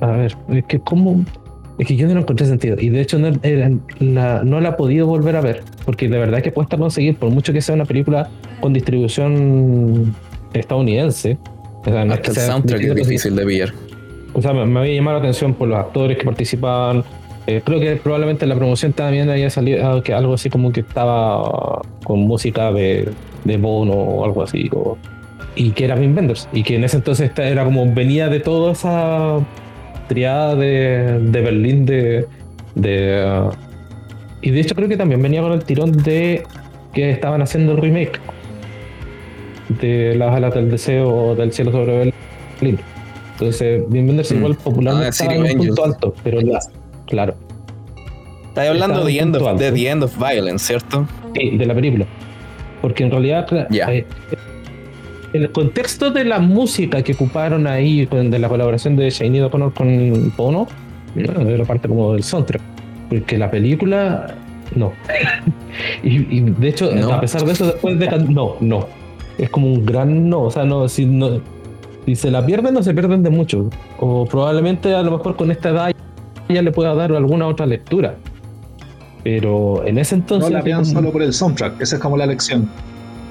[0.00, 1.24] a ver, es que como.
[1.78, 2.76] Es que yo no lo encontré sentido.
[2.78, 5.62] Y de hecho no, era- la, no la he podido volver a ver.
[5.84, 8.28] Porque de verdad que cuesta conseguir, por mucho que sea una película
[8.60, 10.14] con distribución
[10.52, 11.36] estadounidense.
[11.80, 13.72] O sea, no es Hasta que el soundtrack es difícil de pillar.
[14.32, 17.04] o sea, me, me había llamado la atención por los actores que participaban.
[17.46, 20.72] Eh, creo que probablemente en la promoción también había salido ah, que algo así como
[20.72, 23.10] que estaba con música de,
[23.44, 24.70] de mono o algo así.
[24.72, 24.96] o-
[25.56, 26.48] y que era Wim Wenders.
[26.54, 29.38] Y que en ese entonces era como venía de toda esa
[30.08, 32.26] triada de, de Berlín de.
[32.74, 33.50] de ah,
[34.44, 36.42] y de hecho creo que también venía con el tirón de
[36.92, 38.20] que estaban haciendo el remake
[39.80, 42.12] de las alas del deseo o del cielo sobre
[42.60, 42.78] Berlín.
[43.32, 44.36] Entonces, Wim Wenders Mm.
[44.36, 45.66] igual popularmente Ah, estaba en un Angels.
[45.66, 46.58] punto alto, pero ya,
[47.06, 47.34] claro,
[48.48, 49.72] Estás hablando de, end of, de.
[49.72, 51.08] The End of Violence, ¿cierto?
[51.34, 52.06] sí, de la película.
[52.80, 54.04] Porque en realidad, eh,
[55.32, 60.32] el contexto de la música que ocuparon ahí, de la colaboración de Shane O'Connor con
[60.36, 60.68] Bono,
[61.16, 62.62] no, era parte como del soundtrack.
[63.14, 64.34] Porque la película,
[64.74, 64.92] no.
[66.02, 67.12] y, y de hecho, No.
[67.12, 68.08] a pesar de eso, después de.
[68.28, 68.88] No, no.
[69.38, 70.42] Es como un gran no.
[70.42, 71.40] O sea, no, si, no,
[72.06, 73.70] si se la pierden, no se pierden de mucho.
[73.98, 75.92] O probablemente a lo mejor con esta edad
[76.48, 78.16] ya le pueda dar alguna otra lectura.
[79.22, 80.50] Pero en ese entonces.
[80.50, 82.68] No la vean solo por el soundtrack, esa es como la lección.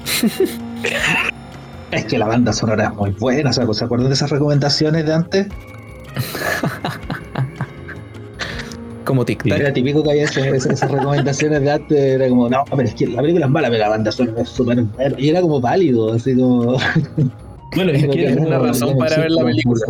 [1.91, 5.05] es que la banda sonora es muy buena, o sea, ¿se acuerdan de esas recomendaciones
[5.05, 5.47] de antes?
[9.05, 9.59] Como Tic Tac.
[9.59, 13.21] Era típico que había esas recomendaciones de antes, era como, no, pero es que la
[13.21, 15.15] película es mala, pero la banda sonora es súper buena.
[15.19, 16.77] Y era como válido, así como...
[17.75, 19.81] Bueno, es que Es una razón para ver la película.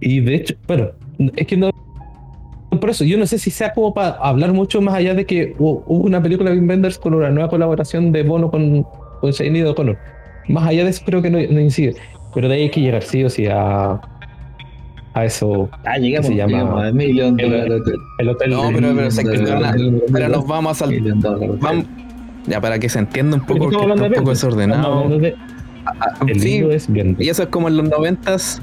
[0.00, 0.90] Y de hecho, bueno,
[1.36, 1.70] es que no
[2.80, 5.54] por eso, yo no sé si sea como para hablar mucho más allá de que
[5.56, 8.86] hu- hubo una película de Wim Wenders con una nueva colaboración de Bono con,
[9.20, 9.98] con Sinead O'Connor.
[10.48, 11.96] Más allá de eso creo que no, no incide.
[12.32, 14.00] Pero de ahí hay que llegar sí o sí a,
[15.14, 15.68] a eso.
[15.84, 17.94] Ah, llegamos, Se llama- llegamos a Million el- Dollar Hotel.
[18.18, 21.14] El hotel No, de- pero, pero, de- ahora nos vamos a saltar.
[21.60, 21.84] Vamos,
[22.46, 25.08] ya para que se entienda un poco, Porque está un poco de desordenado.
[25.18, 25.34] De-
[26.28, 27.20] el Sí, libro es Wenders.
[27.26, 28.62] y eso es como en los noventas,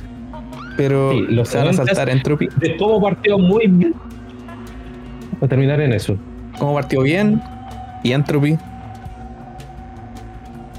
[0.78, 1.88] pero Sí, los se van a 90s.
[1.98, 2.48] saltar Entropy.
[2.58, 3.94] de cómo partió muy bien.
[5.40, 6.16] Para terminar en eso.
[6.58, 7.42] Cómo partió bien
[8.04, 8.58] y Entropy.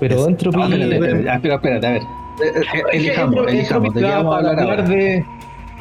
[0.01, 2.03] Pero Es- dentro Ah, espérate, espérate, ah, espera, espérate, a ver.
[2.93, 4.83] Elijamos, elijamos, ¿de qué vamos a hablar ahora?
[4.83, 5.25] de.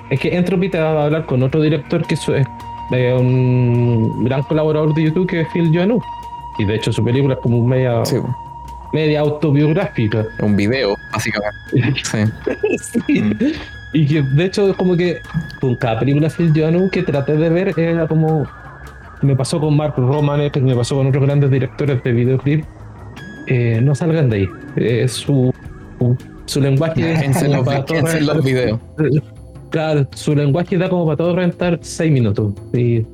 [0.10, 4.44] Es que Entropy te va a hablar con otro director que es eh, un gran
[4.44, 6.02] colaborador de YouTube que es Phil Joannou.
[6.60, 8.16] Y de hecho su película es como media, Sí,
[8.94, 10.26] media autobiográfica.
[10.42, 11.58] un video, básicamente.
[12.04, 13.00] Sí.
[13.06, 13.22] Sí.
[13.22, 13.38] Mm.
[13.94, 15.18] Y que de hecho como que
[15.62, 18.46] con cada película de Phil Joannou que traté de ver era como
[19.22, 22.66] me pasó con Mark Romanek, me pasó con otros grandes directores de videoclip.
[23.48, 24.50] eh, no salgan de ahí.
[24.76, 25.54] Eh, su,
[26.46, 28.80] su lenguaje es para los videos.
[29.70, 32.54] Claro, su lenguaje da como para todo rentar seis minutos.
[32.74, 33.06] Y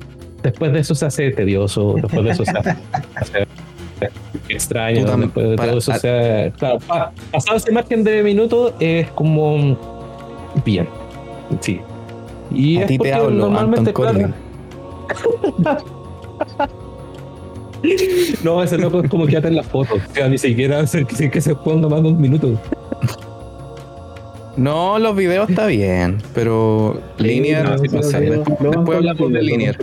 [0.42, 2.74] después de eso se hace tedioso, después de eso se hace,
[3.16, 3.46] hace
[4.48, 8.22] extraño, Puta, después de para- todo eso se hace- Claro, pa- pasado ese margen de
[8.22, 9.76] minutos es como
[10.64, 10.88] bien.
[11.60, 11.80] Sí.
[12.52, 14.34] Y A ti te hablo, Anton Corbin.
[18.42, 20.00] No, ese loco es como que en las fotos.
[20.10, 20.82] O sea, ni siquiera
[21.30, 22.58] que se ponga más de un minuto.
[24.56, 29.76] No, los videos está bien, pero Linear, no, no sé, después, después hablamos de Linear.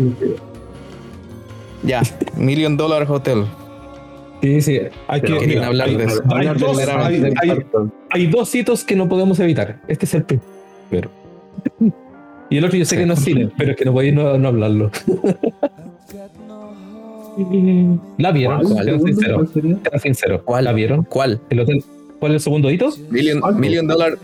[1.84, 2.02] Ya,
[2.38, 3.46] Million Dollar Hotel.
[4.42, 4.80] Sí, sí.
[5.08, 6.22] Hay Pero que mira, hablar hay, de eso.
[6.30, 7.66] hay Hablar dos, hay- hay-
[8.10, 9.80] hay dos hitos que no podemos evitar.
[9.88, 11.12] Este es el primero.
[12.50, 13.02] Y el otro yo sé Sí.
[13.02, 14.90] que no es cine, pero es que no voy a no, no hablarlo.
[18.18, 18.64] ¿La vieron?
[18.64, 18.86] ¿Cuál?
[18.86, 20.42] Sean sinceros.
[20.44, 20.66] ¿Cuál.
[20.66, 21.04] ¿La vieron?
[21.04, 21.40] ¿Cuál?
[21.50, 21.84] ¿El hotel?
[22.20, 22.90] ¿Cuál es el segundo hito?
[23.10, 24.18] Million, million Dollar.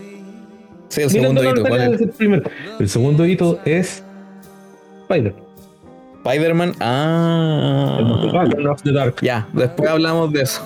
[0.89, 1.61] Sí, el segundo hito.
[1.63, 2.01] ¿Cuál es?
[2.01, 2.43] el primero.
[2.79, 4.03] El segundo hito es
[5.09, 5.33] Spider.
[6.25, 6.73] Spider-Man.
[6.79, 7.97] Ah.
[7.99, 8.49] El musical.
[8.49, 9.15] Dawn of the Dark.
[9.21, 10.61] Ya, después hablamos de eso.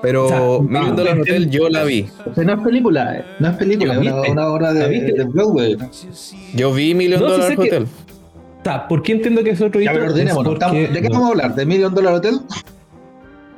[0.00, 1.18] Pero O sea, Million Dollar.
[1.20, 2.06] Hotel yo la vi.
[2.30, 4.30] O sea, no es película, eh, no es película, ¿La es una, viste?
[4.32, 5.12] una obra ¿La de, viste?
[5.12, 5.76] de Broadway.
[6.54, 7.82] Yo vi Million No, Dollar que- Hotel.
[7.84, 9.90] O sea, ¿por qué entiendo que es otro hito?
[9.92, 11.54] Ya, pero porque- Estamos- ¿De qué vamos a hablar?
[11.54, 12.38] ¿De Million Dollar Hotel?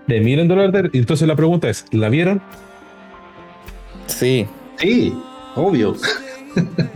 [0.06, 0.90] de Million Dollar Hotel.
[0.92, 2.40] Y entonces la pregunta es, ¿la vieron?
[4.06, 4.46] Sí.
[4.76, 5.14] Sí,
[5.56, 5.94] obvio.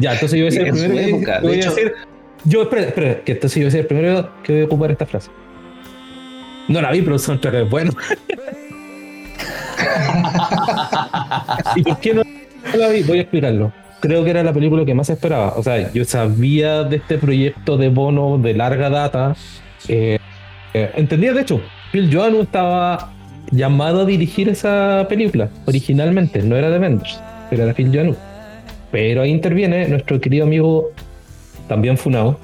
[0.01, 1.93] Ya, entonces yo voy a ser el primero que- época, de voy a decir.
[2.45, 4.91] Yo, espera, espera, que entonces yo voy a ser el primero que voy a ocupar
[4.91, 5.31] esta frase.
[6.67, 7.93] No la vi, pero el soundtrack es bueno.
[11.77, 12.23] ¿Y por qué no
[12.77, 13.03] la vi?
[13.05, 13.73] Voy a explicarlo.
[14.01, 15.55] Creo que era la película que más esperaba.
[15.57, 19.37] O sea, yo sabía de este proyecto de bono de larga data.
[19.89, 20.19] Eh,
[20.75, 21.61] eh, entendía, de hecho,
[21.93, 23.13] Phil Joannou estaba
[23.51, 28.17] llamado a dirigir esa película originalmente, no era de Avengers, pero era Phil Joannou.
[28.95, 30.93] Pero ahí interviene nuestro querido amigo,
[31.67, 32.39] también funado,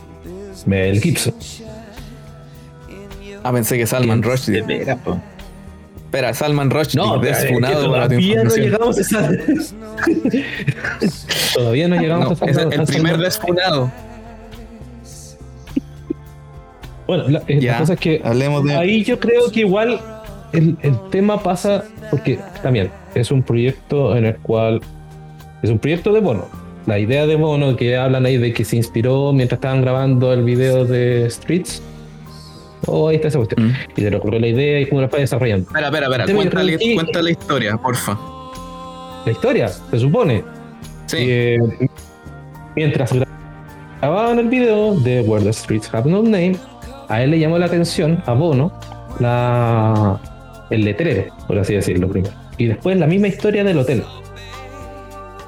[0.67, 1.33] Mel Gibson.
[3.45, 4.61] Ah, pensé que Salman De Rushdie.
[4.63, 5.17] veras, po.
[6.07, 8.65] Espera, Salman Rushdie, pero es que desfunado para tu todavía no información.
[8.65, 9.31] llegamos a esa.
[11.55, 12.63] todavía no llegamos No, a esa.
[12.63, 13.93] es el, primer desfunado.
[17.07, 18.75] Bueno, la, eh, la Ya, cosa es que hablemos de.
[18.75, 20.01] ahí yo creo que igual
[20.53, 24.81] el, el tema pasa porque también es un proyecto en el cual
[25.63, 26.47] es un proyecto de Bono.
[26.87, 30.43] La idea de Bono que hablan ahí de que se inspiró mientras estaban grabando el
[30.43, 31.83] video de Streets.
[32.87, 33.69] Oh, ahí está esa cuestión.
[33.69, 33.75] Mm.
[33.97, 35.67] Y se le ocurrió la idea y cómo la fue desarrollando.
[35.67, 36.35] Espera, espera, espera.
[36.35, 38.19] Cuéntale, cuenta la historia, porfa.
[39.27, 40.43] La historia, se supone.
[41.07, 41.57] Sí.
[42.77, 43.13] mientras
[44.01, 46.57] grababan el video de Where the Streets Have No Name,
[47.09, 48.73] a él le llamó la atención, a Bono,
[49.19, 50.21] la,
[50.71, 52.35] el letrero, por así decirlo primero.
[52.57, 54.05] Y después la misma historia del hotel.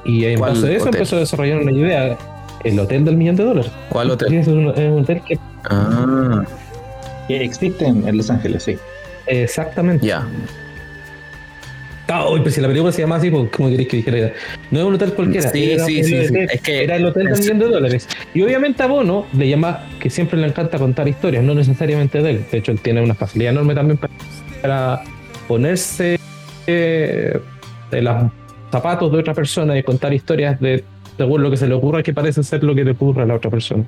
[0.04, 0.94] Y en ¿Cuál base a eso hotel?
[0.94, 2.18] empezó a desarrollar una idea.
[2.64, 3.70] El hotel del millón de dólares.
[3.88, 4.32] ¿Cuál hotel?
[4.34, 6.42] Es un, es un hotel que Ah,
[7.28, 8.76] Que existe en, en Los Ángeles, sí.
[9.26, 10.06] exactamente.
[10.06, 10.26] ya.
[12.08, 14.32] Ah, uy, pues si la película se llama así, pues, ¿cómo queréis que dijera?
[14.70, 15.48] No es un hotel cualquiera.
[15.48, 16.34] Sí, era, sí, sí, el sí.
[16.34, 18.08] hotel- Es que era el hotel del es- millón de dólares.
[18.34, 22.30] Y obviamente a Bono le llama que siempre le encanta contar historias, no necesariamente de
[22.30, 22.44] él.
[22.50, 24.12] De hecho, él tiene una facilidad enorme también para,
[24.60, 25.02] para
[25.48, 26.18] ponerse
[26.66, 27.40] eh,
[27.92, 28.14] en los
[28.72, 30.82] zapatos de otra persona y contar historias de
[31.16, 33.34] según lo que se le ocurra que parece ser lo que le ocurre a la
[33.34, 33.84] otra persona.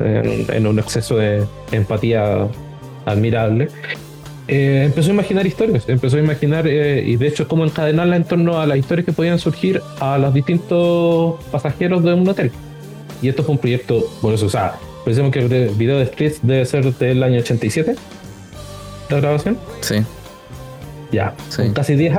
[0.00, 2.48] En, en un exceso de empatía
[3.04, 3.68] admirable.
[4.48, 8.24] Eh, empezó a imaginar historias, empezó a imaginar, eh, y de hecho, cómo encadenarla en
[8.24, 12.50] torno a las historias que podían surgir a los distintos pasajeros de un hotel.
[13.20, 14.74] Y esto fue un proyecto, por eso, o sea,
[15.04, 17.96] Pensemos que el video de Streets debe ser del año 87,
[19.10, 19.58] la grabación.
[19.80, 19.96] Sí.
[21.10, 21.64] Ya, Sí.
[21.74, 22.18] casi 10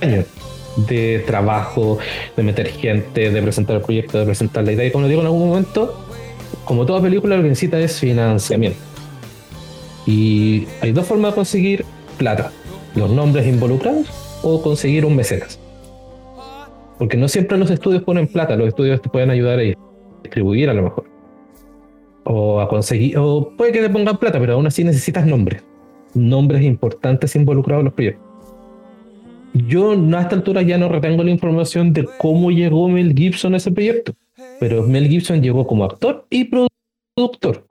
[0.00, 0.26] años
[0.86, 1.98] de trabajo,
[2.36, 4.86] de meter gente, de presentar el proyecto, de presentar la idea.
[4.86, 6.06] Y como digo en algún momento,
[6.64, 8.78] como toda película, lo que necesita es financiamiento.
[10.06, 11.84] Y hay dos formas de conseguir
[12.18, 12.52] plata:
[12.94, 14.06] los nombres involucrados
[14.42, 15.58] o conseguir un mecenas.
[16.98, 19.62] Porque no siempre los estudios ponen plata, los estudios te pueden ayudar a
[20.22, 21.04] distribuir a lo mejor.
[22.24, 25.62] O a conseguir, o puede que te pongan plata, pero aún así necesitas nombres.
[26.12, 28.29] Nombres importantes involucrados en los proyectos.
[29.54, 33.56] Yo a esta altura ya no retengo la información de cómo llegó Mel Gibson a
[33.56, 34.14] ese proyecto,
[34.60, 36.50] pero Mel Gibson llegó como actor y
[37.16, 37.66] productor.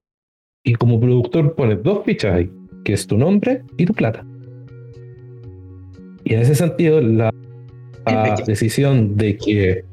[0.63, 2.51] Y como productor pones dos fichas ahí,
[2.83, 4.25] que es tu nombre y tu plata.
[6.25, 7.33] Y en ese sentido, la,
[8.05, 9.85] la decisión de que,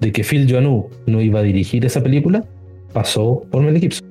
[0.00, 2.44] de que Phil Joannou no iba a dirigir esa película
[2.92, 4.07] pasó por Mel Gibson.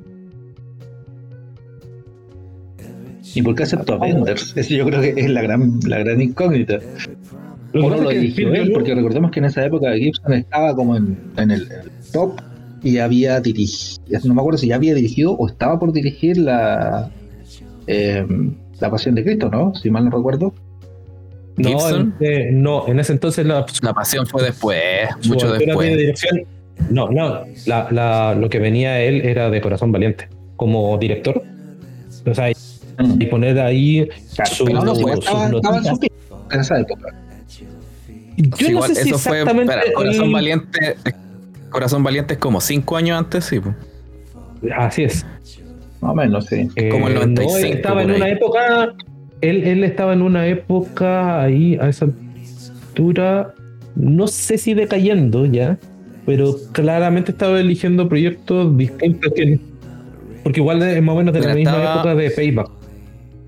[3.35, 4.53] ¿Y por qué aceptó Avengers?
[4.55, 6.79] Eso yo creo que es la gran, la gran incógnita.
[7.73, 8.71] Lo ¿O no lo dirigió Phil él?
[8.71, 12.39] Porque recordemos que en esa época Gibson estaba como en, en el, el top
[12.81, 17.09] y había dirigido, no me acuerdo si ya había dirigido o estaba por dirigir la,
[17.87, 18.25] eh,
[18.79, 19.75] la Pasión de Cristo, ¿no?
[19.75, 20.53] Si mal no recuerdo.
[21.57, 22.15] No, Gibson.
[22.19, 24.79] en, eh, no, en ese entonces la, La pasión fue después,
[25.27, 25.97] mucho aventura de después.
[25.97, 26.41] dirección.
[26.91, 31.41] No, no, la, la- lo que venía él era de Corazón Valiente, como director.
[32.25, 32.51] O sea,
[33.19, 34.07] y poner ahí
[34.49, 36.17] su, Pero no, sus pues, estaba, estaba en su notitas.
[36.27, 37.13] pico en esa época.
[38.37, 39.39] Yo Sí, no igual, sé si eso fue.
[39.41, 39.73] exactamente.
[39.73, 40.95] espera, Corazón el- Valiente.
[41.69, 43.59] Corazón Valiente es como cinco años antes, sí.
[43.59, 43.73] po.
[44.75, 45.25] Así es.
[46.01, 46.67] Más o menos, sí.
[46.91, 48.15] Como el Eh, 95 no, él estaba en ahí.
[48.17, 48.93] una época.
[49.41, 53.53] Él, él estaba en una época ahí, a esa altura.
[53.95, 55.77] No sé si decayendo ya,
[56.25, 59.59] pero claramente estaba eligiendo proyectos distintos que.
[60.43, 62.69] Porque igual es más o menos de la misma estaba- época de Payback.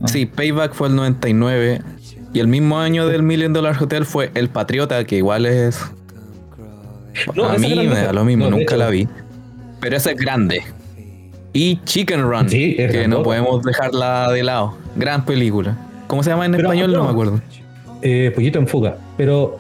[0.06, 1.82] Sí, Payback fue el 99.
[2.34, 5.80] Y el mismo año del Million Dollar Hotel fue El Patriota, que igual es.
[7.36, 9.08] No, a mí me da lo mismo, No, nunca la vi.
[9.82, 10.62] Pero esa es grande.
[11.54, 14.78] Y Chicken Run, Sí, que no podemos dejarla de lado.
[14.96, 15.76] Gran película.
[16.08, 16.94] ¿Cómo se llama en Pero, español?
[16.94, 17.42] No, me acuerdo.
[18.02, 18.98] Eh, Pollito en fuga.
[19.18, 19.58] Pero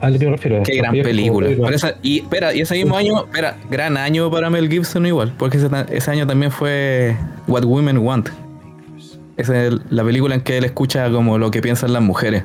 [0.00, 0.62] a lo que me refiero.
[0.62, 1.48] Qué gran película.
[1.48, 5.32] Pero esa- y espera, y ese mismo año, espera, gran año para Mel Gibson igual,
[5.38, 5.58] porque
[5.90, 7.16] ese año también fue
[7.46, 8.28] What Women Want.
[9.38, 12.42] Esa es el- la película en que él escucha como lo que piensan las mujeres.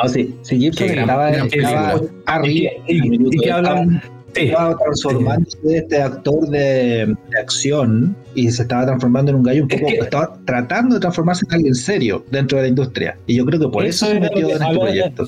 [0.00, 2.22] No, sí, sí, Gibson gran- estaba, gran estaba película.
[2.26, 2.70] arriba.
[2.86, 4.02] Y, y- y que hablan.
[4.34, 9.42] Sí, estaba transformándose de este actor de, de acción y se estaba transformando en un
[9.42, 12.68] gallo un Es poco, que- estaba tratando de transformarse en alguien serio dentro de la
[12.68, 13.16] industria.
[13.26, 15.26] Y yo creo que por eso, Eso se metió en este proyecto.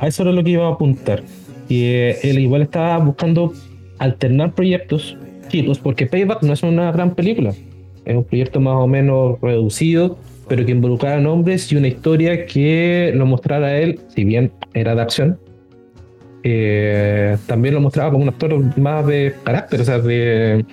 [0.00, 1.22] A eso era lo que iba a apuntar.
[1.68, 3.52] Y eh, él igual estaba buscando
[3.98, 5.16] alternar proyectos
[5.48, 7.54] chicos, porque Payback no es una gran película.
[8.04, 13.12] Es un proyecto más o menos reducido, pero que involucraba nombres y una historia que
[13.14, 15.38] lo mostrara a él, si bien era de acción,
[16.44, 20.64] eh, también lo mostraba como un actor más de carácter, o sea, de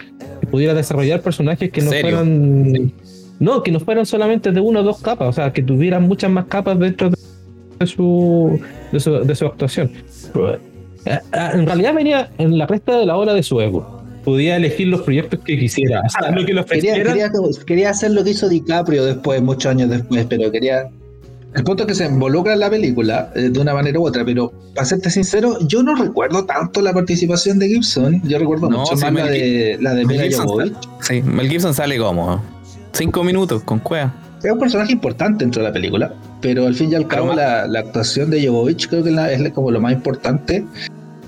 [0.42, 2.18] que pudiera desarrollar personajes que no Serio.
[2.18, 2.94] fueran.
[3.40, 6.30] No, que no fueran solamente de una o dos capas, o sea, que tuvieran muchas
[6.32, 8.60] más capas dentro de su,
[8.92, 9.92] de su, de su actuación.
[10.36, 10.58] Eh,
[11.06, 11.20] eh,
[11.54, 13.99] En realidad venía en la cresta de la ola de su ego.
[14.24, 16.02] Podía elegir los proyectos que quisiera.
[16.06, 17.32] O sea, lo que Quería, quería,
[17.66, 20.90] quería hacer lo que hizo DiCaprio después, muchos años después, pero quería.
[21.56, 24.24] El punto es que se involucra en la película eh, de una manera u otra,
[24.24, 28.22] pero para serte sincero, yo no recuerdo tanto la participación de Gibson.
[28.24, 30.76] Yo recuerdo No, mucho sí, más la Mel de, la de Mel Gibson.
[31.02, 32.40] Sí, Mel Gibson sale como
[32.92, 34.14] cinco minutos con cueva.
[34.44, 37.66] Es un personaje importante dentro de la película, pero al fin y al cabo la,
[37.68, 40.66] la actuación de Jovovich creo que la- es como lo más importante.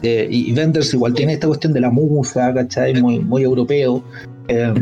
[0.04, 3.00] Eh, y Wenders igual tiene esta cuestión de la musa, ¿cachai?
[3.02, 4.04] Muy, muy europeo.
[4.48, 4.74] Eh,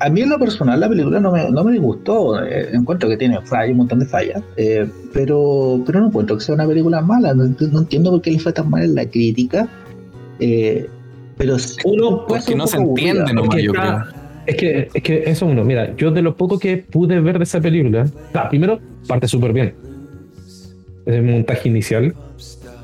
[0.00, 2.44] a mí en lo personal la película no me, no me disgustó.
[2.44, 4.42] Eh, encuentro que tiene fallas, un montón de fallas.
[4.56, 7.32] eh, pero, pero no encuentro que sea una película mala.
[7.34, 9.66] No, no entiendo por qué le fue tan mal en la crítica.
[10.38, 10.86] Eh,
[11.36, 13.10] pero sí, Uno, Porque un no se aburrida.
[13.10, 14.18] entiende nomás, yo está- creo.
[14.46, 17.44] Es que, es que eso uno, mira, yo de lo poco que pude ver de
[17.44, 18.06] esa película,
[18.48, 19.74] primero parte súper bien.
[21.04, 22.14] El montaje inicial,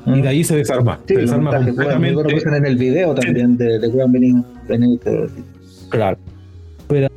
[0.05, 0.99] y de ahí se desarma.
[1.07, 2.23] Sí, se desarma completamente.
[2.27, 5.11] que usan en el video también de, de Benito.
[5.89, 6.17] Claro.
[6.87, 7.07] Pero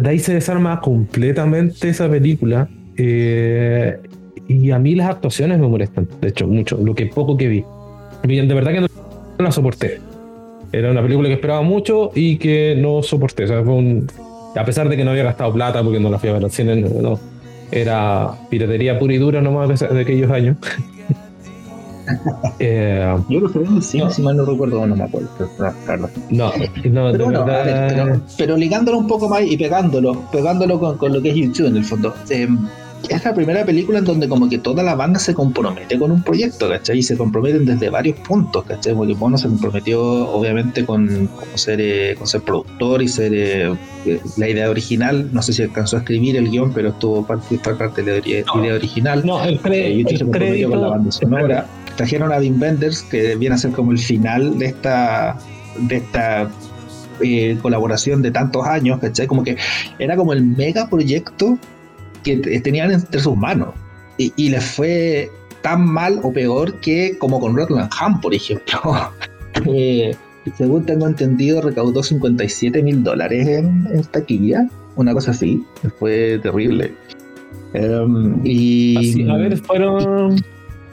[0.00, 2.68] de ahí se desarma completamente esa película.
[2.96, 3.98] eh,
[4.48, 7.64] y a mí las actuaciones me molestan, de hecho, mucho, lo que poco que vi.
[8.22, 8.86] Bien, de verdad que no,
[9.38, 10.00] la soporté.
[10.72, 13.44] Era una película que esperaba mucho y que no soporté.
[13.44, 14.06] O sea, fue un-
[14.54, 16.50] a pesar de que no había gastado plata porque no la fui a ver al
[16.52, 17.18] cine, no,
[17.72, 20.56] era piratería pura y dura nomás de aquellos años.
[22.58, 25.28] Eh, Yo lo vi en el cine, si mal no recuerdo, no me acuerdo.
[25.38, 26.08] pero, claro.
[26.30, 26.46] no,
[26.90, 31.12] no, Pero, bueno, ver, pero, pero ligándolo un poco más y pegándolo, pegándolo con, con
[31.12, 32.14] lo que es YouTube en el fondo.
[32.30, 32.48] eh,
[33.10, 36.22] es la primera película en donde como que toda la banda se compromete con un
[36.24, 36.98] proyecto, ¿cachai?
[36.98, 38.94] Y se comprometen desde varios puntos, ¿cachai?
[38.94, 43.72] Porque Bono se comprometió obviamente con, con ser, eh, con ser productor y ser eh,
[44.06, 45.28] eh, la idea original.
[45.32, 48.44] No sé si alcanzó a escribir el guion, pero estuvo parte, parte de la idea,
[48.46, 48.62] No.
[48.74, 49.22] original.
[49.24, 51.36] No, el, Eh, el comprometió con la banda crédito.
[51.36, 51.66] sonora.
[51.96, 55.38] Trajeron a Dean Benders, que viene a ser como el final de esta,
[55.78, 56.50] de esta
[57.20, 59.26] eh, colaboración de tantos años, ¿cachai?
[59.26, 59.56] Como que
[59.98, 61.58] era como el mega proyecto
[62.22, 63.74] que tenían entre sus manos.
[64.18, 65.30] Y, les fue
[65.62, 68.80] tan mal o peor que como con Rottenham, por ejemplo.
[69.64, 70.14] Eh,
[70.58, 75.64] según tengo entendido, recaudó 57 mil dólares en, en taquilla, una cosa así.
[75.98, 76.94] Fue terrible.
[77.72, 80.36] Em, y a ver, fueron.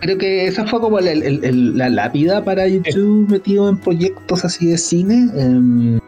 [0.04, 4.44] Creo que esa fue como el- el- el- la lápida para YouTube metido en proyectos
[4.44, 5.30] así de cine.
[5.36, 6.00] em,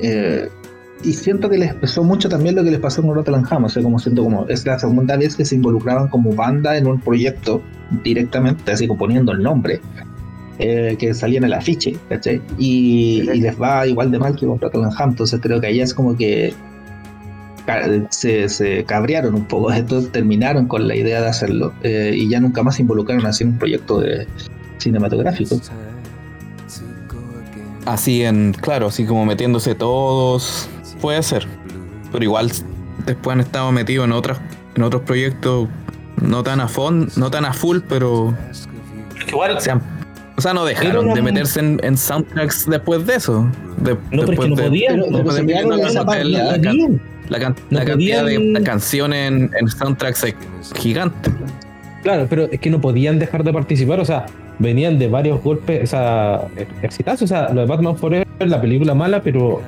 [0.00, 0.48] eh,
[1.02, 3.68] y siento que les pasó mucho también lo que les pasó con Rotterdam Ham, o
[3.68, 7.00] sea, como siento como es la segunda vez que se involucraban como banda en un
[7.00, 7.60] proyecto
[8.04, 9.80] directamente, así como poniendo el nombre,
[10.58, 12.40] eh, que salía en el afiche, ¿cachai?
[12.58, 15.84] Y, y les va igual de mal que con Rotterdam Ham, entonces creo que allá
[15.84, 16.52] es como que
[18.10, 22.40] se, se cabrearon un poco, entonces terminaron con la idea de hacerlo eh, y ya
[22.40, 24.26] nunca más se involucraron así en un proyecto de
[24.78, 25.60] cinematográfico.
[27.86, 30.68] Así en, claro, así como metiéndose todos,
[31.00, 31.46] puede ser.
[32.12, 32.50] Pero igual
[33.06, 34.38] después han estado metidos en otras,
[34.74, 35.68] en otros proyectos
[36.20, 38.34] no tan a fondo, no tan a full, pero
[39.28, 39.82] Igual, se han-
[40.36, 43.46] o sea, no dejaron de meterse en, en soundtracks después de eso.
[43.78, 44.98] De- no, pero es después que no podían.
[45.10, 47.00] no se quedaron en esa parte.
[47.30, 50.34] La, can- No la cantidad de canciones en, en soundtracks es
[50.76, 51.30] gigante.
[52.02, 54.26] Claro, pero es que no podían dejar de participar, o sea,
[54.58, 56.42] venían de varios golpes, o sea,
[56.82, 59.62] exitazos, o sea, lo de Batman Forever, la película mala, pero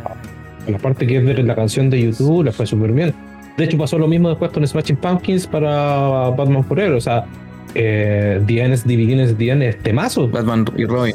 [0.66, 3.14] la parte que es de la canción de YouTube le fue súper bien.
[3.56, 7.26] De hecho, pasó lo mismo después con Smashing Pumpkins para Batman Forever, o sea,
[7.74, 10.26] eh, The End is the Beginning is the End es temazo.
[10.28, 11.14] Batman y Robin.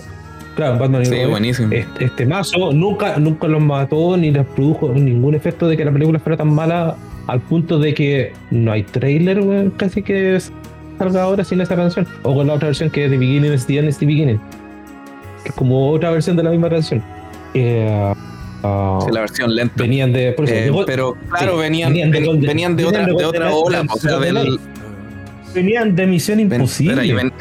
[0.57, 1.71] Claro, Batman Sí, buenísimo.
[1.71, 5.91] es, es temazo, nunca, nunca los mató ni les produjo ningún efecto de que la
[5.91, 6.95] película fuera tan mala
[7.27, 10.37] al punto de que no hay trailer, weón, casi que
[10.97, 12.07] salga ahora sin esa canción.
[12.23, 14.39] O con la otra versión que es The Beginning is the End is the Beginning.
[15.43, 17.03] Que es como otra versión de la misma canción.
[17.53, 18.13] Eh,
[18.63, 19.75] ah, Sí, la versión lenta.
[19.77, 20.31] venían de.
[20.31, 23.97] Por eso, Eh, pero claro, sí, venían, venían de venían otra, de otra ola, o
[23.97, 24.59] sea, de- del,
[25.53, 27.13] venían de Misión Imposible.
[27.13, 27.31] ven-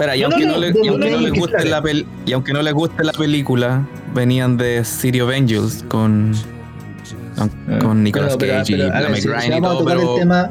[0.00, 2.52] espera, y aunque no, no, le- y aunque no, les guste la pel- y aunque
[2.52, 6.32] no les guste la película, venían de City of Angels con
[7.80, 9.78] con Nicolas Ah, Pero- pero- Cage pero, y ver, si- si Grind y a todo,
[9.78, 10.50] tocar pero, el tema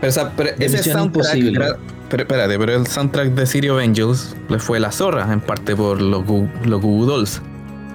[0.00, 1.04] pero, o sea, pero ese soundtrack
[1.36, 1.64] Imposible.
[1.64, 1.76] era-
[2.10, 5.74] pero espérate, pero el soundtrack de City of Angels le fue la zorra, en parte
[5.74, 7.40] por los los Goo Goo Dolls.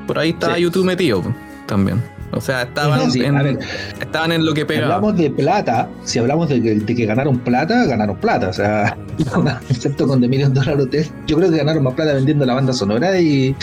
[0.08, 0.62] Por ahí Sí.
[0.62, 1.24] YouTube metido
[1.68, 2.02] también.
[2.34, 3.60] O sea, estaban, en, a ver.
[4.00, 4.96] estaban en lo que Si pegaba.
[4.96, 8.50] hablamos de plata, si hablamos de que, de que ganaron plata, ganaron plata.
[8.50, 8.98] O sea,
[9.70, 12.72] excepto con The Million Dollar Hotel, yo creo que ganaron más plata vendiendo la banda
[12.74, 13.56] sonora y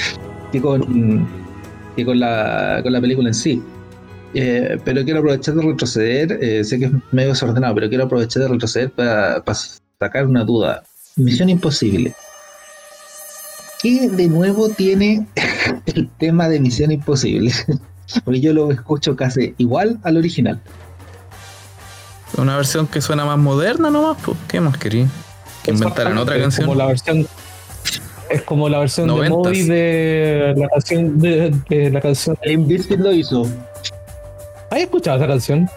[0.52, 1.26] que con,
[1.96, 3.62] que con, la, con la película en sí.
[4.34, 8.42] Eh, pero quiero aprovechar de retroceder, eh, sé que es medio desordenado, pero quiero aprovechar
[8.42, 9.58] de retroceder para, para
[9.98, 10.82] sacar una duda.
[11.16, 12.14] Misión Imposible.
[13.82, 15.26] ¿Qué de nuevo tiene
[15.86, 17.52] el tema de Misión Imposible?
[18.24, 20.60] Porque yo lo escucho casi igual al original.
[22.36, 24.36] Una versión que suena más moderna nomás, pues.
[24.48, 25.06] ¿Qué más querí?
[25.62, 26.66] Que inventaran otra Es canción.
[26.66, 27.26] Como la versión,
[28.30, 29.38] es como la versión de Noventas.
[29.38, 32.38] Moby de la canción de, de la canción.
[32.44, 33.46] Limp Bizkit lo hizo.
[34.70, 35.68] ¿Has escuchado esa canción?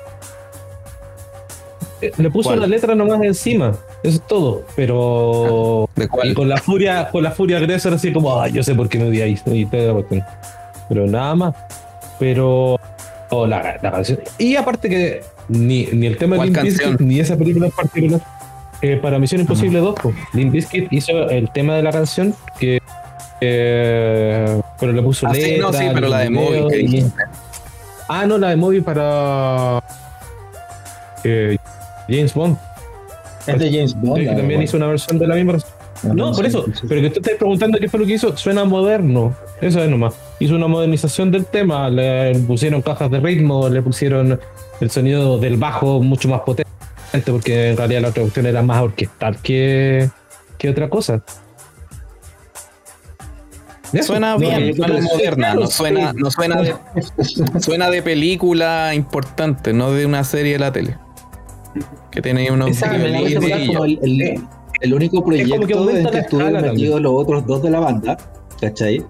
[2.02, 2.62] Eh, Le puso ¿Cuál?
[2.62, 3.74] la letra nomás encima,
[4.04, 4.66] eso es todo.
[4.76, 6.34] Pero ¿De y cuál?
[6.34, 9.08] con la furia, con la furia agresor así como, ah, yo sé por qué me
[9.10, 9.66] odiáis y.
[9.66, 11.56] Pero nada más.
[12.22, 12.80] Pero
[13.32, 14.20] oh, la, la canción.
[14.38, 16.62] Y aparte que ni, ni el tema de ¿Cuál Limp?
[16.64, 18.22] Bizkit, ni esa película en particular.
[18.84, 22.80] eh, para Misión Imposible 2, pues, Limp Bizkit hizo el tema de la canción que
[23.42, 27.24] eh, pero le puso Ah, sí, letra, no, sí, pero la de video que dijiste.
[28.08, 29.82] Ah, no, la de móvil para
[31.24, 31.58] eh,
[32.08, 32.56] James Bond.
[33.48, 34.20] Es de James Bond.
[34.20, 35.58] que también hizo una versión de la misma.
[36.04, 36.66] No, por eso.
[36.88, 39.36] Pero que tú estás preguntando qué fue lo que hizo, suena moderno.
[39.62, 40.16] Eso es nomás.
[40.40, 41.90] Hizo una modernización del tema.
[41.90, 44.40] Le pusieron cajas de ritmo, le pusieron
[44.80, 46.72] el sonido del bajo mucho más potente,
[47.32, 50.10] porque en realidad la otra cuestión era más orquestal que,
[50.58, 51.22] que otra cosa.
[53.94, 54.08] Eso.
[54.14, 56.76] Suena No, bien, suena moderna, no suena, no suena de,
[57.60, 60.98] suena de película importante, no de una serie de la tele.
[62.10, 62.98] Que tiene unos Exacto,
[63.68, 64.42] como el, el-
[64.82, 68.18] el único proyecto que en que escala metidos los otros dos de la banda,
[68.60, 69.04] ¿cachai?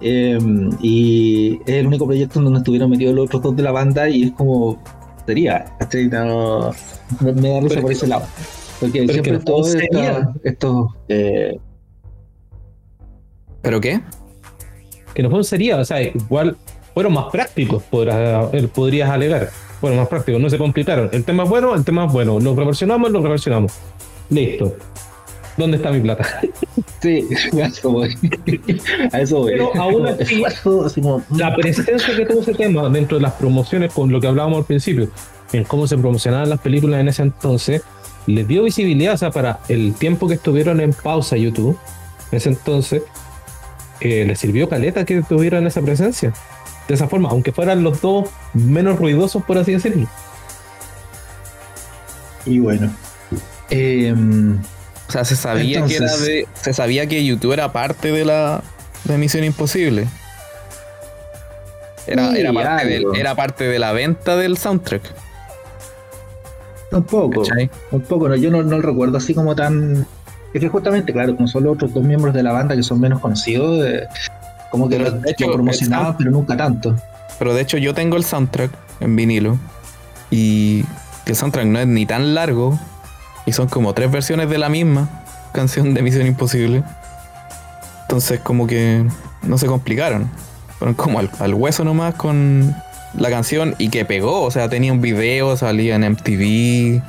[0.00, 0.38] Eh,
[0.80, 4.08] y es el único proyecto en donde estuvieron metidos los otros dos de la banda
[4.08, 4.82] y es como
[5.26, 6.08] sería, ¿cachai?
[6.08, 6.72] No,
[7.20, 8.24] me, me da risa por es ese lado.
[8.80, 10.32] Porque pero siempre todos sería.
[10.42, 11.58] estos, eh,
[13.62, 14.00] ¿Pero qué?
[15.14, 16.56] Que no fue un sería, o sea, igual
[16.94, 19.50] fueron más prácticos, podrás, eh, podrías alegar.
[19.80, 21.08] Fueron más prácticos, no se complicaron.
[21.12, 22.38] El tema es bueno, el tema es bueno.
[22.38, 23.72] Lo reversionamos, lo reversionamos.
[24.30, 24.76] Listo.
[25.56, 26.24] ¿Dónde está mi plata?
[27.02, 27.28] sí,
[27.62, 28.16] a eso voy.
[29.12, 29.52] a eso voy.
[29.52, 30.42] Pero aún así-
[31.02, 34.58] como, La presencia que tuvo ese tema dentro de las promociones, con lo que hablábamos
[34.58, 35.08] al principio,
[35.52, 37.82] en cómo se promocionaban las películas en ese entonces,
[38.26, 41.76] les dio visibilidad, o sea, para el tiempo que estuvieron en pausa YouTube,
[42.30, 43.02] en ese entonces,
[44.00, 46.32] eh, les sirvió caleta que tuvieran esa presencia.
[46.88, 50.08] De esa forma, aunque fueran los dos menos ruidosos, por así decirlo.
[52.46, 52.90] Y bueno.
[53.70, 54.58] Em,
[55.08, 56.46] O sea, se sabía que era de.
[56.54, 58.62] Se sabía que YouTube era parte de la
[59.04, 60.06] de Misión Imposible.
[62.06, 65.02] Era, era, parte era de la venta del soundtrack.
[66.90, 67.42] tampoco.
[67.42, 67.70] ¿cachai?
[67.90, 70.06] Tampoco, no, yo no, no lo recuerdo así como tan.
[70.52, 73.00] Es que justamente, claro, como son los otros dos miembros de la banda que son
[73.00, 74.08] menos conocidos, eh,
[74.70, 76.96] como que Pero, lo, de hecho, lo promocionaban, sound- pero nunca tanto.
[77.38, 79.58] Pero de hecho yo tengo el soundtrack en vinilo.
[80.30, 80.82] Y
[81.24, 82.78] que el soundtrack no es ni tan largo.
[83.50, 85.08] Y son como tres versiones de la misma
[85.52, 86.84] canción de Misión Imposible.
[88.02, 89.04] Entonces como que
[89.42, 90.30] no se complicaron.
[90.78, 92.72] Fueron como al, al hueso nomás con
[93.18, 94.42] la canción y que pegó.
[94.42, 97.02] O sea, tenía un video, salía en MTV.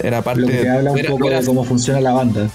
[0.00, 0.68] Era parte Lo que de...
[0.70, 2.48] habla un era- poco era- de cómo funciona la banda.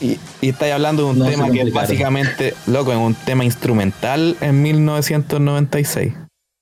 [0.00, 3.44] y, y estáis hablando de un No tema que es básicamente, loco, es un tema
[3.44, 6.14] instrumental en 1996.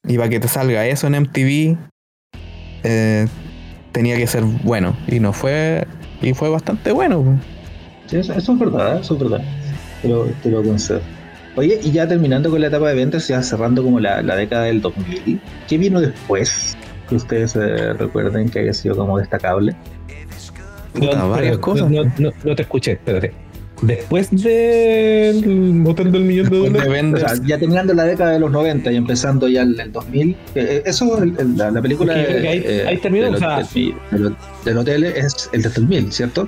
[0.06, 1.78] Y para que te salga eso en MTV,
[2.84, 3.26] eh,
[3.92, 4.96] tenía que ser bueno.
[5.06, 5.86] Y no fue.
[6.22, 7.22] Y fue bastante bueno.
[7.22, 7.36] pues.
[8.06, 9.40] Sí, eso, eso es verdad, eso es verdad.
[10.02, 11.00] Te lo, te lo concedo.
[11.56, 14.64] Oye, y ya terminando con la etapa de ventas, ya cerrando como la, la década
[14.64, 16.76] del 2000, ¿qué vino después?
[17.08, 19.74] Que ustedes eh, recuerden que haya sido como destacable.
[20.92, 21.90] Puta, No, varias pero- cosas.
[21.90, 23.32] No, no- no te escuché, espérate.
[23.82, 26.86] Después del Hotel del Millón de Dólares.
[26.86, 29.90] O Vendors, sea, ya terminando la década de los 90 y empezando ya el, el
[29.90, 33.38] 2000, eh, eso, el- el- la, la película que ahí- eh, ahí terminó, del, o
[33.38, 36.46] sea- del- del- del hotel es el del 2000, ¿cierto?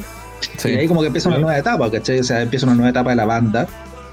[0.59, 0.69] sí.
[0.71, 2.19] Y ahí como que empieza una nueva etapa, ¿cachai?
[2.21, 3.67] O sea, empieza una nueva etapa de la banda.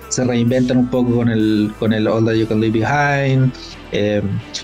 [0.07, 3.51] Se reinventan un poco con el, con el All That You Can Leave Behind.
[3.91, 4.21] Eh,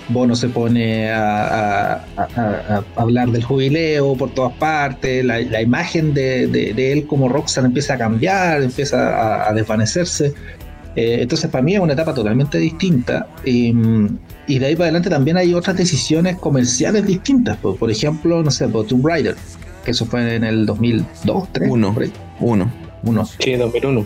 [0.10, 5.26] Bono se pone a, a- a- a- hablar del jubileo por todas partes.
[5.26, 8.98] La, la imagen de, de- de él como rockstar empieza a cambiar, empieza
[9.46, 10.34] a, a desvanecerse.
[10.96, 13.28] Eh, entonces, para mí es una etapa totalmente distinta.
[13.44, 13.74] Y,
[14.48, 17.58] y de ahí para adelante también hay otras decisiones comerciales distintas.
[17.58, 19.36] Por, por ejemplo, no sé, por Tomb Raider,
[19.84, 21.70] que eso fue en el 2002, 2003.
[21.70, 21.94] Uno.
[21.94, 22.14] por ahí.
[22.40, 22.72] Uno.
[23.04, 23.26] Uno.
[23.40, 24.06] Sí, 2001.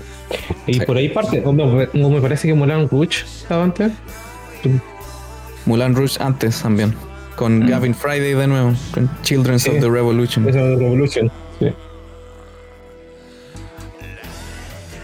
[0.68, 0.80] Y Sí.
[0.82, 3.92] por ahí parte, o me, o me parece que Mulan Rouge estaba antes.
[5.70, 6.96] Mulan Rouge antes también.
[7.36, 7.70] Con Mm.
[7.70, 8.74] Gavin Friday de nuevo.
[8.92, 9.70] Con Children Sí.
[9.70, 10.50] of the Revolution.
[10.50, 11.32] Esa de Revolution.
[11.60, 11.68] Sí.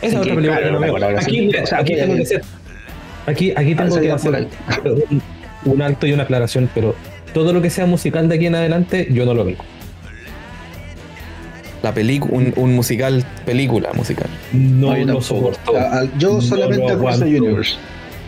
[0.02, 2.42] Esa es otra película claro, que no Aquí, O sea, aquí tengo que hacer.
[3.28, 4.48] Aquí, aquí tengo Ah, que hacer
[5.66, 6.96] un, alto y una aclaración, pero
[7.34, 9.58] todo lo que sea musical de aquí en adelante, yo no lo veo.
[11.84, 14.28] La película, un, un musical, película musical.
[14.52, 15.74] No, yo lo soporto.
[16.18, 17.26] Yo No solamente aguanto.
[17.26, 17.76] Universe.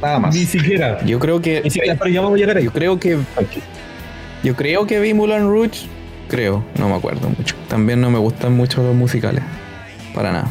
[0.02, 0.36] Nada más.
[0.36, 1.04] Ni siquiera.
[1.06, 1.62] Yo creo que.
[1.62, 2.66] Ni siquiera, pero ya vamos a llegar ahí.
[2.66, 3.18] Yo creo que.
[4.44, 5.88] Yo creo que vi Mulan Rouge.
[6.30, 7.56] Creo, no me acuerdo mucho.
[7.68, 9.44] También no me gustan mucho los musicales.
[10.14, 10.48] Para nada.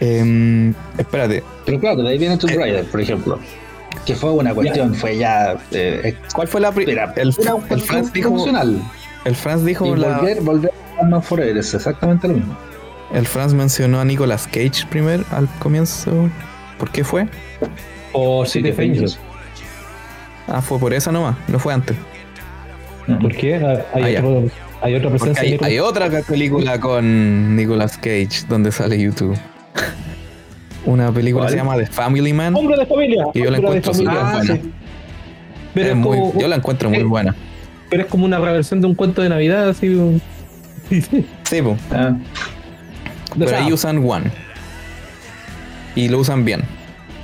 [0.00, 3.38] Em, espérate, Pero claro, de ahí viene Tomb Raider, por ejemplo.
[4.06, 5.56] Que fue una cuestión, fue ya.
[5.70, 7.28] Eh, ¿cuál fue la pri- era, el,
[7.70, 8.82] el Franz dijo, promocional.
[9.24, 10.72] el Franz dijo Y la- volver, volver
[11.12, 12.56] a Forever es exactamente lo mismo.
[13.14, 16.28] el Franz mencionó a Nicolas Cage primero al comienzo.
[16.82, 17.28] ¿Por qué fue?
[18.12, 19.16] O City of Angels.
[20.48, 21.96] Ah, fue por esa nomás, no fue antes.
[23.20, 23.54] ¿Por qué?
[23.54, 24.50] Ah, Hay, Ah, otro-
[24.80, 29.38] hay otra presencia hay, hay otra película con Nicolas Cage donde sale YouTube.
[30.84, 32.56] Una película se llama The Family Man.
[32.56, 33.26] Hombre de familia.
[33.32, 34.54] Y yo la encuentro súper Ah, buena.
[34.56, 34.72] sí.
[35.74, 37.36] Pero Es es, muy- yo la encuentro muy eh, buena.
[37.90, 40.20] pero es como una reversión de un cuento de Navidad, así.
[41.44, 41.76] Sí, po.
[41.92, 42.16] Ah,
[43.38, 44.32] pero ahí usan One.
[45.94, 46.62] Y lo usan bien.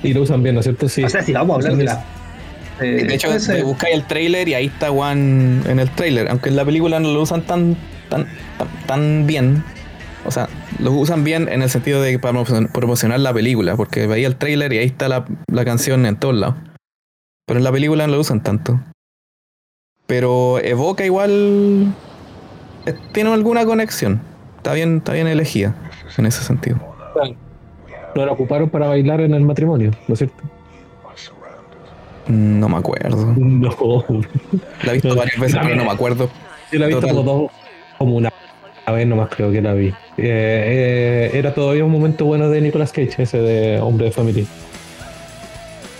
[0.03, 0.89] Y lo usan bien, ¿no es cierto?
[0.89, 1.05] Sí.
[1.05, 2.05] O sea, si vamos a hablar de la.
[2.81, 6.28] eh, De hecho, ese- buscáis el trailer y ahí está One en el trailer.
[6.28, 7.77] Aunque en la película no lo usan tan,
[8.09, 8.27] tan,
[8.59, 9.65] tan, tan bien.
[10.27, 13.77] O sea, lo usan bien en el sentido de para promocion- promocionar la película.
[13.77, 16.57] Porque veía el trailer y ahí está la, la canción en todos lados.
[17.47, 18.78] Pero en la película no lo usan tanto.
[20.07, 21.93] Pero evoca igual.
[22.86, 24.20] eh, Tiene alguna conexión.
[24.59, 25.74] está bien, está bien elegida
[26.16, 26.78] en ese sentido.
[28.14, 30.43] No la ocuparon para bailar en el matrimonio, ¿no es cierto?
[32.26, 33.35] No me acuerdo.
[33.36, 34.05] No.
[34.82, 36.28] La he visto No, varias veces, pero no me acuerdo.
[36.70, 37.16] Yo la he visto Total.
[37.16, 37.51] como dos,
[37.98, 38.30] como una
[38.93, 39.89] vez nomás creo que la vi.
[39.89, 44.44] Eh, eh, era todavía un momento bueno de Nicolas Cage, ese de hombre de familia.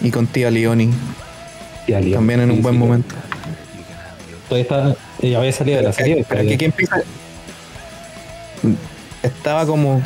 [0.03, 0.91] Y con tía Leoni,
[1.87, 2.13] Y Ali.
[2.13, 2.79] también en un Sí, buen sí.
[2.81, 3.15] momento.
[4.49, 4.97] Todavía está,
[5.39, 6.27] había salido de la serie.
[6.31, 6.97] Aquí empieza.
[9.23, 10.03] Estaba como.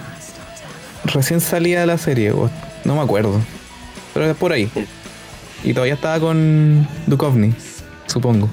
[1.05, 2.51] Recién salía de la serie, o-
[2.85, 3.41] no me acuerdo.
[4.15, 4.69] Pero es por ahí.
[5.65, 7.53] Y todavía estaba con Duchovny,
[8.07, 8.49] supongo.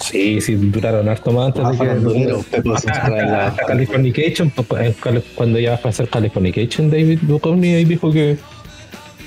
[0.00, 2.62] Sí, sí, duraron harto más antes de que.
[2.62, 4.66] Sostra de la- hasta Californication, pues,
[5.02, 8.38] pues, cuando ya fue a hacer Californication, David Duchovny ahí dijo que.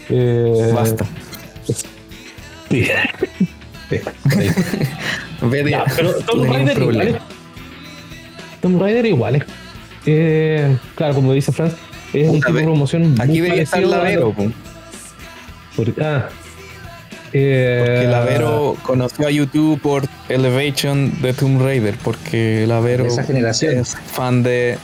[0.09, 1.05] eh, Basta.
[2.69, 2.87] Sí.
[5.69, 7.19] Ya, pero Tom Raider igual.
[8.61, 9.45] Tom Raider igual
[10.05, 11.73] eh, claro, como dice Franz,
[12.13, 13.09] es un tipo de promoción.
[13.11, 14.51] muy Aquí debería estar Lavero, po,
[15.75, 16.29] por- ah,
[17.33, 23.23] eh, porque Lavero conoció a YouTube por Elevation de Tomb Raider, porque Lavero De esa
[23.23, 23.77] generación.
[23.77, 24.77] es fan de.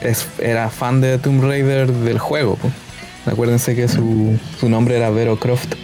[0.00, 2.56] es- era fan de Tomb Raider del juego.
[2.56, 2.70] po.
[3.26, 5.74] Acuérdense que su, su nombre era Vero Croft.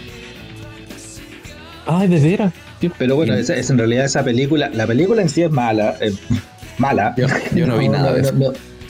[1.85, 2.53] Ay, de veras.
[2.97, 6.11] Pero bueno, es en realidad esa película, la película en sí es mala, eh,
[6.79, 7.13] mala.
[7.17, 8.33] Yo- yo no vi nada de eso.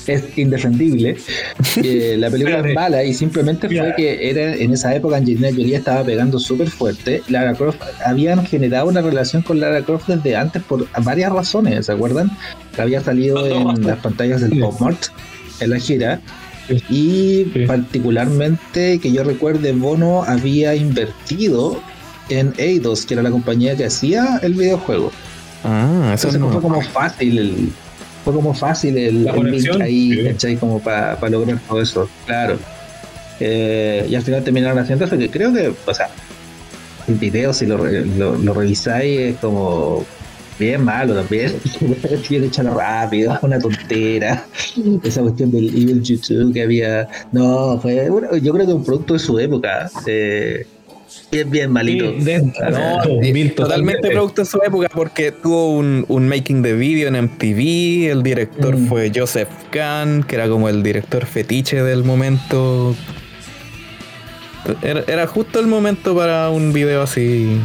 [0.07, 1.17] Es indefendible.
[1.83, 5.75] Eh, la película es mala y simplemente fue que era en esa época Angelina Jolie
[5.75, 7.21] estaba pegando súper fuerte.
[7.27, 11.91] Lara Croft habían generado una relación con Lara Croft desde antes por varias razones, ¿se
[11.91, 12.31] acuerdan?
[12.77, 14.59] Había salido en las pantallas del.
[14.59, 15.05] Pop Mart
[15.59, 16.21] en la gira.
[16.89, 21.79] Y particularmente que yo recuerde, Bono había invertido
[22.29, 25.11] en Eidos, que era la compañía que hacía el videojuego.
[25.63, 26.49] Ah, eso Entonces no.
[26.51, 27.69] fue como fácil el,
[28.25, 30.23] fue como fácil el, el link ahí, sí.
[30.23, 30.55] ¿cachai?
[30.57, 32.57] Como para lograr todo eso, claro.
[33.39, 36.09] Eh, y al final terminaron haciendo eso, que creo que, o sea,
[37.07, 40.03] el video, si lo, lo, lo revisáis, es como
[40.57, 41.53] bien malo también.
[42.29, 44.45] Bien echado rápido, una tontera.
[45.03, 47.07] Esa cuestión del Evil YouTube que había.
[47.31, 48.09] No, fue.
[48.09, 49.89] bueno, yo creo que un producto de su época.
[50.07, 50.65] Eh,
[51.31, 52.05] bien, bien malito.
[52.17, 56.73] Sí, de- No, Bill, totalmente producto de su época porque tuvo un, un making de
[56.73, 58.87] video en MTV, el director Mm.
[58.87, 62.95] fue Joseph Kahn, que era como el director fetiche del momento.
[64.81, 67.59] Era, era justo el momento para un video así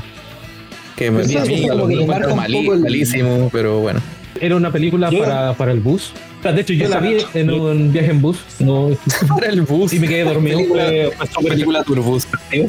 [0.96, 4.00] que me sí, a mí es a como lo malísimo, pero bueno.
[4.38, 6.12] Era una película para, para el bus.
[6.42, 8.38] De hecho, yo la vi en un viaje en bus.
[8.60, 8.90] No,
[9.28, 9.92] Para el bus.
[9.92, 10.56] y me quedé dormido.
[10.58, 10.84] Película-
[11.16, 12.26] Fue- fue película Turbus.
[12.50, 12.64] Sí.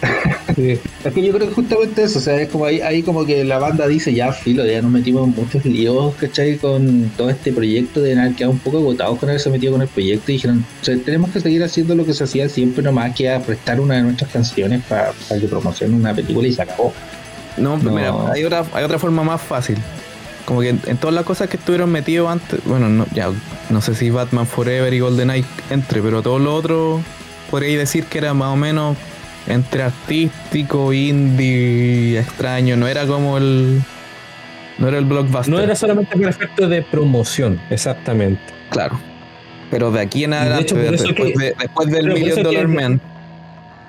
[0.54, 0.78] Sí.
[1.04, 3.42] Es que yo creo que justamente eso, o sea, es como ahí, ahí como que
[3.42, 6.58] la banda dice, ya filo, ya nos metimos en muchos líos, ¿cachai?
[6.58, 9.88] Con todo este proyecto de haber quedado un poco agotados con haberse metido con el
[9.88, 13.16] proyecto y dijeron, o sea, tenemos que seguir haciendo lo que se hacía siempre nomás
[13.16, 16.62] que a prestar una de nuestras canciones para, para que promocione una película y se
[16.62, 16.92] acabó.
[17.56, 17.90] No, No.
[17.90, 19.78] mira, hay otra, hay otra forma más fácil.
[20.44, 23.30] Como que en, en todas las cosas que estuvieron metidos antes, bueno, no, ya
[23.70, 27.00] no sé si Batman Forever y GoldenEye entre, pero todo lo otro
[27.50, 28.96] podría decir que era más o menos
[29.46, 33.82] entre artístico, indie, extraño, no era como el
[34.78, 35.52] no era el blockbuster.
[35.54, 38.40] No era solamente por efecto de promoción, exactamente.
[38.70, 38.98] claro.
[39.70, 42.42] Pero de aquí en de adelante, hecho, por eso después, que- de- después del Million
[42.42, 43.00] Dollar Man,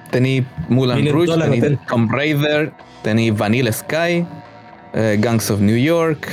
[0.10, 1.78] tení Mulan Rouge, Hotel.
[1.88, 2.72] Tomb Raider,
[3.04, 4.26] tení Vanilla Sky,
[4.94, 6.28] eh, Gangs of New York,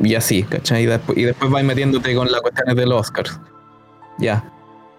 [0.00, 0.82] y así, ¿cachai?
[0.82, 3.26] Y después, y después vais metiéndote con las cuestiones del Oscar.
[4.18, 4.42] Ya.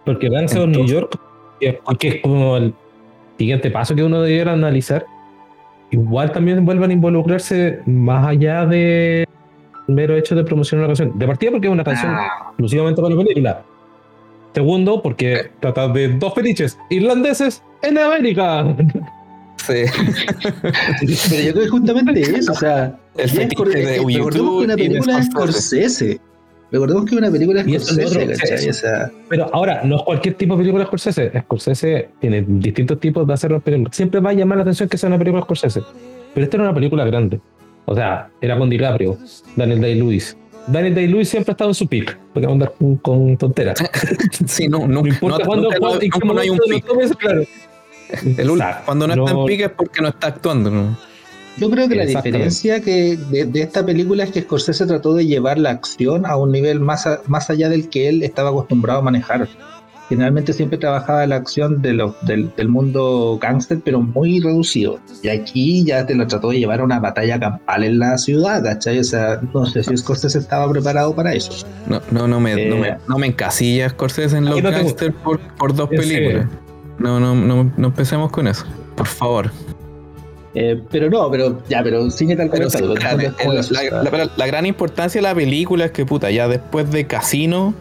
[0.05, 1.17] Porque Gangs of New York,
[1.59, 2.73] que que es como el
[3.41, 5.03] siguiente paso que uno debiera analizar,
[5.89, 9.27] igual también vuelvan a involucrarse más allá de
[9.87, 11.17] el mero hecho de promocionar una canción.
[11.17, 13.63] De partida porque es una canción Ah, exclusivamente para la película.
[14.53, 18.75] Segundo, porque trata de dos fetiches irlandeses en América.
[19.57, 19.83] Sí.
[21.29, 25.23] pero yo creo que justamente eso, o sea, El fetiche de YouTube una de película
[25.23, 26.19] Scorsese.
[26.71, 28.57] Recordemos que una película Scorsese, otro, ¿cachai?
[28.59, 28.69] sí.
[28.69, 31.31] O sea, Pero ahora, no es cualquier tipo de película Scorsese.
[31.41, 33.95] Scorsese tiene distintos tipos de hacer las películas.
[33.95, 35.81] Siempre va a llamar la atención que sea una película Scorsese.
[36.33, 37.41] Pero esta era una película grande.
[37.85, 39.17] O sea, era con DiCaprio,
[39.55, 40.37] Daniel Day-Lewis.
[40.67, 42.17] Daniel Day-Lewis siempre ha estado en su pick.
[42.33, 43.77] Porque va a andar con, con tonteras.
[44.45, 46.93] Sí, no, no, No importa no- cuándo, nunca- cuándo- qué nunca no hay un momento
[46.95, 47.17] de los pic.
[47.17, 47.41] tomes, claro.
[48.37, 48.81] El Exacto.
[48.85, 50.69] cuando no, está No- en pique es porque no está actuando.
[50.71, 50.97] ¿no?
[51.57, 55.25] Yo creo que la diferencia que de, de esta película es que Scorsese trató de
[55.25, 58.99] llevar la acción a un nivel más, a- más allá del que él estaba acostumbrado
[58.99, 59.47] a manejar.
[60.09, 64.99] generalmente siempre trabajaba la acción de lo, del, del, mundo gángster, pero muy reducido.
[65.23, 68.61] Y aquí ya te lo trató de llevar a una batalla campal en la ciudad,
[68.61, 68.99] ¿cachai?
[68.99, 71.65] O sea, no sé si Scorsese estaba preparado para eso.
[71.87, 75.39] No, no, no me, no, me, eh, no me encasilla Scorsese en los gángsters por,
[75.55, 76.45] por, dos películas.
[76.99, 78.65] No, no, no, no empecemos con eso,
[78.95, 79.49] por favor.
[80.53, 82.67] Eh, pero no, pero ya, pero cine tal pero
[84.35, 87.73] la, gran importancia de la película es que puta, ya después de Casino,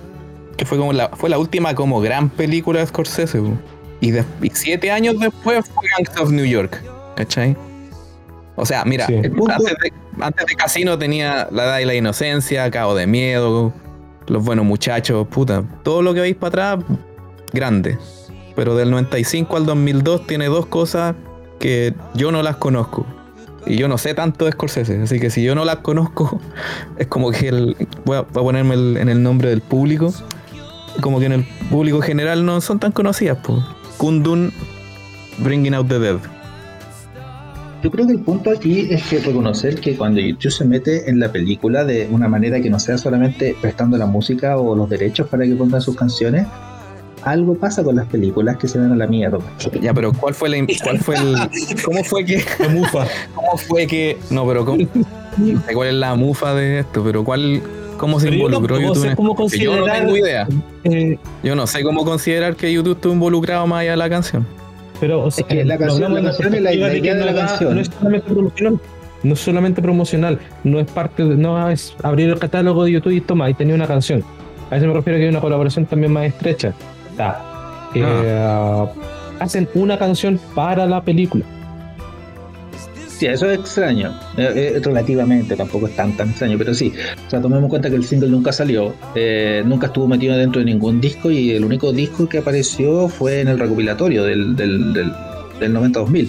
[0.57, 3.43] que fue como la, fue la última como gran película de Scorsese,
[4.01, 4.13] y,
[4.53, 6.81] siete años después fue Gangs of New York,
[7.17, 7.57] ¿cachai?
[8.55, 13.73] O sea, mira, antes, de, Casino tenía La Edad y la Inocencia, Cabo de Miedo,
[14.29, 16.85] Los Buenos Muchachos, puta, todo lo que veis para atrás,
[17.53, 17.99] grande.
[18.55, 21.15] Pero del 95 al 2002 tiene dos cosas
[21.61, 23.07] que yo no las conozco.
[23.67, 26.41] Y yo no sé tanto de Scorsese, así que si yo no las conozco,
[26.99, 30.13] es como que el, voy, a, ponerme en el nombre del público,
[31.01, 33.39] como que en el público general no son tan conocidas.
[33.45, 33.61] Pues.
[33.99, 34.53] Kundun,
[35.39, 36.17] Bringing Out the Dead.
[37.83, 41.19] Yo creo que el punto aquí es que reconocer que cuando YouTube se mete en
[41.19, 45.29] la película de una manera que no sea solamente prestando la música o los derechos
[45.29, 46.47] para que pongan sus canciones,
[47.23, 49.39] algo pasa con las películas que se dan a la mierda.
[49.81, 51.35] Ya, pero ¿cuál fue la cuál fue el
[51.85, 53.07] cómo fue que mufa?
[53.35, 54.87] ¿Cómo fue que no, pero cómo,
[55.73, 57.63] cuál es la mufa de esto, pero cuál
[57.97, 59.15] cómo se involucró YouTube?
[59.59, 60.47] yo no tengo idea.
[60.85, 64.47] Eh, yo no sé cómo considerar que YouTube estuvo involucrado más allá de la canción.
[65.01, 67.75] Pero o sea, es que la canción, la canción es la, idea de la canción.
[67.75, 68.81] No es solamente promocional.
[69.23, 73.13] No es solamente promocional, no es parte de, no es abrir el catálogo de YouTube
[73.13, 74.25] y toma, y tenía una canción.
[74.71, 76.73] A eso me refiero que hay una colaboración también más estrecha.
[77.21, 78.91] Ah.
[79.41, 81.45] hacen una canción para la película.
[83.21, 86.91] Sí, eso es extraño, eh, eh, relativamente, tampoco es tan tan extraño, pero sí.
[87.27, 90.61] O sea, tomemos en cuenta que el single nunca salió, eh, nunca estuvo metido dentro
[90.61, 94.95] de ningún disco y el único disco que apareció fue en el recopilatorio del, del,
[94.95, 95.13] del,
[95.61, 96.29] del 90-2000.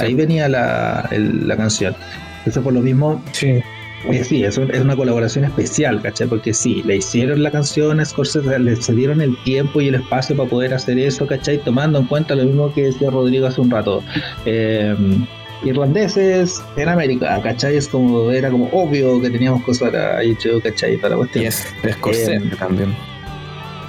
[0.00, 1.96] Ahí venía la, la canción.
[2.44, 3.22] Eso por lo mismo.
[3.32, 3.62] Sí.
[4.10, 6.28] Eh, sí, es, es, una colaboración especial, ¿cachai?
[6.28, 10.36] Porque sí, le hicieron la canción a Scorsese, le cedieron el tiempo y el espacio
[10.36, 11.58] para poder hacer eso, ¿cachai?
[11.58, 14.02] Tomando en cuenta lo mismo que decía Rodrigo hace un rato.
[14.44, 15.26] Em,
[15.64, 17.76] irlandeses en América, ¿cachai?
[17.76, 20.96] Es como, era como obvio que teníamos cosas para hecho, ¿cachai?
[20.98, 21.44] Para cuestión.
[21.44, 22.94] Y es, Scorsese em, también.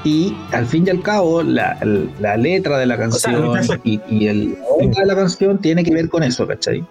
[0.04, 1.78] Y al fin y al cabo, la,
[2.20, 6.24] la letra de la canción y, y el de la canción tiene que ver con
[6.24, 6.84] eso, ¿cachai?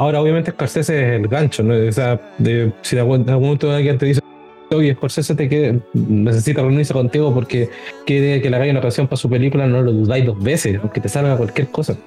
[0.00, 1.74] Ahora, obviamente, Scorsese es el gancho, ¿no?
[1.74, 4.22] O sea, de, si de algún, momento alguien te dice,
[4.70, 7.68] oye, Scorsese te que necesita reunirse contigo porque
[8.06, 11.02] quiere que le haga una canción para su película, no lo dudáis dos veces, aunque
[11.02, 11.98] te salga cualquier cosa.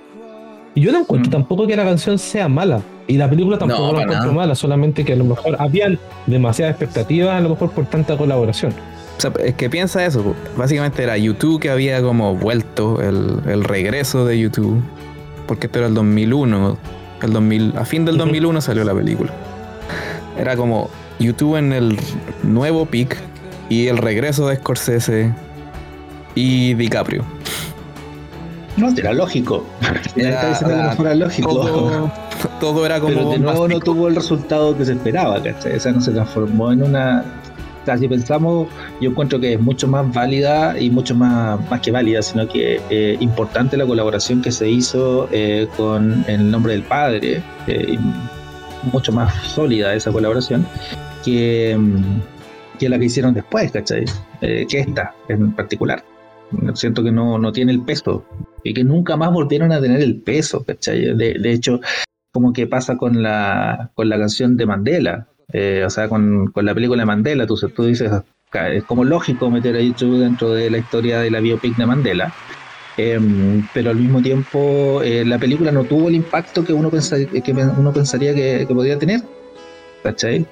[0.74, 1.34] Y yo no encuentro mm.
[1.34, 2.82] tampoco que la canción sea mala.
[3.08, 7.36] Y la película tampoco la encuentro mala, solamente que a lo mejor habían demasiadas expectativas,
[7.36, 8.74] a lo mejor por tanta colaboración.
[9.20, 13.64] O sea, es que piensa eso, básicamente era YouTube que había como vuelto el, el
[13.64, 14.82] regreso de YouTube,
[15.46, 16.80] porque esto era el 2001,
[17.32, 19.32] 2000, a fin del 2001 salió la película.
[20.38, 20.90] Era como
[21.20, 21.98] YouTube en el
[22.44, 23.18] nuevo pick
[23.70, 25.34] y el regreso de Scorsese
[26.36, 27.24] y DiCaprio.
[28.76, 29.64] No, era lógico.
[30.16, 32.12] Era, lógico.
[32.60, 33.14] Todo, era como.
[33.14, 35.76] Pero de nuevo no tuvo el resultado que se esperaba, ¿cachai?
[35.76, 37.43] Esa no se transformó en una o
[37.86, 38.68] sea, si pensamos,
[39.02, 42.82] yo encuentro que es mucho más válida y mucho más, más que válida, sino que
[42.90, 47.98] eh, importante la colaboración que se hizo eh, con El nombre del padre, eh,
[48.92, 50.66] mucho más sólida esa colaboración
[51.24, 54.06] que, mm, que la que hicieron después, ¿cachai?
[54.42, 56.04] que esta en particular.
[56.74, 58.26] Siento que no, no tiene el peso
[58.64, 61.16] y que nunca más volvieron a tener el peso, ¿cachai?
[61.16, 61.80] De, de hecho,
[62.34, 66.74] como que pasa con la, con la canción de Mandela, eh, o sea, con, la
[66.74, 68.12] película de Mandela, tú, tú dices,
[68.72, 72.34] es como lógico meter a YouTube dentro de la historia de la biopic de Mandela.
[72.98, 77.28] Em, pero al mismo tiempo eh, la película no tuvo el impacto que uno, pensaría
[77.28, 79.22] que, uno pensaría que, podría tener.
[80.04, 80.46] ¿Cachai?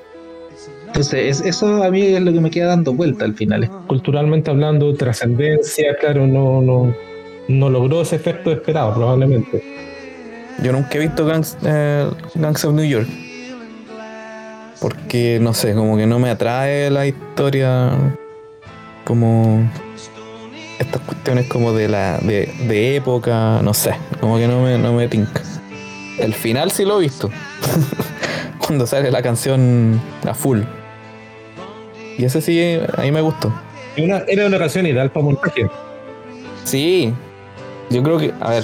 [0.88, 3.70] Entonces, eso a mí es lo que me queda dando vuelta al final.
[3.88, 6.94] Culturalmente hablando, trascendencia, claro, no, no,
[7.48, 9.64] no logró ese efecto esperado, probablemente.
[10.62, 13.08] Yo nunca he visto Gangs, eh, Gangs of New York
[14.82, 17.92] porque no sé, como que no me atrae la historia
[19.06, 19.70] como
[20.80, 25.08] estas cuestiones como de la de, época, no sé, como que no me, no me
[25.08, 25.44] tinca.
[26.18, 27.30] El final sí lo he visto.
[28.58, 30.62] Cuando sale la canción a full.
[32.18, 33.54] Y ese sí, ahí me gustó.
[33.96, 35.70] era una canción ideal para montaje.
[36.64, 37.14] Sí.
[37.92, 38.64] Yo creo que, a ver,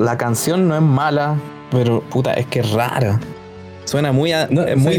[0.00, 1.36] la canción no es mala,
[1.72, 3.18] pero puta, es que es rara.
[3.86, 4.92] Suena muy, es, muy,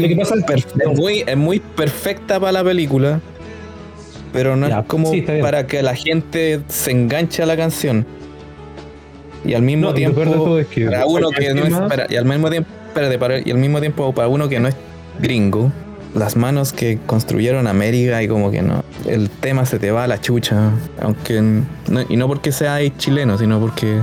[1.26, 3.20] es, muy, perfecta para la película.
[4.32, 8.04] pero no Ya, es como sí, para que la gente se enganche a la canción.
[9.44, 11.74] Y al mismo No, tiempo, peor de todo es que para uno que no es,
[11.88, 14.68] para- y al mismo tiempo, espérate, para- y al mismo tiempo para uno que no
[14.68, 14.74] es
[15.20, 15.70] gringo,
[16.14, 20.06] las manos que construyeron América y como que no, el tema se te va a
[20.06, 24.00] la chucha, aunque no- y no porque sea chileno, sino porque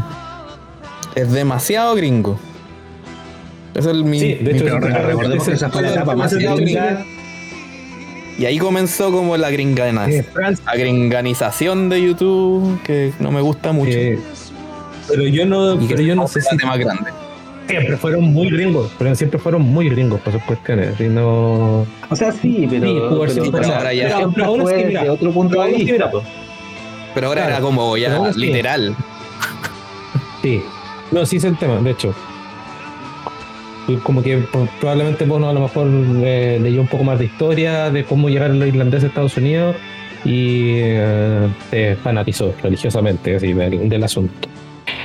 [1.16, 2.40] es demasiado gringo.
[3.76, 5.98] Eso es mi, Sí, de mi- hecho, Pero Ese- recordemos que esa fue la ese-
[5.98, 7.06] etapa más ese- gringa.
[8.40, 13.72] y ahí comenzó como la gringana, Franz, la gringanización de YouTube que no me gusta
[13.74, 13.92] mucho.
[13.92, 14.18] eh,
[15.10, 17.12] pero yo no, que pero yo no sé si más grande.
[17.68, 21.00] siempre fueron muy gringos, pero siempre fueron muy gringos por sus cuestiones.
[21.00, 21.86] Y no.
[22.10, 24.70] O sea, sí, pero, Sí, pero, sido, pero pero ahora ya- siempre pero aún así,
[24.74, 25.92] fue mira, de otro punto Pero de vista.
[25.94, 26.12] mira,
[27.14, 28.96] Pero ahora Claro, era como pero ya literal.
[30.42, 30.62] Sí,
[31.12, 32.14] no, sí es el tema, de hecho.
[33.88, 35.88] Y Como que po- probablemente vos no, a lo mejor
[36.24, 39.76] eh, leyó un poco más de historia de cómo llegaron los irlandeses a Estados Unidos
[40.24, 44.49] y eh, se fanatizó religiosamente así, del, del asunto.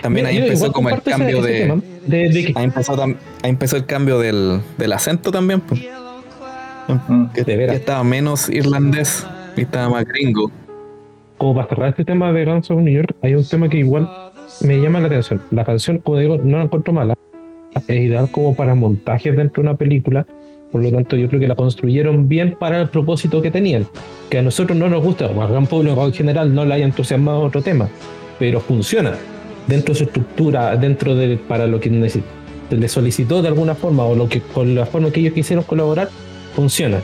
[0.01, 1.61] También ahí Yo empezó como el ese- cambio ese de.
[1.61, 3.16] tema, de, de que, Ahí empezó, ahí
[3.51, 5.61] empezó el cambio del, del acento también.
[5.61, 5.81] pues,
[7.35, 7.74] que, De veras.
[7.77, 9.27] que estaba menos irlandés
[9.57, 10.51] y estaba más gringo.
[11.36, 14.09] como para cerrar este tema de Guns of New York, hay un tema que igual
[14.62, 15.43] me llama la atención.
[15.51, 17.15] La canción, como digo, no la encuentro mala.
[17.75, 20.27] Es ideal como para montajes dentro de una película.
[20.73, 23.87] Por lo tanto, yo creo que la construyeron bien para el propósito que tenían.
[24.29, 26.85] Que a nosotros no nos gusta, o al gran público en general no le haya
[26.85, 27.89] entusiasmado otro tema.
[28.39, 29.15] Pero funciona.
[29.67, 34.15] Dentro de su estructura, dentro de para lo que le solicitó de alguna forma, o
[34.15, 36.09] lo que con la forma que ellos quisieron colaborar,
[36.55, 37.01] funciona.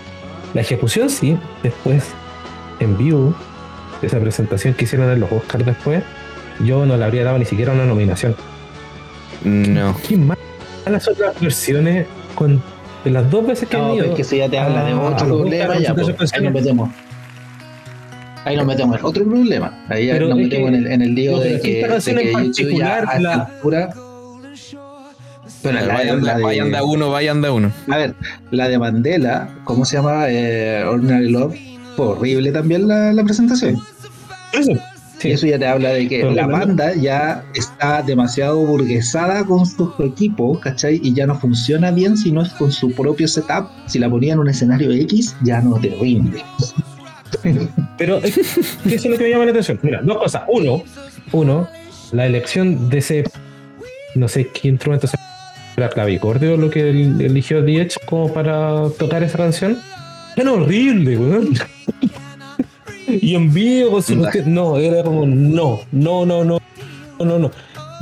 [0.55, 2.13] La ejecución sí, después
[2.81, 3.35] en vivo,
[4.03, 6.03] esa presentación que hicieron en los Oscars después,
[6.65, 8.35] yo no le habría dado ni siquiera una nominación.
[9.45, 9.97] No.
[10.09, 10.17] ¿Qué
[10.87, 12.63] malas otras versiones con
[13.05, 14.05] de las dos veces que No, han ido?
[14.07, 16.53] es que si ya te habla de Ah, otro los problema, ya, pues, ahí nos
[16.53, 16.91] metemos.
[18.45, 19.85] Ahí nos metemos en otro problema.
[19.89, 21.93] Ahí ya Pero nos metemos que- en el, en el lío de que, esta de
[21.93, 23.91] canción que en YouTube ya particular, a la- altura-
[25.63, 27.73] Pero la, vayan, la de, vayan de a uno, vayan de a uno.
[27.91, 28.15] a ver,
[28.53, 30.27] la de Mandela, ¿cómo se llama?
[30.29, 31.57] Eh, Ordinary Love.
[31.97, 33.81] Fue horrible también la, la presentación.
[34.53, 34.73] Eso.
[35.19, 35.29] Sí.
[35.29, 39.45] Y eso ya te habla de que Pero la hablando- banda ya está demasiado burguesada
[39.45, 41.01] con su equipo, ¿cachai?
[41.03, 43.69] Y ya no funciona bien si no es con su propio setup.
[43.87, 46.43] Si la ponía en un escenario X, ya no te rinde.
[47.99, 48.41] Pero eso
[48.85, 49.79] es lo que me llama la atención.
[49.83, 50.43] Mira, dos cosas.
[50.49, 50.83] Uno,
[51.33, 51.67] uno,
[52.13, 53.25] la elección de ese,
[54.15, 55.09] no sé qué instrumento
[55.77, 59.79] era clavicordio o lo que el- eligió Diech como para tocar esa canción.
[60.37, 61.55] Era horrible, weón.
[63.23, 64.23] Y en vivo con su Nah.
[64.23, 66.59] cuestión- No, era como, no, no, no, no,
[67.19, 67.51] no, no, no.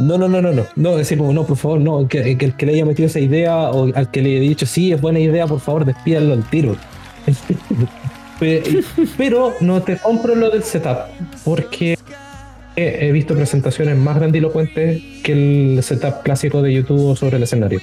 [0.01, 0.97] No, no, no, no, no.
[0.97, 2.09] Decir como, no, por favor, no.
[2.09, 4.67] Que, que el que le haya metido esa idea o al que le haya dicho,
[4.67, 6.77] sí, es buena idea, por favor, despídalo al tiro.
[8.41, 8.63] Pe-
[9.17, 10.99] Pero no te compro lo del setup,
[11.45, 11.97] porque
[12.77, 15.33] he he visto presentaciones más grandilocuentes que
[15.77, 17.81] el setup clásico de YouTube sobre el escenario.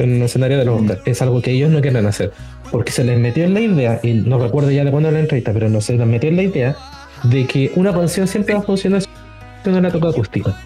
[0.00, 1.00] En el escenario de los Oscars.
[1.04, 2.32] Es algo que ellos no quieren hacer.
[2.72, 5.22] Porque se les metió en la idea, y no recuerdo ya de cuándo era la
[5.22, 6.76] entrevista, pero no se les metió en la idea
[7.22, 9.08] de que una canción siempre va a funcionar si
[9.70, 10.56] no la toca acústica.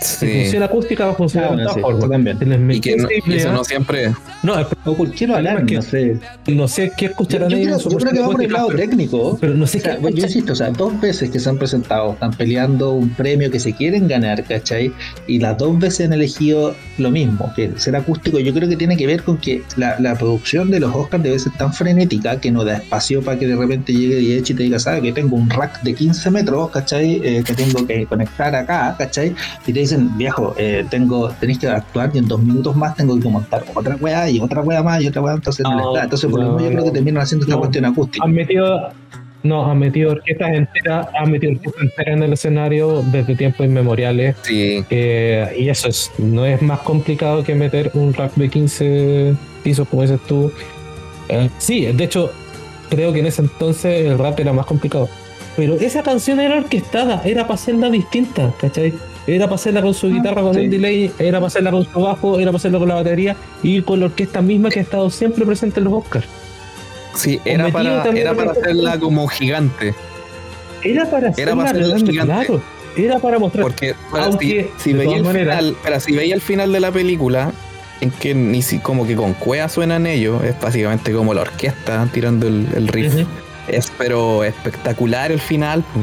[0.00, 2.10] Si funciona acústica, va a funcionar de todas formas.
[2.10, 2.70] también.
[2.70, 4.12] Y que no, y eso no siempre.
[4.42, 6.18] No, es- O por qué lo Además hablan, que- no sé.
[6.48, 8.66] no sé qué Yo, escucharán yo ellos creo, yo creo que va por el lado
[8.68, 9.38] pero- técnico.
[9.40, 11.58] Pero no sé O sea, qué yo insisto, o sea, dos veces que se han
[11.58, 14.92] presentado, están peleando un premio que se quieren ganar, ¿cachai?
[15.26, 18.38] Y las dos veces han elegido lo mismo, que ser acústico.
[18.38, 21.38] Yo creo que tiene que ver con que la, la producción de los Oscars debe
[21.38, 24.62] ser tan frenética que no da espacio para que de repente llegue Diech y te
[24.62, 25.02] diga, ¿sabes?
[25.02, 27.20] Que tengo un rack de 15 metros, ¿cachai?
[27.24, 29.34] Eh, que tengo que conectar acá, ¿cachai?
[29.66, 33.18] Y te dicen, viejo, eh, tengo, tenéis que actuar y en dos minutos más tengo
[33.18, 36.04] que montar otra weá y otra weá más y otra weá, entonces no, No, da.
[36.04, 38.24] Entonces, por lo no, menos yo creo que terminan haciendo esta cuestión acústica.
[38.24, 38.90] han metido
[39.42, 44.34] no han metido orquestas enteras han metido orquestas enteras en el escenario desde tiempos inmemoriales
[44.42, 44.84] Sí.
[44.90, 49.86] eh, y eso es no es más complicado que meter un rack de 15 pisos
[49.88, 50.50] como dices tú
[51.28, 52.32] Eh, sí de hecho
[52.90, 55.08] creo que en ese entonces el rap era más complicado
[55.56, 58.94] pero esa canción era orquestada era para hacerla distinta ¿cachai?
[59.26, 60.60] Era para hacerla con su guitarra con sí.
[60.60, 63.82] un delay era para hacerla con su bajo era para hacerla con la batería y
[63.82, 66.26] con la orquesta misma que ha estado siempre presente en los Oscars
[67.14, 69.94] Sí, era para, era para hacerla como gigante.
[70.84, 72.12] Era para hacer Era para gigante.
[72.12, 72.62] claro.
[72.94, 73.62] Era para mostrar.
[73.62, 76.80] Porque para, Aunque, si, si veía el maneras- final, pero si veía el final de
[76.80, 77.52] la película,
[78.02, 82.06] en que ni si, como que con cueva suenan ellos, es básicamente como la orquesta
[82.12, 83.14] tirando el, el riff.
[83.66, 85.82] Es pero espectacular el final.
[85.94, 86.00] pu.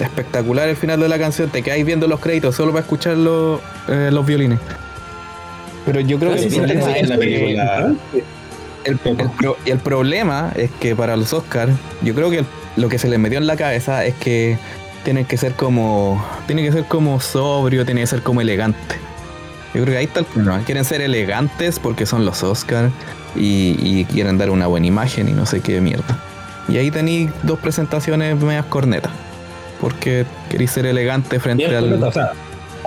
[0.00, 1.50] Espectacular el final de la canción.
[1.50, 4.58] Te quedáis viendo los créditos solo para escuchar los, eh, los violines.
[5.84, 7.94] Pero yo creo que el problema es la película.
[9.66, 11.72] el, problema es que para los Oscars,
[12.02, 12.44] yo creo que
[12.76, 14.58] lo que se les metió en la cabeza es que
[15.04, 16.24] tienen que ser como.
[16.46, 18.96] Tiene que ser como sobrio, tiene que ser como elegante.
[19.74, 20.62] Yo creo que ahí está el problema.
[20.64, 22.92] Quieren ser elegantes porque son los Oscars
[23.36, 26.18] y, y quieren dar una buena imagen y no sé qué mierda.
[26.68, 29.12] Y ahí tenéis dos presentaciones medias cornetas.
[29.80, 32.32] Porque queréis ser elegante frente Bien, al, o sea,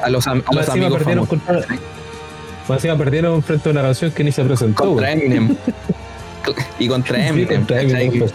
[0.03, 1.27] a los, a amigos perdieron famosos.
[1.27, 1.75] contra,
[2.75, 4.83] encima perdieron frente a una canción que ni se presentó.
[4.83, 5.11] Contra.
[5.11, 5.55] Eminem.
[6.79, 7.57] y contra Sí, Eminem.
[7.59, 7.91] contra ¿cachai?
[8.07, 8.33] Eminem, pues.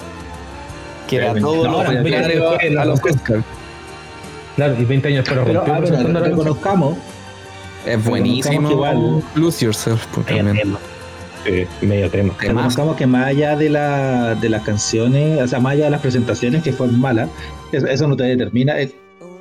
[1.07, 1.43] Que era Eminem.
[1.45, 3.15] todo No, lo después a la los rompió.
[3.17, 3.45] Oscars.
[4.57, 6.47] Claro, y 20 años después Pero rompió a ver, presentando la canción.
[6.47, 6.99] reconozcamos,
[7.87, 8.71] Es buenísimo.
[8.73, 10.27] igual- Lose Yourself pues.
[11.45, 12.35] Sí, medio tema.
[12.35, 12.49] Temazo.
[12.49, 16.01] reconozcamos que más allá de, la, de las canciones, o sea, más allá de las
[16.01, 17.29] presentaciones que fueron malas,
[17.73, 18.93] eso, eso no te determina el,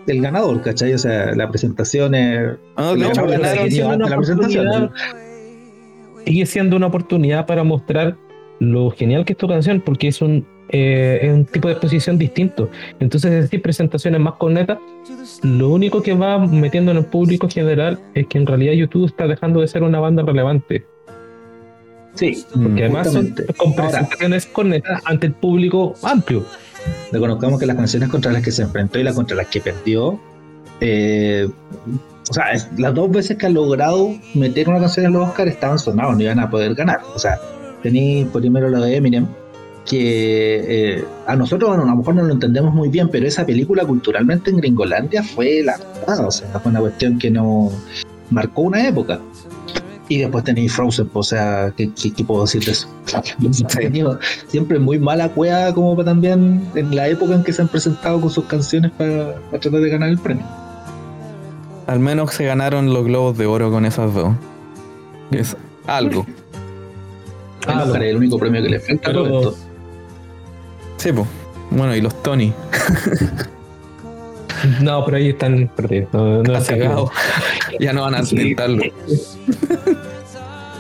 [0.08, 0.94] el ganador, ¿cachai?
[0.94, 2.56] O sea, la presentación es...
[2.76, 3.70] Ah, ganaron.
[3.70, 4.92] siendo de la presentación.
[6.26, 8.18] Sigue siendo una oportunidad para mostrar
[8.60, 12.18] lo genial que es tu canción, porque es un, eh, es un tipo de exposición
[12.18, 12.70] distinto.
[13.00, 14.78] Entonces, es decir, presentaciones más cornetas,
[15.44, 19.28] lo único que va metiendo en el público general es que en realidad YouTube está
[19.28, 20.86] dejando de ser una banda relevante.
[22.16, 23.54] Sí, Porque además son justamente.
[23.54, 26.44] con Ahora, presentaciones cornetas ante el público amplio.
[27.12, 30.20] reconozcamos que las canciones contra las que se enfrentó y las contra las que perdió,
[30.82, 31.48] eh,
[32.30, 32.46] o sea,
[32.78, 36.24] las dos veces que ha logrado meter una canción en los Oscars estaban sonados, no
[36.24, 37.02] iban a poder ganar.
[37.16, 37.40] O sea,
[37.84, 39.28] tenéis primero lo de Eminem,
[39.86, 43.46] que eh, a nosotros, bueno, a lo mejor no lo entendemos muy bien, pero esa
[43.46, 45.78] película culturalmente en Gringolandia fue la
[46.08, 47.72] o sea, fue una cuestión que no
[48.30, 49.20] marcó una época.
[50.10, 52.88] Y después tenéis Frozen, o sea, ¿qué, qué- qué puedo decir de eso?
[54.48, 58.22] Siempre muy mala cueva como para también en la época en que se han presentado
[58.22, 60.46] con sus canciones para, para tratar de ganar el premio.
[61.88, 64.34] Al menos se ganaron los globos de oro con esas dos.
[65.32, 65.56] Es
[65.86, 66.26] algo.
[67.68, 69.54] El Ah, el único premio que le falta Pero-.
[70.98, 71.28] Sí, pues.
[71.72, 72.54] Bueno, y los Tony.
[74.82, 76.10] No, pero ahí están perdidos.
[76.14, 77.12] No, no Está sé cagado.
[77.80, 78.82] Ya no van a intentarlo.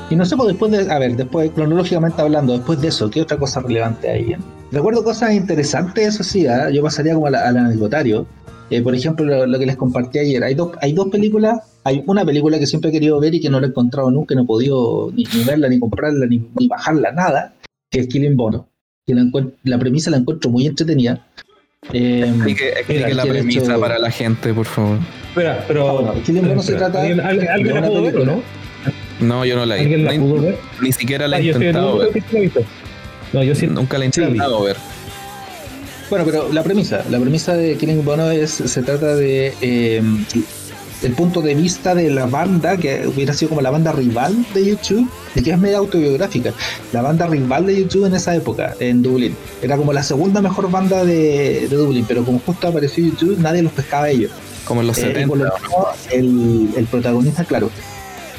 [0.10, 3.22] Y no sé, pues después de, a ver, después, cronológicamente hablando, después de eso, ¿qué
[3.22, 4.36] otra cosa relevante hay?
[4.72, 6.70] Recuerdo cosas interesantes, eso sí, ¿ah?
[6.70, 8.26] yo pasaría como al, anecdotario.
[8.70, 12.04] Eh, por ejemplo, lo, lo que les compartí ayer, hay dos, hay dos películas, hay
[12.06, 14.42] una película que siempre he querido ver y que no la he encontrado nunca, no
[14.44, 17.54] he podido ni, ni verla, ni comprarla, ni, ni bajarla, nada,
[17.92, 18.68] que es Killing Bono.
[19.06, 21.26] Que la, encuent- la premisa la encuentro muy entretenida.
[21.94, 22.74] Eh, Explique,
[23.14, 24.98] la premisa hecho- para la gente, por favor.
[25.30, 25.88] Espera, pero.
[25.88, 28.36] Ah, bueno, Killing Bono se trata ¿Alguien, alguien- alguien de la pudo ver o película.
[29.20, 29.28] no?
[29.28, 30.58] No, yo no la he ¿Alguien la pudo ver?
[30.82, 32.10] Ni siquiera la Ah, he el intentado ver.
[33.34, 33.68] No, yo sí.
[33.68, 34.78] Nunca la he Sí intentado ver.
[36.10, 40.02] Bueno, pero la premisa, la premisa de Killing Bono es, se trata de eh,
[41.04, 44.66] el punto de vista de la banda, que hubiera sido como la banda rival de
[44.66, 46.54] YouTube, y que es media autobiográfica.
[46.94, 49.36] La banda rival de YouTube en esa época, en Dublín.
[49.62, 53.62] Era como la segunda mejor banda de, de Dublín, pero como justo apareció YouTube, nadie
[53.62, 54.32] los pescaba a ellos.
[54.66, 55.28] Como en los Eh, y 70.
[55.28, 57.70] por lo mismo, el, el protagonista, claro,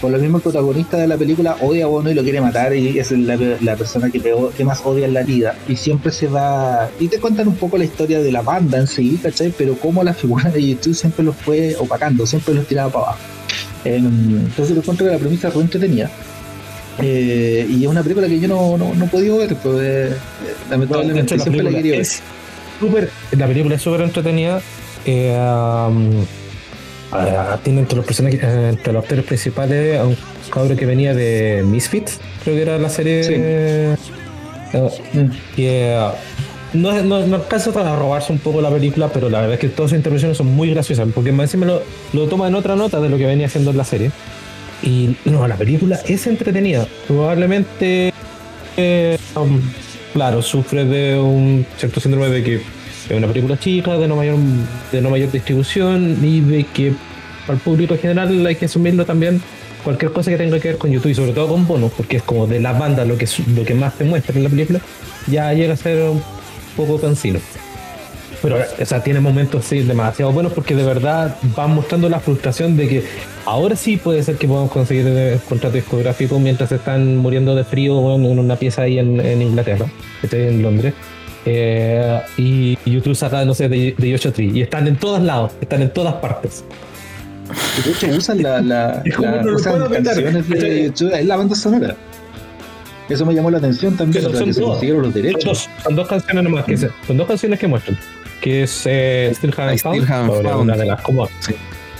[0.01, 2.75] por lo mismo el protagonista de la película odia a Bono y lo quiere matar
[2.75, 5.57] y es la, la persona que, peor- que más odia en la vida.
[5.69, 6.89] Y siempre se va...
[7.01, 9.53] Y te cuentan un poco la historia de la banda en sí, ¿cachai?
[9.57, 13.19] Pero cómo la figura de YouTube siempre los fue opacando, siempre los tiraba para abajo.
[13.85, 16.11] Em, entonces lo encuentro que la premisa fue entretenida.
[17.01, 20.13] Eh, y es una película que yo no, no, no he podido ver, pues, eh,
[20.71, 22.01] lamentablemente, de hecho, la siempre la película quería ver.
[22.01, 24.61] es la película es súper entretenida.
[25.07, 25.37] eh,
[25.89, 26.25] um,
[27.63, 30.17] tiene entre los personajes, eh, entre los actores principales a un
[30.51, 33.25] cabro que venía de Misfits, creo que era la serie.
[33.25, 33.33] Sí.
[33.37, 33.97] eh,
[34.73, 35.31] Mm.
[35.57, 36.15] que ah,
[36.75, 39.69] no, no, no alcanza a robarse un poco la película, pero la verdad es que
[39.69, 41.83] todas sus intervenciones son muy graciosas, porque más encima lo,
[42.13, 44.11] lo toma en otra nota de lo que venía haciendo en la serie.
[44.83, 46.87] Y no, la película es entretenida.
[47.07, 48.13] Probablemente,
[48.77, 49.61] eh, um,
[50.13, 52.61] claro, sufre de un cierto síndrome de que
[53.09, 54.37] es una película chica, de no mayor,
[54.93, 56.93] de no mayor distribución y de que
[57.47, 59.41] para el público en general hay que asumirlo también
[59.83, 62.23] cualquier cosa que tenga que ver con YouTube y sobre todo con Bono, porque es
[62.23, 64.81] como de las bandas lo que, lo que más te muestra en la película,
[65.27, 66.23] ya llega a ser un
[66.77, 67.41] poco cansino.
[68.43, 72.77] Pero, o sea, tiene momentos sí, demasiado buenos porque de verdad van mostrando la frustración
[72.77, 73.05] de que
[73.47, 78.15] ahora sí puede ser que podamos conseguir el contrato discográfico mientras están muriendo de frío
[78.15, 79.87] en una pieza ahí en, en Inglaterra,
[80.23, 80.95] estoy en Londres.
[81.47, 84.51] Eh, y YouTube saca, no sé, de, de Yoshi Tree.
[84.55, 86.65] Y están en todos lados, están en todas partes.
[87.79, 91.55] Y De hecho, usan la, la, la- no usan canciones de YouTube, es la banda
[91.55, 91.97] sonora.
[93.09, 94.71] Eso me llamó la atención también, son que se dos.
[94.71, 95.45] consiguieron los Son derechos.
[95.45, 97.99] dos, son dos canciones nomás que se- son dos canciones que muestran.
[98.43, 100.61] Que es eh, Still Haven't Found, Found.
[100.61, 101.55] una de las como Sí.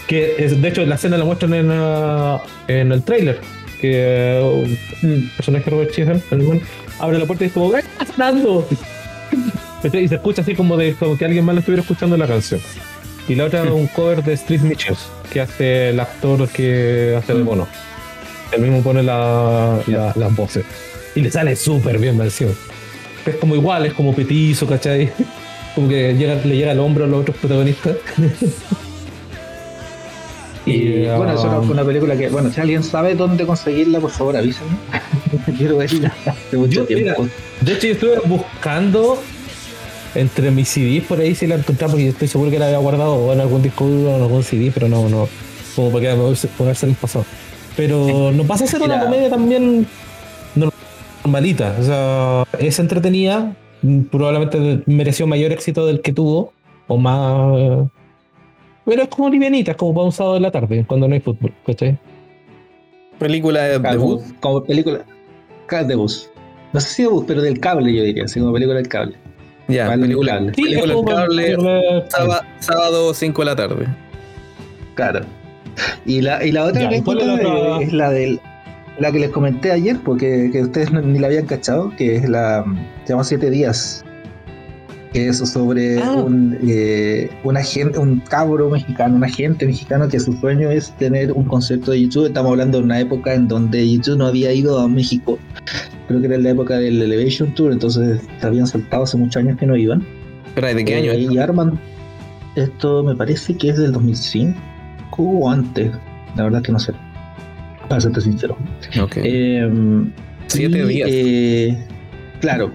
[0.07, 3.41] que es, de hecho la escena la muestran en, ah, en el trailer
[3.81, 5.91] que uh, un personaje Robert
[6.45, 6.61] buen,
[6.99, 8.69] abre la puerta y es como ¡Eh, está sonando!
[9.93, 12.61] Y se escucha así como de como que alguien más lo estuviera escuchando la canción.
[13.29, 14.99] Y la otra es un cover de Street Mitchells,
[15.33, 17.69] que hace el actor que hace de mono.
[18.53, 20.65] Él mismo pone la, la- las voces.
[21.15, 22.55] Y le sale súper bien versión.
[23.27, 25.13] Es como igual, es como petizo, ¿cachai?
[25.75, 27.95] Como que llega, le llega al hombro a los otros protagonistas.
[30.69, 34.11] Y ah, bueno, eso fue una película que, bueno, si alguien sabe dónde conseguirla, por
[34.11, 34.77] favor avísenme.
[35.57, 37.35] Quiero verla hace mucho Yo, mira, tiempo.
[37.61, 39.19] De hecho, yo estuve buscando
[40.15, 43.15] entre mis CDs por ahí si la encontraba porque estoy seguro que la había guardado
[43.15, 45.29] o en algún disco duro o en algún CD, pero no, no.
[45.77, 47.25] Como para que poderse el pasado.
[47.77, 49.87] Pero nos pasa a ser una comedia también
[50.57, 51.77] normalita.
[51.79, 53.55] O sea, es entretenida.
[54.11, 56.53] Probablemente mereció mayor éxito del que tuvo.
[56.89, 57.89] O más.
[58.89, 61.21] Pero es como livianita, es como para un sábado de la tarde, cuando no hay
[61.21, 61.99] fútbol, ¿cachai?
[63.19, 64.23] Película de debut.
[64.41, 65.05] como película
[65.87, 66.31] de bus.
[66.73, 69.15] No sé si de bus, pero del cable yo diría, así como película del cable.
[69.69, 70.41] Ya, Vale, película.
[70.55, 71.57] Sí, película para cable,
[72.09, 73.87] sábado, sábado 5 de la tarde.
[74.95, 75.21] Claro.
[76.07, 77.85] Y la, y la otra Ya, ¿y cuál es la anécdota otra?
[77.85, 78.41] es la del
[78.99, 82.65] la que les comenté ayer, porque que ustedes ni la habían cachado, que es la
[83.05, 84.03] se llama Siete Días.
[85.13, 86.13] Que es sobre Ah.
[86.13, 91.33] un, eh, un agente, un cabro mexicano, un agente mexicano que su sueño es tener
[91.33, 92.27] un concepto de YouTube.
[92.27, 95.39] Estamos hablando de una época en donde YouTube no había ido a México.
[96.09, 99.59] Creo que era la época del Elevation Tour, entonces se habían saltado hace muchos años
[99.59, 100.05] que no iban.
[100.47, 101.31] Espera, ¿de qué año Eh, es?
[101.33, 101.79] Y arman.
[102.57, 104.55] Esto me parece que es del 2005
[105.19, 105.91] o antes.
[106.37, 106.93] La verdad que no sé.
[107.89, 108.57] Para serte sincero.
[109.01, 109.17] Ok.
[109.17, 109.71] Eh,
[110.49, 111.09] Siete y, días.
[111.13, 111.79] eh,
[112.41, 112.73] claro.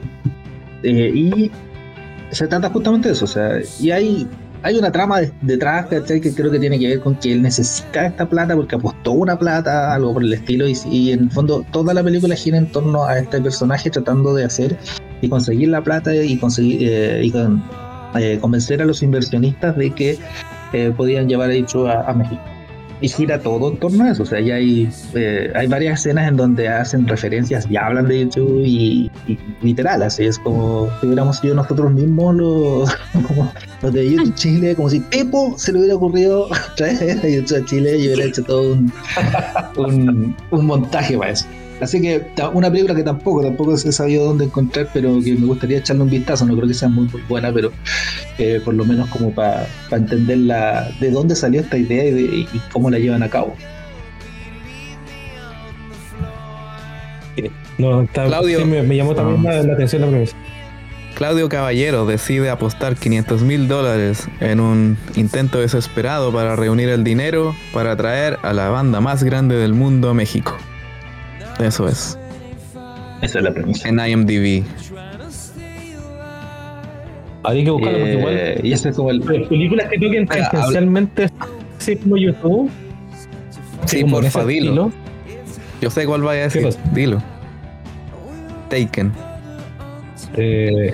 [0.84, 1.52] Eh, y
[2.34, 3.26] se trata justamente de eso.
[3.26, 4.28] O sea, y hay,
[4.64, 6.20] hay una trama de- detrás ¿cachai?
[6.22, 9.38] que creo que tiene que ver con que él necesita esta plata porque apostó una
[9.38, 10.68] plata, algo por el estilo.
[10.68, 14.34] Y, y en el fondo, toda la película gira en torno a este personaje tratando
[14.34, 14.78] de hacer
[15.22, 17.34] y conseguir la plata y conseguir eh, y
[18.20, 20.18] eh, convencer a los inversionistas de que
[20.74, 22.42] eh, podían llevar a, a México.
[23.04, 24.24] Y gira todo en torno a eso.
[24.24, 28.22] O sea, ya hay, eh, hay varias escenas en donde hacen referencias y hablan de
[28.22, 32.98] YouTube y, y literal, así es como si hubiéramos sido nosotros mismos los,
[33.28, 33.52] como
[33.82, 36.48] los de YouTube Chile, como si Pepo se le hubiera ocurrido
[36.78, 38.94] traer a YouTube a Chile y hubiera hecho todo un,
[39.76, 41.46] un, un montaje para eso.
[41.84, 45.78] Así que una película que tampoco, tampoco he sabido dónde encontrar, pero que me gustaría
[45.80, 46.46] echarle un vistazo.
[46.46, 47.72] No creo que sea muy, muy buena, pero
[48.38, 52.22] eh, por lo menos como para entender la, de dónde salió esta idea y, de-
[52.22, 53.56] y cómo la llevan a cabo.
[57.78, 58.60] No, está- Claudio.
[58.60, 60.36] sí, me, me llamó también la, la atención la premisa.
[61.16, 67.56] Claudio Caballero decide apostar 500 mil dólares en un intento desesperado para reunir el dinero
[67.74, 70.58] para traer a la banda más grande del mundo a México.
[71.60, 72.18] Eso es,
[73.22, 73.88] Esa es la premisa.
[73.90, 74.64] en IMDb.
[77.44, 78.34] Habría que buscarlo porque igual.
[78.38, 79.22] Eh, y ese es como el.
[79.22, 80.30] Películas que toquen
[81.78, 82.72] así como YouTube.
[83.86, 84.88] Sí, como porfa, dilo.
[84.88, 84.92] estilo.
[85.82, 87.22] Yo sé cuál vaya a decir, dilo.
[88.70, 89.12] Taken.
[90.38, 90.94] Eh,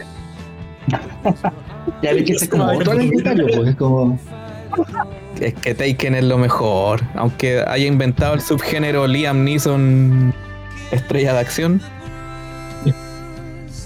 [2.01, 4.19] Ya ves que ese es como otro anecdotario, pues es como.
[5.39, 7.01] Es que Taken es lo mejor.
[7.15, 10.33] Aunque haya inventado el subgénero Liam Neeson
[10.91, 11.81] estrella de acción.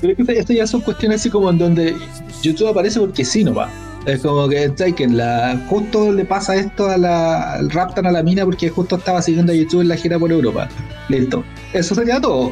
[0.02, 1.96] Pero es que esto ya son cuestiones así como en donde
[2.42, 3.72] YouTube aparece porque sí nomás.
[4.06, 7.62] Es como que Taken, la, justo le pasa esto a la.
[7.70, 10.68] raptan a la mina porque justo estaba siguiendo a YouTube en la gira por Europa.
[11.08, 11.46] Listo.
[11.72, 12.52] Eso sería todo.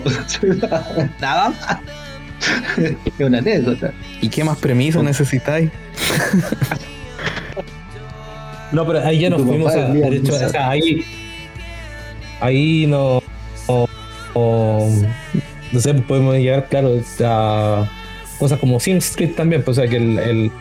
[1.19, 1.79] Nada más.
[2.77, 3.93] es una anécdota.
[4.21, 5.69] ¿Y qué más premisa necesitáis?
[8.71, 9.87] no, pero ahí ya nos fuimos a.
[9.87, 10.47] es Liam de hecho, Neeson.
[10.47, 11.03] o sea, ahí.
[12.39, 13.21] Ahí no.
[14.33, 14.89] O-
[15.71, 17.87] no sé, podemos llegar, claro, a
[18.39, 19.63] cosas como Sin Street también.
[19.63, 20.51] Pues, o sea, que el-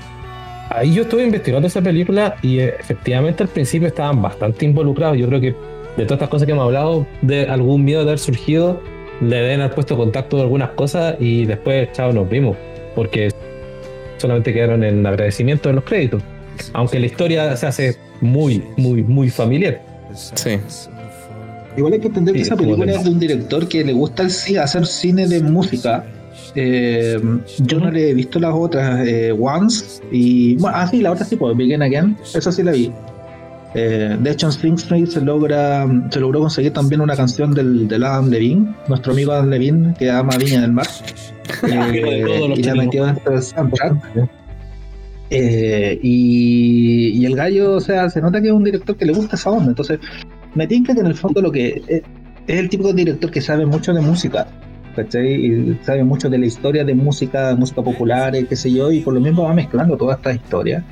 [0.73, 5.19] Ahí yo estuve investigando esa película y eh, efectivamente al principio estaban bastante involucrados.
[5.19, 8.21] Yo creo que de todas estas cosas que hemos hablado, de algún miedo de haber
[8.21, 8.81] surgido,
[9.21, 12.57] le deben haber puesto contacto de algunas cosas y después, chao, nos vimos.
[12.95, 13.33] Porque
[14.19, 16.23] solamente quedaron en agradecimiento de los créditos.
[16.73, 19.83] Aunque la historia se hace muy, muy, muy familiar.
[20.15, 20.61] Sí.
[21.77, 24.59] Igual hay que entender que esa película es de un director que le gusta el
[24.59, 26.05] hacer cine de música.
[26.55, 27.21] Eh,
[27.59, 30.57] yo no le he visto las otras, eh, Once y.
[30.57, 32.17] Bueno, ah, sí, la otra sí, pues, Begin Again.
[32.35, 32.93] Esa sí la vi.
[33.75, 37.87] Eh, de hecho, en Sing Street se logra se logró conseguir también una canción del,
[37.87, 40.87] del Adam Levine, nuestro amigo Adam Levine, que ama Viña del Mar.
[41.63, 44.29] Los y la metió dentro del soundtrack.
[45.31, 49.13] Eh, y, y el gallo, o sea, se nota que es un director que le
[49.13, 49.69] gusta esa onda.
[49.69, 50.01] Entonces,
[50.55, 52.03] me tinca que en el fondo lo que es,
[52.47, 54.47] es el tipo de director que sabe mucho de música.
[54.95, 55.35] ¿cachai?
[55.35, 59.01] Y sabe mucho de la historia de música, música popular, eh, qué sé yo, y
[59.01, 60.85] por lo mismo va mezclando toda esta historia.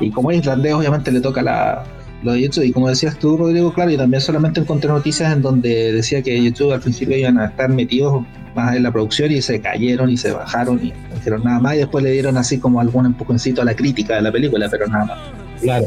[0.00, 1.84] Y como es irlandés, obviamente le toca la,
[2.22, 2.64] lo de YouTube.
[2.64, 6.42] Y como decías tú, Rodrigo, claro, yo también solamente encontré noticias en donde decía que
[6.42, 8.24] YouTube al principio iban a estar metidos
[8.54, 11.74] más en la producción y se cayeron y se bajaron y no hicieron nada más.
[11.74, 14.86] Y después le dieron así como algún empujoncito a la crítica de la película, pero
[14.86, 15.18] nada más.
[15.60, 15.86] Claro.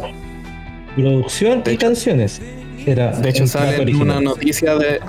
[0.95, 2.39] Producción y canciones.
[2.85, 4.99] Era De hecho, sale en una noticia de.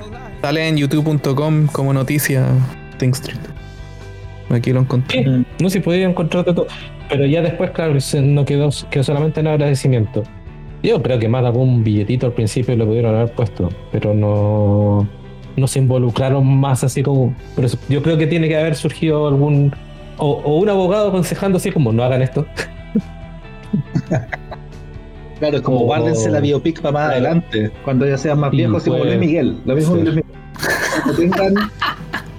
[0.40, 2.44] Sale en youtube.com como noticia
[2.98, 3.38] Think Street.
[4.50, 5.24] Aquí lo encontré.
[5.24, 6.66] Sí, no se podía encontrar de todo.
[7.08, 10.22] Pero ya después, claro, se- no quedó, quedó solamente en agradecimiento.
[10.82, 15.08] Yo creo que más de algún billetito al principio lo pudieron haber puesto, pero no,
[15.56, 17.34] no se involucraron más así como.
[17.56, 19.74] Pero eso- yo creo que tiene que haber surgido algún.
[20.18, 22.46] O, o un abogado aconsejando así como no hagan esto.
[25.44, 25.84] Claro, es como Oh.
[25.84, 27.12] guárdense la biopic para más Claro.
[27.26, 29.58] adelante, cuando ya sean más Y viejos, como pues- Luis Miguel.
[29.66, 30.02] Lo mismo Sí.
[30.02, 30.30] Luis Miguel.
[31.02, 31.54] Cuando tengan,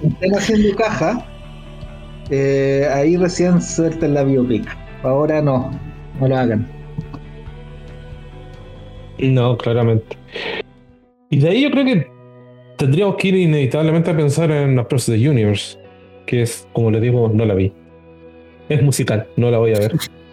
[0.02, 1.26] estén haciendo caja,
[2.30, 4.66] eh, ahí recién suelten la biopic.
[5.04, 5.70] Ahora no,
[6.20, 6.66] no lo hagan.
[9.18, 10.16] No, claramente.
[11.30, 12.06] Y de ahí yo creo que
[12.76, 15.78] tendríamos que ir inevitablemente a pensar en Across the Universe,
[16.26, 17.72] que es, como les digo, no la vi.
[18.68, 19.92] Es musical, no la voy a ver.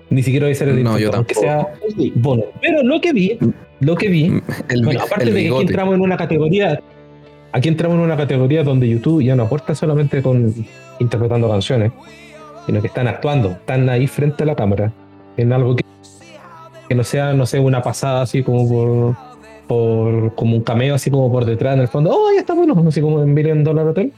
[0.10, 1.40] Ni siquiera voy a hacer el No, yo tampoco.
[1.40, 1.68] sea
[2.16, 2.44] bono.
[2.62, 3.38] Pero lo que vi,
[3.80, 6.80] lo que vi, El, bueno, aparte el de que aquí entramos en una categoría,
[7.52, 10.54] aquí entramos en una categoría donde YouTube ya no aporta solamente con
[11.00, 11.92] interpretando canciones,
[12.66, 14.94] sino que están actuando, están ahí frente a la cámara,
[15.38, 15.84] en algo que,
[16.88, 19.16] que no sea, no sé, una pasada así como por,
[19.68, 22.76] por como un cameo así como por detrás en el fondo, oh, ya está bueno,
[22.88, 24.14] así como en Million Dollar Hotel,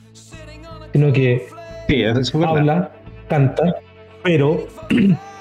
[0.94, 1.48] sino que
[1.88, 2.50] Sí, es verdad.
[2.50, 2.92] habla,
[3.28, 3.76] canta,
[4.24, 4.66] pero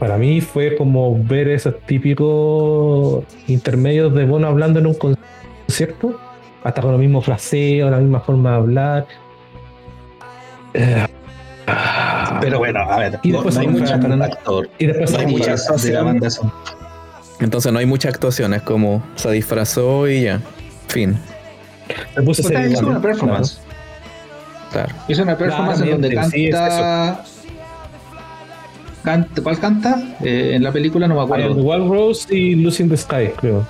[0.00, 6.18] para mí fue como ver esos típicos intermedios de Bono hablando en un concierto,
[6.64, 9.06] hasta con los mismos fraseos, la misma forma de hablar.
[10.74, 11.06] Eh,
[12.40, 14.68] Pero bueno, a ver, Y después no hay hay mucha mucha- actor.
[14.78, 16.52] y después No hay hay mucha mucha de la banda son.
[17.40, 20.40] Entonces no hay mucha actuación, es como se disfrazó y ya.
[20.88, 21.16] Fin.
[22.14, 23.60] se puso igual, una performance.
[24.72, 24.94] Claro.
[25.08, 27.39] Hizo una performance en donde Claramente, sí, es
[29.02, 29.42] canta.
[29.42, 30.02] ¿Cuál canta?
[30.22, 31.42] Eh, en la película no me claro.
[31.42, 31.84] I am the acuerdo.
[31.84, 33.66] Walrus y Losing the Sky, creo.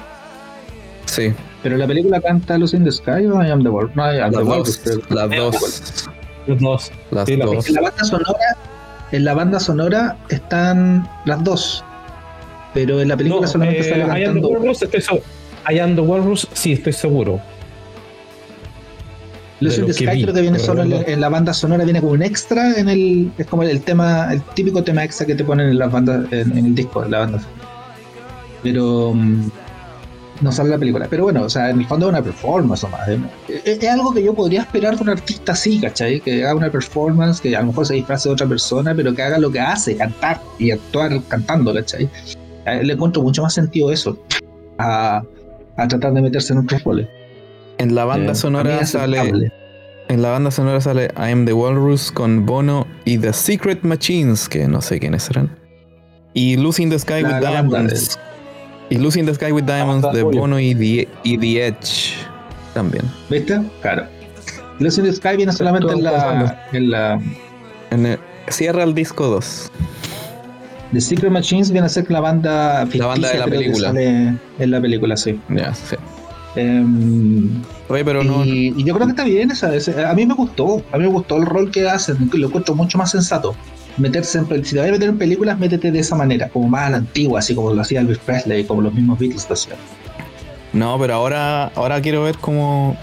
[1.06, 1.32] Sí.
[1.62, 3.92] Pero en la película canta Lucy in the Sky o I am the World.
[3.94, 4.66] No, I am the Las World.
[4.66, 5.10] dos.
[5.10, 6.08] Las dos.
[6.46, 6.92] Los dos.
[7.10, 7.68] Las Sí, dos.
[7.68, 8.56] En la banda sonora,
[9.12, 11.84] en la banda sonora están las dos.
[12.72, 14.48] Pero en la película No, solamente eh, sale I am the cantando.
[14.48, 15.24] Walrus, estoy seguro.
[15.68, 17.40] I am the Walrus, sí, estoy seguro.
[19.60, 21.00] Lucy de Sky vi, creo que viene solo en, no.
[21.06, 23.30] en la banda sonora, viene como un extra en el.
[23.38, 26.56] Es como el tema, el típico tema extra que te ponen en las bandas, en,
[26.56, 27.60] en el disco, en la banda sonora.
[28.62, 29.50] Pero mm,
[30.40, 31.06] no sale la película.
[31.08, 33.08] Pero bueno, o sea, en el fondo es una performance nomás.
[33.08, 33.20] ¿eh?
[33.64, 36.20] Es, es algo que yo podría esperar de un artista así, ¿cachai?
[36.20, 39.22] Que haga una performance, que a lo mejor se disfrace de otra persona, pero que
[39.22, 42.08] haga lo que hace, cantar y actuar cantando, ¿cachai?
[42.82, 44.18] Le encuentro mucho más sentido eso
[44.78, 45.22] a,
[45.76, 47.08] a tratar de meterse en otros roles.
[47.80, 49.50] En la banda Eh, sonora sale.
[50.08, 54.48] En la banda sonora sale I Am the Walrus con Bono y The Secret Machines,
[54.48, 55.56] que no sé quiénes serán.
[56.34, 58.18] Y Losing the Sky La- with la Diamonds.
[58.90, 60.22] Y Losing the Sky with Diamonds de.
[60.22, 62.14] Bono y The, y The Edge
[62.74, 63.04] también.
[63.30, 63.60] ¿Viste?
[63.82, 64.04] Claro.
[64.78, 67.20] Lucy in the Sky viene solamente en la, en la.
[67.90, 69.70] En el- cierra el disco 2.
[70.92, 73.90] The Secret Machines viene a ser la banda ficticia, banda de la película.
[74.58, 75.38] en la película, sí.
[75.50, 75.96] Ya, sí.
[76.56, 77.48] Em,
[77.88, 78.44] Oye, pero no.
[78.44, 79.70] y, y yo creo que está bien esa,
[80.10, 80.82] A mí me gustó.
[80.92, 82.30] A mí me gustó el rol que hacen.
[82.32, 83.54] Lo encuentro mucho más sensato.
[83.98, 84.64] Meterse en.
[84.64, 86.48] Si te vas a meter en películas, métete de esa manera.
[86.48, 89.46] Como más a la antigua, así como lo hacía Elvis Presley, como los mismos Beatles
[89.48, 89.76] lo hacían.
[90.72, 92.96] No, pero ahora, ahora quiero ver cómo,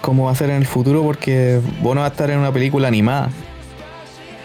[0.00, 2.86] cómo va a ser en el futuro porque Bono va a estar en una película
[2.88, 3.30] animada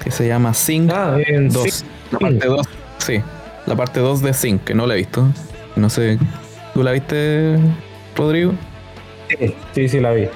[0.03, 1.63] que se llama Sing Ah, en 2.
[1.71, 1.85] sí.
[2.11, 2.67] La parte 2.
[2.97, 3.21] Sí,
[3.67, 5.27] la parte 2 de Sing, que no la he visto.
[5.75, 6.17] No sé,
[6.73, 7.57] ¿tú la viste,
[8.15, 8.53] Rodrigo?
[9.29, 10.27] Sí, sí, sí, la vi.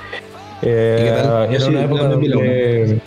[0.63, 0.97] Eh,
[1.51, 2.99] ¿Y Era sí, una época donde.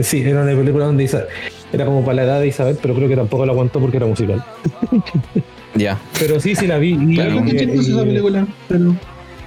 [0.00, 1.24] Sí, era una película donde Isa-
[1.72, 4.06] era como para la edad de Isabel, pero creo que tampoco la aguantó porque era
[4.06, 4.44] musical.
[5.74, 5.98] Ya.
[6.18, 6.94] Pero sí, sí la vi.
[6.98, 8.94] Y, Claro, y- chistosa esa y- película, pero.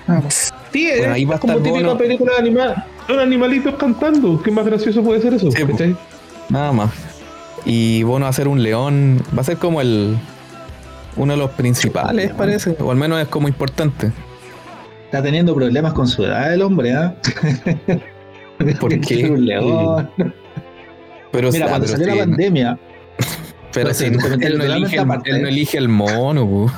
[0.06, 0.54] más.
[0.72, 1.98] Sí, Bueno, es ahí va a como típica Bono.
[1.98, 2.86] película animada.
[3.08, 4.40] Son animalitos cantando.
[4.44, 5.50] ¿Qué más gracioso puede ser eso?
[5.50, 5.96] Sí.
[6.50, 6.92] Nada más.
[7.66, 9.20] Y Bono va a ser un león.
[9.36, 10.18] Va a ser como el.
[11.20, 12.76] Uno de los principales, parece.
[12.80, 14.12] O al menos es como importante.
[15.06, 17.14] Está teniendo problemas con su edad el hombre, ¿ah?
[18.80, 19.30] ¿Por qué?
[19.30, 20.10] Un león.
[21.32, 22.80] Pero, Mira, cuando salió sí, la pandemia,
[23.74, 26.72] Pero No si sé, él, no elige, el- totalmente él no elige el mono.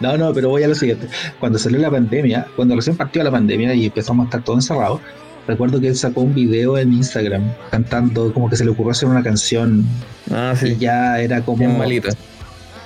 [0.00, 1.06] No, no, pero voy a lo siguiente.
[1.40, 5.00] Cuando salió la pandemia, cuando recién partió la pandemia y empezamos a estar todos encerrados,
[5.46, 9.08] recuerdo que él sacó un video en Instagram cantando, como que se le ocurrió hacer
[9.08, 9.84] una canción
[10.30, 10.76] Ah, y sí.
[10.78, 12.10] ya era como, Bien malita.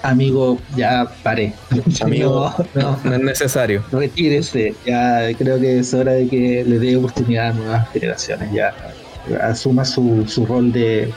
[0.02, 1.52] Amigo, ya paré.
[2.02, 3.84] Amigo, no, no, No es necesario.
[3.92, 4.74] retírese.
[4.86, 8.52] Ya creo que es hora de que le dé oportunidad a nuevas generaciones.
[8.52, 8.74] Ya
[9.42, 11.12] asuma su, su rol de,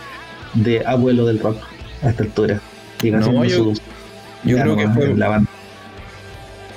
[0.56, 1.58] de abuelo del rock
[2.04, 2.60] a esta altura.
[3.04, 3.82] No, yo- su-
[4.44, 5.16] Yo creo que fue.
[5.16, 5.50] la banda.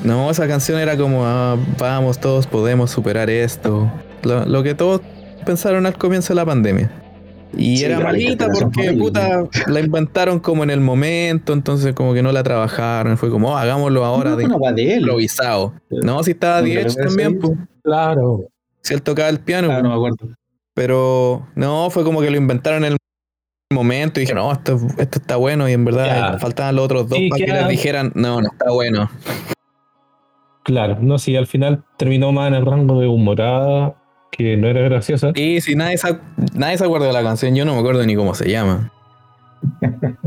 [0.03, 3.91] No, esa canción era como, ah, vamos, todos podemos superar esto.
[4.23, 5.01] Lo, lo que todos
[5.45, 6.91] pensaron al comienzo de la pandemia.
[7.57, 12.23] Y Sí, era malita porque, puta, la inventaron como en el momento, entonces como que
[12.23, 13.17] no la trabajaron.
[13.17, 15.01] Fue como, oh, hagámoslo ahora No, de no va de él.
[15.01, 15.73] improvisado.
[15.91, 17.53] No, si estaba lo ves también, pues.
[17.83, 18.49] Claro.
[18.83, 19.83] Si él tocaba el piano, Ah, pues.
[19.85, 20.35] no me acuerdo.
[20.75, 22.99] pero no, fue como que lo inventaron en el
[23.73, 26.39] momento y dije, no, esto, esto está bueno y en verdad Ya.
[26.39, 29.11] faltaban los otros dos Sí, para que les dijeran, no, no está bueno.
[30.65, 33.95] Claro, no, sí, al final terminó más en el rango de humorada,
[34.37, 35.33] que no era graciosa.
[35.35, 36.17] Y si nadie se,
[36.55, 38.93] nadie se acuerda de la canción, yo no me acuerdo ni cómo se llama.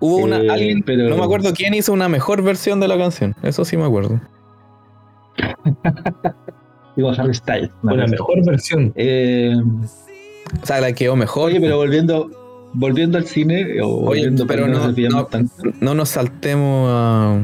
[0.00, 2.98] Hubo una, Eh, alguien, pero- no me acuerdo quién hizo una mejor versión de la
[2.98, 4.20] canción, eso sí me acuerdo.
[6.96, 7.70] Digo, Harry Styles.
[7.82, 8.08] la no.
[8.08, 8.92] mejor versión.
[8.96, 9.54] Eh,
[10.62, 11.50] O sea, la quedó mejor.
[11.50, 12.30] oye, pero volviendo
[12.76, 15.26] volviendo al cine, o Oye, volviendo pero no- no-
[15.80, 17.38] no nos saltemos a,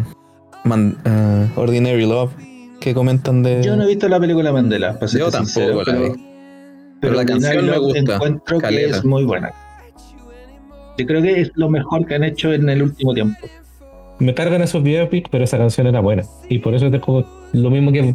[0.64, 2.32] Man- a Ordinary Love,
[2.80, 3.62] que comentan de...
[3.62, 6.20] Yo no he visto la película Mandela, para Yo tampoco sincero, la pero, vi.
[7.00, 9.52] Pero la canción me gusta, Encuentro que es muy buena.
[10.98, 13.46] Yo creo que es lo mejor que han hecho en el último tiempo.
[14.18, 16.24] Me cargan esos biopics, pero esa canción era buena.
[16.48, 18.14] Y por eso tengo lo mismo que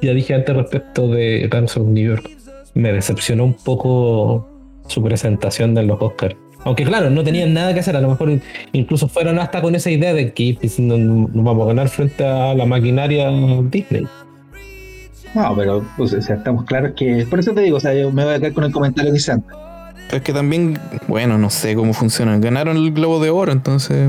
[0.00, 2.30] ya dije antes respecto de Guns of New York.
[2.74, 4.48] Me decepcionó un poco
[4.86, 6.36] su presentación de los Oscars.
[6.64, 7.96] Aunque claro, no tenían nada que hacer.
[7.96, 8.38] A lo mejor
[8.72, 12.24] incluso fueron hasta con esa idea de que pues, no, no vamos a ganar frente
[12.24, 13.30] a la maquinaria
[13.70, 14.06] Disney.
[15.34, 17.26] No, pero pues, o sea, estamos claros que.
[17.28, 19.20] Por eso te digo, o sea, yo me voy a quedar con el comentario que.
[19.20, 22.36] Pero es que también, bueno, no sé cómo funciona.
[22.38, 24.08] Ganaron el Globo de Oro, entonces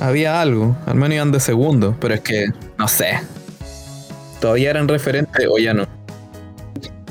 [0.00, 0.76] había algo.
[0.86, 1.96] Al menos iban de segundo.
[2.00, 2.46] Pero es que,
[2.76, 3.20] no sé.
[4.40, 5.86] Todavía eran referentes o ya no.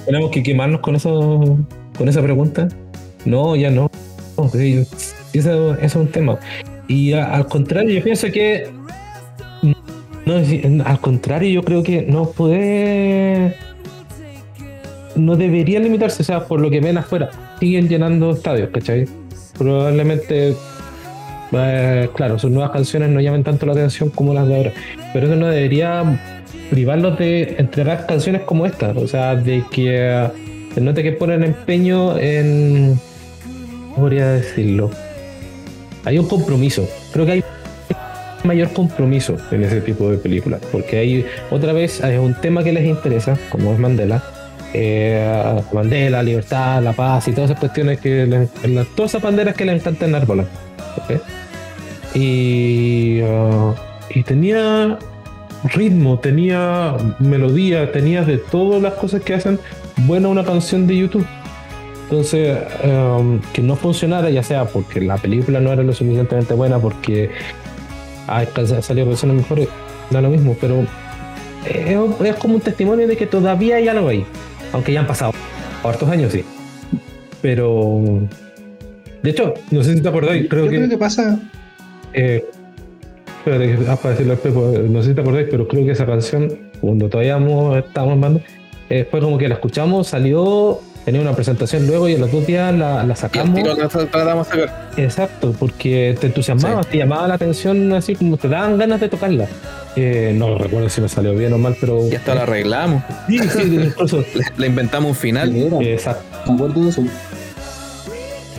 [0.06, 1.58] ¿Tenemos que quemarnos con eso,
[1.98, 2.68] con esa pregunta?
[3.24, 3.90] No, ya no.
[5.82, 6.40] Es un tema.
[6.88, 8.70] Y al contrario, yo pienso que.
[10.26, 10.36] No,
[10.86, 13.56] al contrario, yo creo que no puede.
[15.16, 17.30] No debería limitarse, o sea, por lo que ven afuera.
[17.60, 19.06] Siguen llenando estadios, ¿cachai?
[19.57, 20.56] Probablemente.
[21.53, 24.74] eh, claro, sus nuevas canciones no llamen tanto la atención como las de ahora.
[25.14, 26.03] Pero eso no debería
[26.70, 28.90] privarlos de entregar canciones como esta.
[28.91, 32.99] O sea, de que eh, note que ponen empeño en.
[33.96, 34.92] ¿Cómo podría decirlo?
[36.04, 36.88] Hay un compromiso.
[37.14, 37.44] Creo que hay
[38.44, 40.62] mayor compromiso en ese tipo de películas.
[40.72, 44.22] Porque hay, otra vez, hay un tema que les interesa, como es Mandela.
[44.74, 49.56] eh, Mandela, libertad, la paz y todas esas cuestiones que les, las- todas esas banderas
[49.56, 50.46] que les encantan enarbolar.
[50.98, 51.22] ¿ok?
[52.14, 53.74] Y, ah,
[54.14, 54.98] y tenía
[55.74, 59.60] ritmo, tenía melodía, tenía de todas las cosas que hacen
[60.06, 61.26] buena una canción de YouTube.
[62.10, 66.77] Entonces, um, que no funcionara, ya sea porque la película no era lo suficientemente buena,
[66.80, 67.32] porque
[68.27, 68.48] hay
[68.82, 69.68] salido versiones mejores,
[70.11, 70.86] da lo mismo, pero
[71.65, 74.23] es, es como un testimonio de que todavía hay algo ahí,
[74.72, 75.32] aunque ya han pasado
[75.84, 76.44] hartos años, sí.
[77.41, 78.02] Pero,
[79.23, 81.40] de hecho, no sé si te acordáis, creo Yo que creo que pasa.
[82.14, 82.45] eh,
[83.40, 86.06] espérate, ah, para decirlo al Pepo, no sé si te acordáis, pero creo que esa
[86.06, 86.52] canción,
[86.82, 88.41] cuando todavía mo- estábamos mando,
[88.90, 92.45] eh, fue como que la escuchamos, salió, tenía una presentación luego y a los dos
[92.45, 93.56] días la, Y sacamos.
[93.56, 94.90] tiro la tratamos de sacar.
[94.98, 99.48] Exacto, porque te entusiasmaba, te llamaba la atención, así como te daban ganas de tocarla.
[99.95, 102.07] Eh, no recuerdo si me salió bien o mal, pero.
[102.07, 103.03] Y hasta la arreglamos.
[103.27, 104.18] Sí, sí, incluso.
[104.36, 105.56] Le, le inventamos un final.
[105.82, 106.52] Exacto.
[106.52, 107.03] me acuerdo de eso.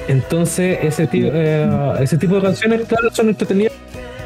[0.08, 1.32] Entonces, ese, tipo
[2.00, 3.72] ese tipo de canciones, claro, son entretenidas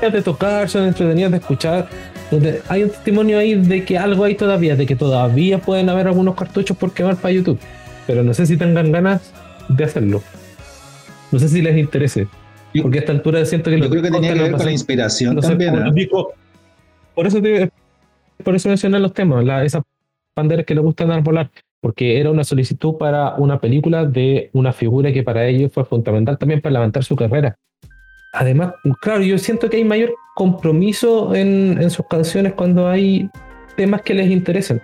[0.00, 1.88] de tocar, son entretenidas de escuchar.
[2.30, 6.06] Donde hay un testimonio ahí de que algo hay todavía, de que todavía pueden haber
[6.06, 7.58] algunos cartuchos por quemar para YouTube.
[8.10, 9.32] Pero no sé si tengan ganas
[9.68, 10.20] de hacerlo.
[11.30, 12.26] No sé si les interese.
[12.82, 14.72] Porque a esta altura siento que Yo los creo que tenía que ver con la
[14.72, 15.84] inspiración no sé, también.
[15.84, 16.26] los discos-
[17.14, 17.70] por eso te-
[18.42, 19.82] por eso mencioné los temas, la- esas
[20.36, 21.50] banderas que le gustan arbolar,
[21.80, 26.36] porque era una solicitud para una película de una figura que para ellos fue fundamental
[26.36, 27.54] también para levantar su carrera.
[28.32, 33.30] Además, claro, yo siento que hay mayor compromiso en, en sus canciones cuando hay
[33.76, 34.82] temas que les interesan.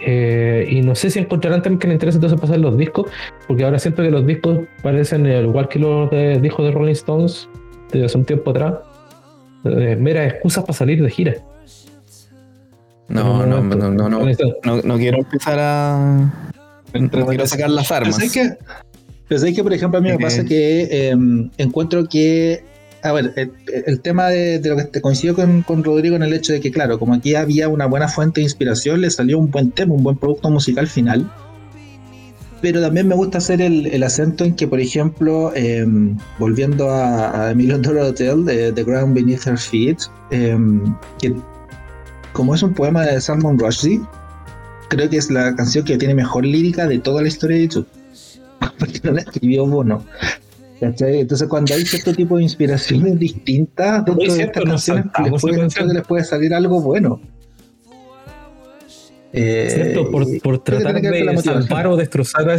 [0.00, 3.06] Eh, y no sé si encontrarán también que les interesa entonces pasar los discos,
[3.48, 6.72] porque ahora siento que los discos parecen, eh, al igual que los de, discos de
[6.72, 7.48] Rolling Stones
[7.92, 8.74] de hace un tiempo atrás,
[9.64, 11.34] eh, meras excusas para salir de gira.
[13.08, 16.32] No, no, no, no, no, no, quiero empezar a.
[16.94, 18.16] No quiero sacar las armas.
[18.16, 18.56] Pero que,
[19.26, 22.62] pero que, por ejemplo, a mí me pasa que em, encuentro que.
[23.02, 23.32] A ver,
[23.86, 26.98] el, tema de, lo que te coincido con, Rodrigo en el hecho de que, claro,
[26.98, 30.16] como aquí había una buena fuente de inspiración, le salió un buen tema, un buen
[30.16, 31.30] producto musical final.
[32.60, 37.54] Pero también me gusta hacer el, acento en que, por ejemplo, em, volviendo a, a
[37.54, 39.98] Million Dollar Hotel, de The Ground Beneath Her Feet,
[40.30, 41.34] em, que
[42.32, 44.00] como es un poema de Salman Rushdie,
[44.88, 47.86] creo que es la canción que tiene mejor lírica de toda la historia de YouTube.
[48.78, 50.04] Porque no la escribió Bono.
[50.80, 55.04] Entonces, cuando hay cierto tipo de inspiraciones distintas dentro de estas canciones,
[55.92, 57.20] les puede, salir algo bueno.
[59.32, 62.58] Cierto, por, por tratar de salvar o destrozar a,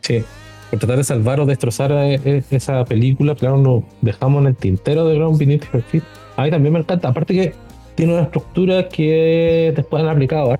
[0.00, 0.24] sí,
[0.70, 4.56] por tratar de salvar o destrozar a e, esa película, claro, nos dejamos en el
[4.56, 6.04] tintero de Ground Beneath Her Feet.
[6.36, 7.54] A mí también me encanta, aparte que
[7.96, 10.54] tiene una estructura que después han aplicado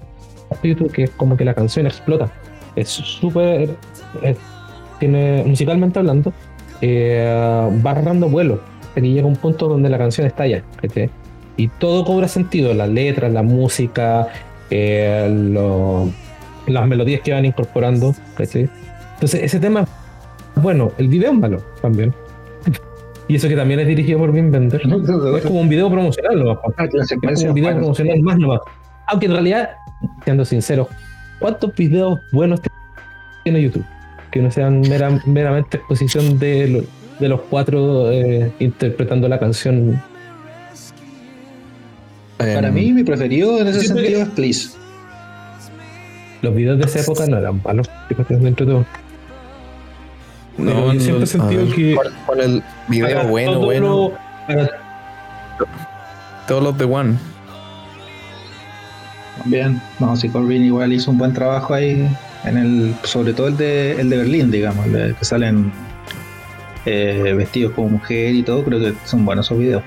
[0.63, 2.31] YouTube, que es como que la canción explota.
[2.77, 3.77] Es súper.
[5.01, 6.33] Tiene, musicalmente hablando,
[6.81, 7.27] eh,
[7.85, 8.61] va agarrando vuelo.
[8.95, 10.63] Que llega un punto donde la canción estalla.
[11.57, 14.29] Y todo cobra sentido: las letras, la música,
[14.71, 15.27] eh,
[16.67, 18.15] las melodías que van incorporando.
[18.39, 19.87] Entonces, ese tema,
[20.57, 22.15] bueno, el video es malo también.
[23.29, 24.83] Y eso que también es dirigido por Wim Bender.
[25.37, 26.61] es como un video promocional, ¿no?
[26.77, 28.61] Ah, es como un video promocional más nomás.
[29.07, 29.71] Aunque en realidad,
[30.25, 30.89] siendo sincero,
[31.39, 32.61] ¿cuántos videos buenos
[33.45, 33.85] tiene YouTube?
[34.31, 34.83] Que no sean
[35.27, 36.87] meramente exposición de,
[37.19, 40.03] de los cuatro eh, interpretando la canción.
[42.39, 44.71] Para em, mí, mi preferido en ese sentido es Please.
[46.43, 47.89] Los videos de esa época no eran malos,
[48.29, 48.87] dentro de todo.
[50.57, 51.97] No, siempre he sentido que.
[52.27, 54.13] ¿Cuál, el video bueno, bueno?
[56.49, 57.19] Todos los de One.
[59.45, 62.09] Bien, no, si Corbin igual hizo un buen trabajo ahí,
[62.45, 65.73] en el, sobre todo el de, el de Berlín, digamos, el que salen
[66.87, 69.83] eh, vestidos como mujer y todo, creo que son buenos esos videos.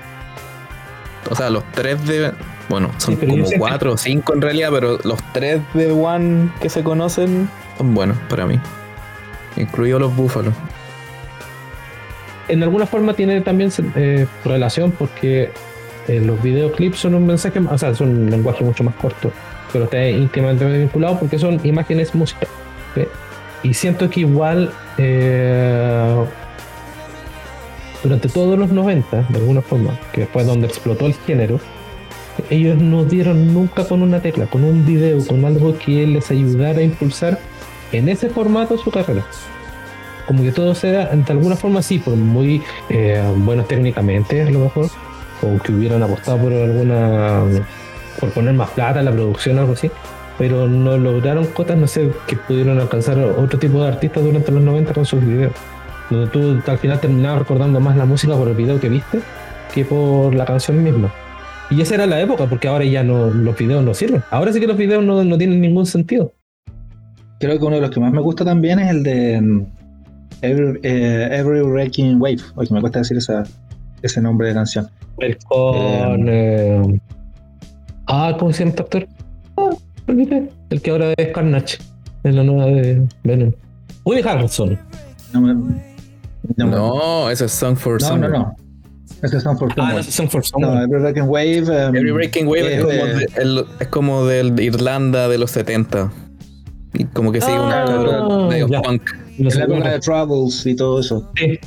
[1.30, 2.32] O sea, los tres de.
[2.68, 6.82] Bueno, son como cuatro o cinco en realidad, pero los tres de One que se
[6.82, 8.58] conocen son buenos para mí
[9.56, 10.54] incluido los búfalos.
[12.48, 15.50] En alguna forma tiene también eh, relación porque
[16.08, 19.32] eh, los videoclips son un mensaje, o sea, son un lenguaje mucho más corto,
[19.74, 22.48] pero está íntimamente vinculado porque son imágenes musicales.
[23.64, 26.24] Y siento que igual eh,
[28.00, 31.58] durante todos los 90, de alguna forma, que fue donde explotó el género,
[32.50, 36.78] ellos no dieron nunca con una tecla, con un video, con algo que les ayudara
[36.78, 37.40] a impulsar
[37.90, 39.26] en ese formato su carrera.
[40.28, 44.60] Como que todo sea, de alguna forma sí, por muy eh, buenos técnicamente a lo
[44.60, 44.88] mejor,
[45.42, 47.42] o que hubieran apostado por alguna,
[48.20, 49.90] por poner más plata en la producción o algo así,
[50.38, 54.62] pero no lograron cotas, no sé, que pudieron alcanzar otro tipo de artistas durante los
[54.62, 55.52] 90 con sus videos.
[56.10, 59.20] Donde tú al final terminabas recordando más la música por el video que viste
[59.72, 61.12] que por la canción misma.
[61.70, 64.22] Y esa era la época, porque ahora ya no, los videos no sirven.
[64.30, 66.32] Ahora sí que los videos no, no tienen ningún sentido
[67.44, 69.66] creo que uno de los que más me gusta también es el de mm,
[70.42, 72.40] Every, eh, Every Wrecking Wave.
[72.56, 73.44] Oye, me cuesta decir esa,
[74.02, 74.88] ese nombre de canción.
[75.18, 76.28] El con.
[76.28, 77.00] Eh, eh,
[78.14, 79.08] ah, ¿cómo se llama este actor?
[79.56, 79.70] Ah,
[80.70, 81.78] el que ahora es Carnage.
[82.24, 83.52] En la nueva de Venom.
[84.04, 84.78] Woody Harrelson.
[85.32, 85.40] No,
[86.56, 88.56] no, no, ese es Song for No, no, no.
[89.22, 89.96] Ese es Song for Someone.
[89.96, 90.74] Ah, ese es Song for Someone.
[90.74, 91.88] No, Every Wrecking Wave.
[91.88, 96.12] Um, Every Wrecking Wave es, como de, el, es como del Irlanda de los 70.
[96.92, 99.02] Y como que sigue una ah, medio punk.
[99.38, 101.30] La época de Travels y todo eso.
[101.36, 101.58] Sí.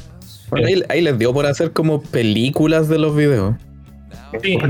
[0.90, 3.56] ahí, les dio por hacer como películas de los videos.
[4.42, 4.68] Sí, que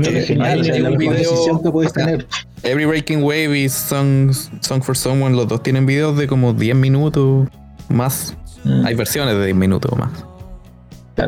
[1.92, 2.26] tener.
[2.62, 6.76] Every Breaking Wave y Song, Song for Someone, los dos tienen videos de como 10
[6.76, 7.48] minutos
[7.88, 8.36] más.
[8.64, 8.86] Mm.
[8.86, 10.28] Hay versiones de 10 minutos más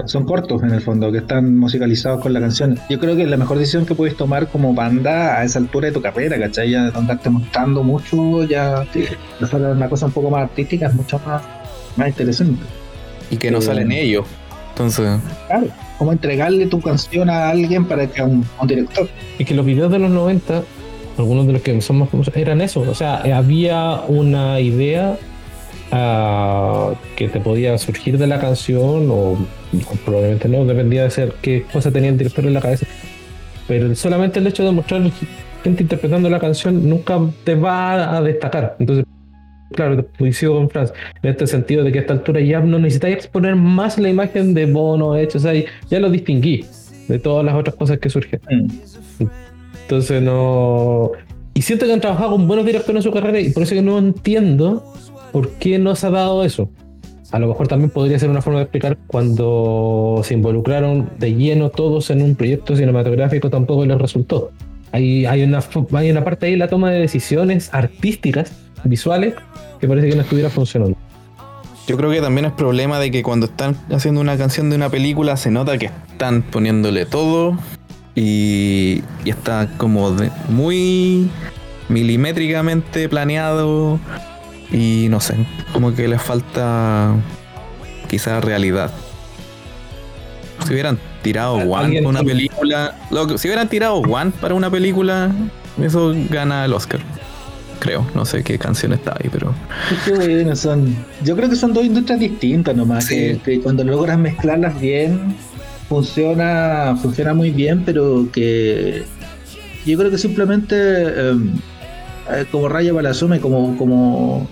[0.07, 2.78] son cortos en el fondo, que están musicalizados con la canción.
[2.89, 5.89] Yo creo que es la mejor decisión que puedes tomar como banda a esa altura
[5.89, 6.70] de tu carrera, ¿cachai?
[6.70, 8.86] Ya andarte mostrando mucho, ya
[9.40, 11.43] hacer una cosa un poco más artística es mucho más,
[11.97, 12.62] más interesante.
[13.31, 14.27] Y que no eh, salen ellos.
[14.70, 15.20] Entonces.
[15.47, 15.66] Claro,
[15.98, 19.09] como entregarle tu canción a alguien para que a un, director.
[19.38, 20.62] Y que los videos de los 90,
[21.18, 22.80] algunos de los que son más famosos, eran eso.
[22.80, 25.18] O sea, había una idea
[25.92, 29.36] uh, que te podía surgir de la canción o
[30.05, 32.86] probablemente no, dependía de ser qué cosa tenía el director en la cabeza.
[33.68, 35.02] Pero solamente el hecho de mostrar
[35.62, 38.76] gente interpretando la canción nunca te va a destacar.
[38.78, 39.05] Entonces,
[39.72, 40.92] claro, coincido con Franz,
[41.22, 44.55] en este sentido de que a esta altura ya no necesitáis exponer más la imagen
[44.55, 45.52] de Bono, hecho, o sea,
[45.88, 46.64] ya lo distinguí
[47.09, 48.40] de todas las otras cosas que surgen.
[48.48, 49.24] Mm.
[49.82, 51.10] Entonces no.
[51.55, 53.82] Y siento que han trabajado con buenos directores en su carrera y por eso que
[53.82, 54.84] no entiendo
[55.32, 56.70] por qué no se ha dado eso.
[57.32, 61.70] A lo mejor también podría ser una forma de explicar cuando se involucraron de lleno
[61.70, 64.51] todos en un proyecto cinematográfico tampoco les resultó.
[64.92, 65.60] Hay, hay, una,
[65.92, 68.52] hay una parte ahí la toma de decisiones artísticas,
[68.85, 69.35] visuales,
[69.81, 70.97] que parece que no estuviera funcionando.
[71.86, 74.90] Yo creo que también es problema de que cuando están haciendo una canción de una
[74.90, 77.59] película se nota que están poniéndole todo
[78.15, 81.28] y, y está como de, muy
[81.89, 83.98] milimétricamente planeado
[84.73, 85.35] y no sé,
[85.73, 87.15] como que les falta
[88.09, 88.90] quizá realidad.
[90.66, 92.94] Si hubieran tirado One para una película,
[93.36, 95.32] si hubieran tirado One para una película,
[95.82, 97.01] eso gana el Oscar.
[97.81, 99.55] Creo, no sé qué canción está ahí, pero.
[100.15, 100.94] bueno, son.
[101.24, 103.09] Yo creo que son dos industrias distintas nomás.
[103.09, 105.35] Que, que, cuando logras mezclarlas bien,
[105.89, 109.02] funciona, funciona muy bien, pero que
[109.85, 110.77] yo creo que simplemente
[112.32, 114.48] eh, como raya para la como, como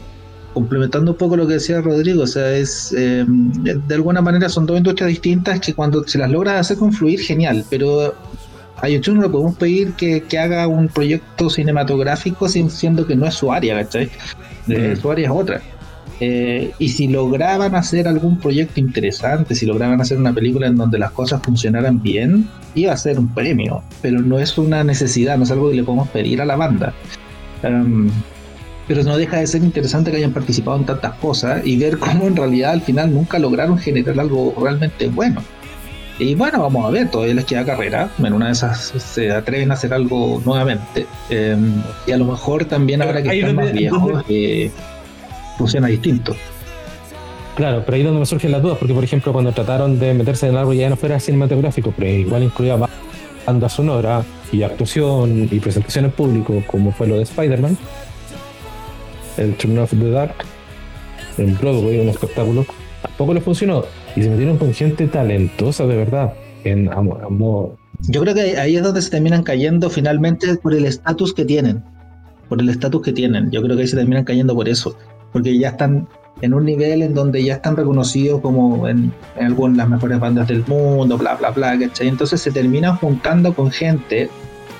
[0.55, 4.67] complementando un poco lo que decía Rodrigo, o sea, es eh, de alguna manera son
[4.67, 8.15] dos industrias distintas que cuando se las logra hacer confluir, genial, pero
[8.81, 13.35] a YouTube no le podemos pedir que, haga un proyecto cinematográfico siendo que no es
[13.35, 14.11] su área, ¿cachai?
[14.67, 14.97] Mm.
[15.01, 15.63] Su área es otra.
[16.21, 20.99] Eh, y si lograban hacer algún proyecto interesante, si lograban hacer una película en donde
[20.99, 25.45] las cosas funcionaran bien, iba a ser un premio, pero no es una necesidad, no
[25.45, 26.93] es algo que le podemos pedir a la banda.
[27.63, 28.11] Um,
[28.89, 32.27] pero no deja de ser interesante que hayan participado en tantas cosas y ver cómo
[32.27, 35.43] en realidad al final nunca lograron generar algo realmente bueno.
[36.19, 38.11] Y bueno, vamos a ver, todavía les queda carrera.
[38.19, 41.07] En una de esas se atreven a hacer algo nuevamente.
[41.31, 44.70] Em, y a lo mejor también ahora que están más viejos, eh,
[45.57, 46.35] funciona distinto.
[47.55, 50.15] Claro, pero ahí es donde me surgen las dudas, porque por ejemplo cuando trataron de
[50.15, 52.77] meterse en algo ya no fuera cinematográfico, pero igual incluía
[53.47, 54.23] banda sonora
[54.53, 57.77] y actuación y presentación en público, como fue lo de Spider-Man,
[59.39, 60.35] el Turn of the Dark,
[61.36, 62.65] en Broadway, un espectáculo,
[63.03, 63.85] tampoco le funcionó.
[64.19, 66.35] Y se metieron con gente talentosa de verdad,
[66.65, 67.77] en amor.
[68.09, 71.85] Yo creo que ahí es donde se terminan cayendo finalmente por el estatus que tienen.
[72.49, 73.49] Por el estatus que tienen.
[73.53, 74.97] Yo creo que ahí se terminan cayendo por eso.
[75.32, 76.09] Porque ya están
[76.40, 80.49] en un nivel en donde ya están reconocidos como en, en algunas las mejores bandas
[80.49, 82.09] del mundo, bla, bla, bla, ¿cachai?
[82.09, 84.28] Entonces se terminan juntando con gente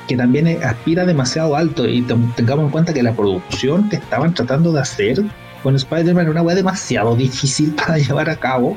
[0.09, 2.03] que también aspira demasiado alto y
[2.35, 5.23] tengamos en cuenta que la producción que estaban tratando de hacer
[5.63, 8.77] con Spider-Man era una weá demasiado difícil para llevar a cabo.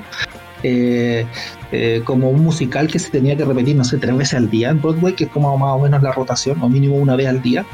[0.63, 1.25] Eh,
[1.71, 4.69] eh, como un musical que se tenía que repetir, no sé, tres veces al día
[4.69, 7.41] en Broadway, que es como más o menos la rotación, o mínimo una vez al
[7.41, 7.65] día.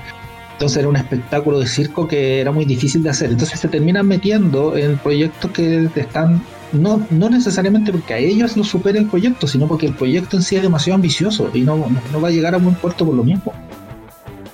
[0.53, 3.31] Entonces era un espectáculo de circo que era muy difícil de hacer.
[3.31, 6.41] Entonces se terminan metiendo en proyectos que están
[6.71, 10.43] no, no necesariamente porque a ellos no supere el proyecto, sino porque el proyecto en
[10.43, 11.77] sí es demasiado ambicioso y no,
[12.11, 13.53] no va a llegar a buen puerto por lo mismo.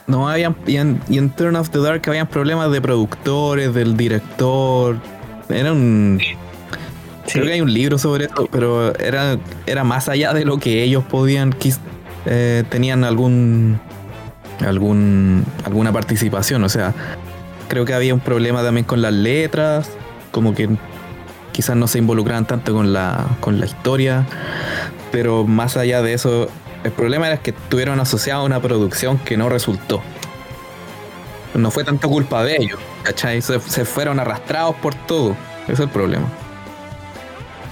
[0.05, 4.97] No habían, y en, Turn of the Dark habían problemas de productores, del director.
[5.49, 6.19] Era un.
[7.31, 10.83] Creo que hay un libro sobre esto, pero era, era más allá de lo que
[10.83, 11.55] ellos podían.
[12.25, 13.79] Eh, tenían algún.
[14.65, 15.45] algún.
[15.65, 16.63] alguna participación.
[16.63, 16.93] O sea,
[17.69, 19.89] creo que había un problema también con las letras.
[20.31, 20.69] Como que
[21.53, 24.25] quizás no se involucraban tanto con la, con la historia,
[25.11, 26.49] pero más allá de eso,
[26.83, 30.01] el problema era que estuvieron asociados a una producción que no resultó.
[31.53, 33.41] No fue tanto culpa de ellos, ¿cachai?
[33.41, 35.37] Se, fueron arrastrados por todo.
[35.65, 36.27] Ese es el problema.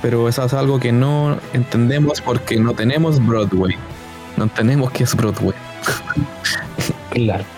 [0.02, 3.76] Pero eso es algo que no entendemos porque no tenemos Broadway.
[4.38, 5.56] No tenemos qué es Broadway.
[7.12, 7.46] claro.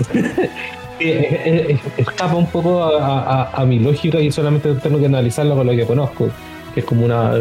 [1.98, 6.30] escapa un poco a, mi lógica y solamente tengo que analizarlo con lo que conozco,
[6.74, 7.34] que es como una,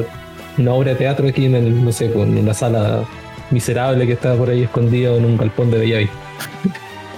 [0.58, 3.04] una obra de teatro aquí en el, no sé, con una sala
[3.50, 6.14] miserable que está por ahí escondida en un galpón de Bellavista.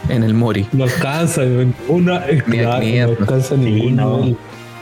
[0.08, 0.66] En el Mori.
[0.72, 1.42] No alcanza
[1.88, 4.02] una, no alcanza ninguna.
[4.02, 4.36] No.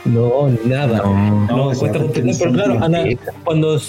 [0.05, 0.97] No, nada.
[0.97, 2.79] No, no cuesta pero claro,
[3.43, 3.79] cuando,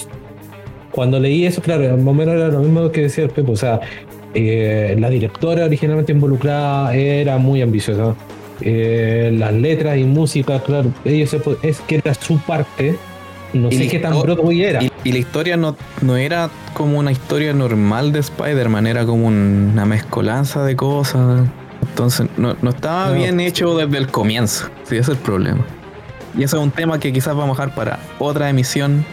[0.91, 3.57] cuando leí eso, claro, más o menos era lo mismo que decía el Pepo, o
[3.57, 3.81] sea,
[4.35, 8.15] eh, la directora originalmente involucrada era muy ambiciosa.
[8.61, 12.97] Eh, las letras y música, claro, ellos es que era su parte.
[13.53, 14.81] No sé qué tan Broadway era.
[14.83, 19.85] Y, la historia no, no era como una historia normal de Spider-Man, era como una
[19.85, 21.49] mezcolanza de cosas.
[21.89, 24.67] Entonces, no, estaba bien hecho desde el comienzo.
[24.83, 25.65] Sí, ese es el problema.
[26.37, 29.05] Y eso es un tema que quizás vamos a dejar para otra emisión.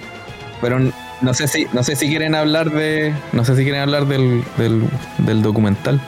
[0.61, 0.79] Pero
[1.21, 3.13] no sé si, no sé si quieren hablar de.
[3.33, 5.99] No sé si quieren hablar del, del, documental.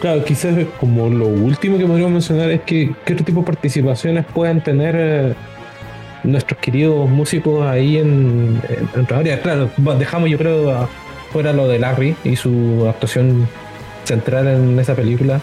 [0.00, 4.24] Claro, quizás como lo último que podríamos mencionar es que qué otro tipo de participaciones
[4.24, 5.34] pueden tener eh,
[6.24, 8.62] nuestros queridos músicos ahí en,
[8.94, 10.88] en, Claro, dejamos yo creo
[11.32, 13.46] fuera lo de Larry y su actuación
[14.04, 15.40] central en esa película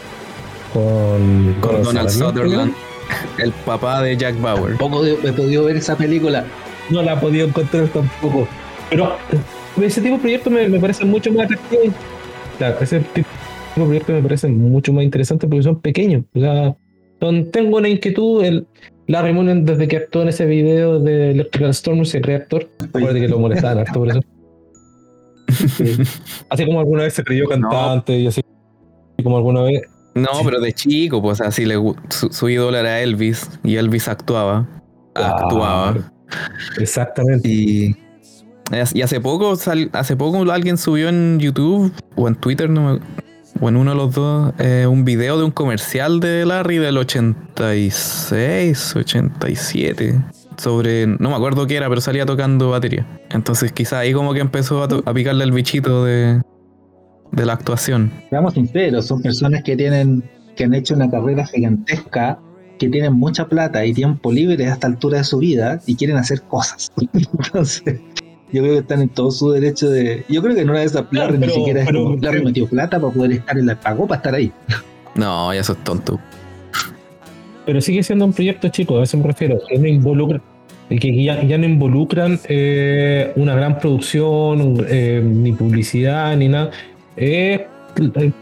[0.73, 2.73] con, Con Donald Sutherland,
[3.39, 4.77] el papá de Jack Bauer.
[4.77, 6.45] Poco de- he podido ver esa película.
[6.89, 8.47] No la he podido encontrar tampoco.
[8.89, 9.15] Pero
[9.81, 11.93] ese tipo de proyectos me, me parecen mucho más atractivos.
[12.57, 13.27] Claro, ese tipo
[13.75, 16.23] de proyectos me parecen mucho más interesantes porque son pequeños.
[16.33, 16.75] O sea,
[17.19, 18.43] son- tengo una inquietud.
[18.43, 18.65] El,
[19.07, 23.27] Larry Mullen, desde que actuó en ese video de Electrical Storm, ese reactor, acuérdate que
[23.29, 24.19] lo molestaban harto por eso.
[25.77, 25.95] Sí.
[26.49, 28.41] Así como alguna vez se creyó cantante y así
[29.23, 29.81] como alguna vez.
[30.21, 30.41] No, Sí.
[30.45, 31.75] pero de chico, pues así le
[32.09, 34.65] su, su ídolo era Elvis y Elvis actuaba.
[35.15, 35.95] Actuaba.
[36.77, 37.47] Exactamente.
[37.49, 37.95] Y,
[38.93, 42.99] y hace poco sal- hace poco alguien subió en YouTube o en Twitter no me-
[43.59, 46.95] o en uno de los dos eh, un video de un comercial de Larry del
[46.97, 50.19] 86, 87
[50.57, 53.05] sobre no me acuerdo qué era, pero salía tocando batería.
[53.31, 56.41] Entonces quizá ahí como que empezó a, a picarle el bichito de,
[57.31, 58.11] de la actuación.
[58.29, 60.23] Seamos sinceros, son personas que tienen,
[60.55, 62.39] que han hecho una carrera gigantesca,
[62.79, 66.17] que tienen mucha plata y tiempo libre a esta altura de su vida y quieren
[66.17, 66.91] hacer cosas.
[67.13, 67.99] Entonces,
[68.51, 70.23] yo creo que están en todo su derecho de.
[70.29, 72.15] Yo creo que en una de esas Claro, Larry pero- ni siquiera es pero- como
[72.17, 74.51] Larry metió plata para poder estar en la pagó para estar ahí.
[75.15, 76.19] No, ya eso es tonto.
[77.65, 79.59] Pero sigue siendo un proyecto chico, a eso me refiero.
[79.67, 80.41] Que no involucra,
[80.89, 86.71] que ya, ya no involucran eh, una gran producción, eh, ni publicidad, ni nada.
[87.17, 87.67] Eh,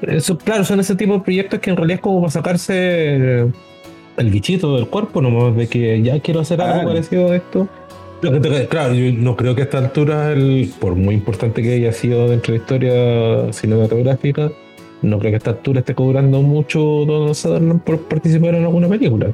[0.02, 3.48] eso, claro, son ese tipo de proyectos que en realidad es como para sacarse
[4.18, 7.68] el bichito del cuerpo, nomás de que ya quiero hacer algo parecido a esto.
[8.70, 12.28] Claro, yo no creo que a esta altura, el, por muy importante que haya sido
[12.28, 14.52] dentro de la historia cinematográfica,
[15.06, 18.88] no creo que a esta altura esté cobrando mucho Donald Sutherland por participar en alguna
[18.90, 19.28] película.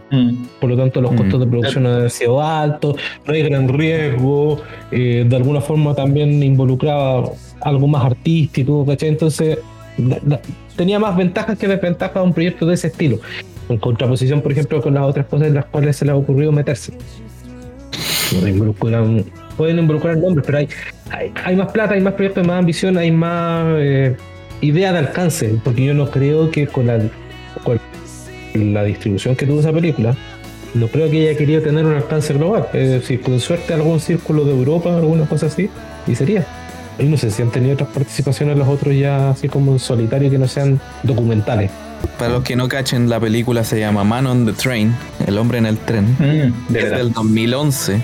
[0.60, 1.16] Por lo tanto, los Mm.
[1.18, 2.96] costos de producción han sido altos,
[3.26, 4.60] no hay gran riesgo,
[4.92, 7.24] eh, de alguna forma también involucraba
[7.62, 9.10] algo más artístico, ¿cachai?
[9.10, 9.60] Entonces,
[9.98, 10.42] la- la-
[10.76, 13.20] tenía más ventajas que desventajas un proyecto de ese estilo.
[13.70, 16.52] En contraposición, por ejemplo, con las otras cosas en las cuales se les ha ocurrido
[16.52, 16.94] meterse.
[18.42, 19.26] No involucran-
[19.58, 20.68] pueden involucrar nombres, pero hay,
[21.12, 24.16] hay, hay más plata, hay más proyectos, hay más ambición, hay más eh,
[24.62, 27.00] idea de alcance, porque yo no creo que con la,
[27.64, 27.80] con
[28.54, 30.16] la distribución que tuvo esa película,
[30.74, 32.68] no creo que haya querido tener un alcance global.
[32.74, 35.70] Es decir, con suerte algún círculo de Europa, alguna cosa así,
[36.08, 36.46] y sería.
[37.00, 40.30] Y no sé si han tenido otras participaciones los otros ya así como en solitario
[40.30, 41.72] que no sean documentales.
[42.18, 45.58] Para los que no cachen, la película se llama Man on the Train, El hombre
[45.58, 46.16] en el tren.
[46.20, 48.02] Mm, de Es del 2011.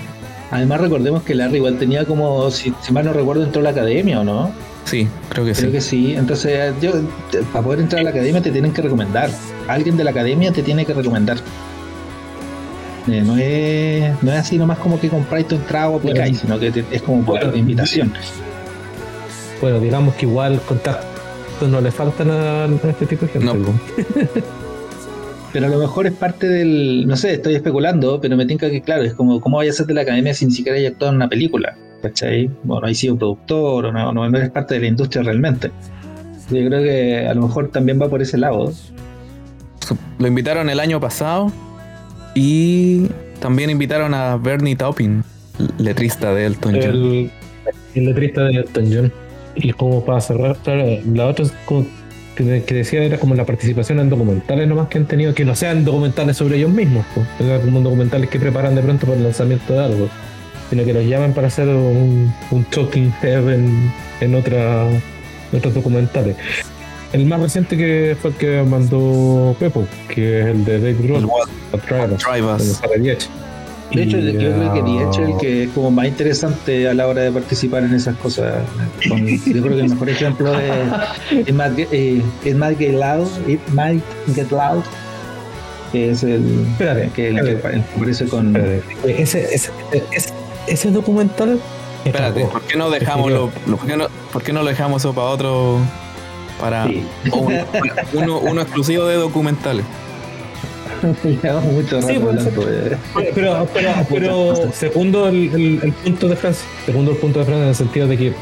[0.50, 3.70] Además, recordemos que Larry igual tenía como, si, si mal no recuerdo, entró a la
[3.70, 4.50] academia o no.
[4.84, 5.72] Sí, creo que Creo sí.
[5.72, 6.14] que sí.
[6.14, 6.92] Entonces, yo,
[7.30, 9.30] te- para poder entrar a la academia te tienen que recomendar.
[9.66, 11.36] Alguien de la academia te tiene que recomendar.
[13.06, 16.58] Eh, no, es, no es así nomás como que compráis tu entrada o aplicáis, sino
[16.58, 18.12] que te- es como por Bueno, invitación.
[19.60, 23.46] Bueno, digamos que igual contactos no le faltan a, a este tipo de gente.
[23.46, 23.54] No.
[23.54, 23.80] ¿no?
[25.52, 27.06] Pero a lo mejor es parte del.
[27.06, 29.86] No sé, estoy especulando, pero me tinca que, claro, es como, ¿cómo vaya a ser
[29.86, 31.74] de la academia si ni siquiera haya actuado en una película?
[32.02, 32.50] ¿Cachai?
[32.62, 35.70] Bueno, hay sido productor o no, no, no eres parte de la industria realmente.
[36.50, 38.72] Yo creo que a lo mejor también va por ese lado.
[40.18, 41.52] Lo invitaron el año pasado
[42.34, 43.06] y
[43.40, 45.24] también invitaron a Bernie Taupin,
[45.78, 46.90] letrista de Elton John.
[46.90, 47.30] el,
[47.94, 49.12] el letrista de Elton John.
[49.54, 51.84] Y como para cerrar, claro, la otra es como
[52.36, 55.56] que, que decía era como la participación en documentales nomás que han tenido, que no
[55.56, 57.26] sean documentales sobre ellos mismos, pues,
[57.64, 60.08] como documentales que preparan de pronto para el lanzamiento de algo,
[60.70, 65.00] sino que los llaman para hacer un, un Talking Head en, en, otra, en
[65.56, 66.36] otros documentales.
[67.12, 71.26] El más reciente que fue el que mandó Pepo, que es el de Dave Grohl,
[73.02, 73.28] Diech.
[73.90, 76.86] De hecho, Y, yo creo que Diech es el ah, que es como más interesante
[76.86, 78.56] a la hora de participar en esas cosas.
[79.08, 80.68] Con- Yo creo que el mejor ejemplo de
[81.40, 84.02] It Might Get, eh, It Might Get Loud, It Might
[84.34, 84.82] Get Loud,
[85.92, 87.76] que es el Espérate, que, el que espérate.
[87.78, 88.54] el que aparece con.
[89.06, 89.70] Ese, ese,
[90.12, 90.28] ese,
[90.72, 91.60] ese documental.
[92.04, 92.44] me Espérate.
[92.46, 95.28] ¿por qué no dejamos lo, por, qué no, por qué no lo dejamos eso para
[95.28, 95.78] otro?
[96.60, 97.04] Para Sí.
[97.30, 97.60] o un-
[98.14, 99.84] uno, uno exclusivo de documentales.
[101.42, 102.50] Llevamos mucho rato Sí, hablando
[103.34, 106.66] Pero, pero, pero segundo el, el- el punto de Francia.
[106.86, 108.32] Segundo el punto de Francia en el sentido de que,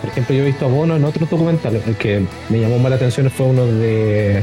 [0.00, 1.86] por ejemplo, yo he visto a Bono en otros documentales.
[1.86, 4.42] El que me llamó más la atención fue uno de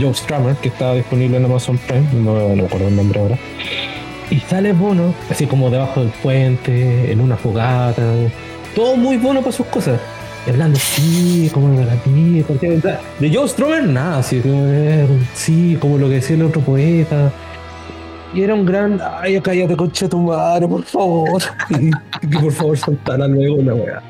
[0.00, 2.06] Joe Strummer, que estaba disponible en Amazon Prime.
[2.14, 3.38] No, no me acuerdo el nombre ahora.
[4.30, 8.02] Y sale Bono, así como debajo del puente, en una fogata.
[8.76, 10.00] Todo muy bueno para sus cosas.
[10.48, 13.00] Hablando, sí, como de la vida.
[13.18, 17.32] De Joe Strummer, nada, así, eh, sí, como lo que decía el otro poeta.
[18.32, 19.00] Y era un gran.
[19.20, 21.42] Ay, cállate, concha tu madre, por favor.
[22.22, 24.02] Y, por favor soltara luego la weá.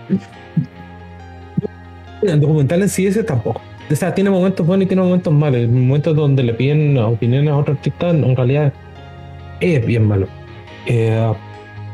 [2.22, 3.60] El documental en sí ese tampoco.
[3.90, 5.68] O sea, tiene momentos buenos y tiene momentos malos.
[5.68, 8.72] Momentos donde le piden opiniones a otros artistas, en realidad
[9.60, 10.26] es bien malo.
[10.86, 11.32] Eh,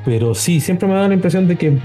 [0.04, 1.76] pero sí, siempre me da la impresión de que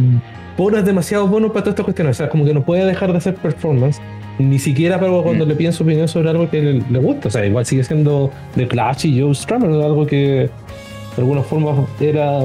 [0.57, 2.17] Bono es demasiado bueno para todas estas cuestiones.
[2.17, 3.99] O sea, como que no puede dejar de hacer performance.
[4.39, 5.49] Ni siquiera pero cuando mm.
[5.49, 7.27] le piden su opinión sobre algo que le, gusta.
[7.27, 10.51] O sea, igual sigue siendo The Clash y Joe Strummer, algo que de
[11.17, 12.39] alguna forma era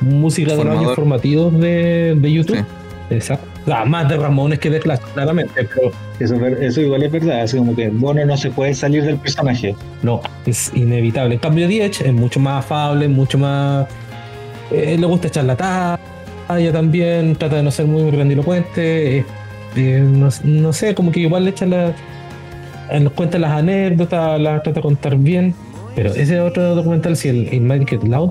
[0.00, 2.64] música de los años formativos de, de YouTube.
[3.10, 3.55] Exacto.
[3.66, 5.52] Más de Ramones que de Clash, claramente.
[5.54, 7.40] Pero eso, eso igual es verdad.
[7.42, 9.74] Así como que Bono no se puede salir del personaje.
[10.02, 11.34] No, es inevitable.
[11.34, 13.86] En cambio, Diech es mucho más afable, mucho más.
[14.70, 19.24] Eh, le gusta echar la talla también, trata de no ser muy grandilocuente.
[19.76, 20.00] Eh,
[20.44, 21.92] no, sé, como que igual le echa la.
[23.00, 25.54] Nos cuenta las anécdotas, las trata de contar bien.
[25.96, 28.30] Pero ese otro documental, si el, el Make Loud,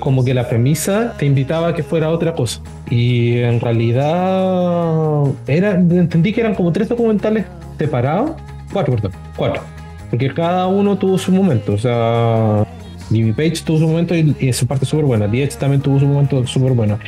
[0.00, 2.60] como que la premisa te invitaba a que fuera otra cosa.
[2.90, 7.46] Y en realidad era, entendí que eran como tres documentales
[7.78, 8.32] separados.
[8.72, 9.62] Cuatro, perdón, cuatro.
[10.10, 11.72] Porque cada uno tuvo su momento.
[11.72, 12.64] O sea,
[13.08, 15.26] Jimmy Page tuvo su momento y, su parte súper buena.
[15.26, 16.98] Diez también tuvo su momento súper bueno.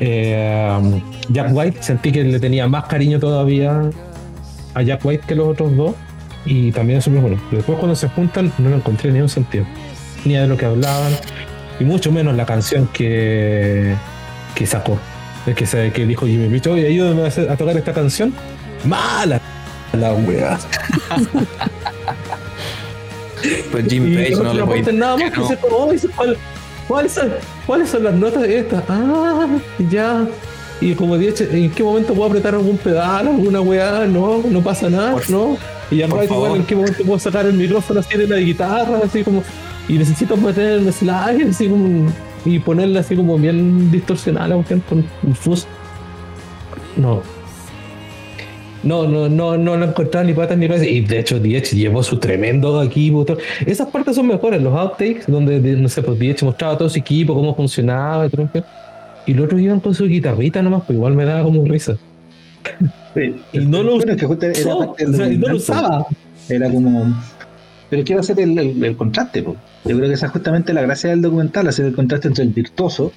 [0.00, 1.00] Eh,
[1.30, 3.90] Jack White, sentí que le tenía más cariño todavía
[4.74, 5.94] a Jack White que los otros dos.
[6.44, 7.40] Y también es súper bueno.
[7.50, 9.64] Después cuando se juntan no lo encontré ni un sentido.
[10.24, 11.12] Ni de lo que hablaban
[11.78, 13.94] y mucho menos la canción que,
[14.54, 14.98] que sacó.
[15.46, 18.34] Es que, se, que dijo Jimmy Page, oye, ayúdame a, a, tocar esta canción.
[18.84, 19.40] Mala
[19.92, 20.58] la wea.
[23.72, 25.48] pues Jimmy Page no, le voy nada más no.
[25.48, 25.56] que
[26.88, 27.32] ¿cuáles, son,
[27.66, 28.84] ¿Cuáles son las notas de estas?
[28.88, 29.46] Ah,
[29.90, 30.26] ya.
[30.80, 34.06] Y como dije, ¿en qué momento puedo apretar algún pedal, alguna weá?
[34.06, 35.56] No, no pasa nada, no.
[35.90, 39.00] Y ya igual, ¿en qué momento puedo sacar el micrófono así de la guitarra?
[39.04, 39.42] Así como,
[39.88, 42.10] y necesito meter el slide así como,
[42.44, 45.66] y ponerle así como bien distorsionada la cuestión con un fuzz.
[46.96, 47.22] No.
[48.82, 50.86] No, no, no, no lo encontraba ni patas ni cabeza.
[50.86, 53.26] Y de hecho, Diech llevó su tremendo equipo.
[53.64, 57.34] Esas partes son mejores, los outtakes, donde, no sé, pues Diech mostraba todo su equipo,
[57.34, 58.48] cómo funcionaba y todo.
[59.26, 61.96] Y los otros iban con su guitarrita nomás, pues igual me daba como risa.
[63.14, 63.34] Sí.
[63.52, 66.06] y no lo, bueno, que era no lo usaba.
[66.48, 67.16] Era como
[67.88, 69.42] pero quiero hacer el, el, contraste.
[69.42, 72.50] Yo creo que esa es justamente la gracia del documental, hacer el contraste entre el
[72.50, 73.12] virtuoso,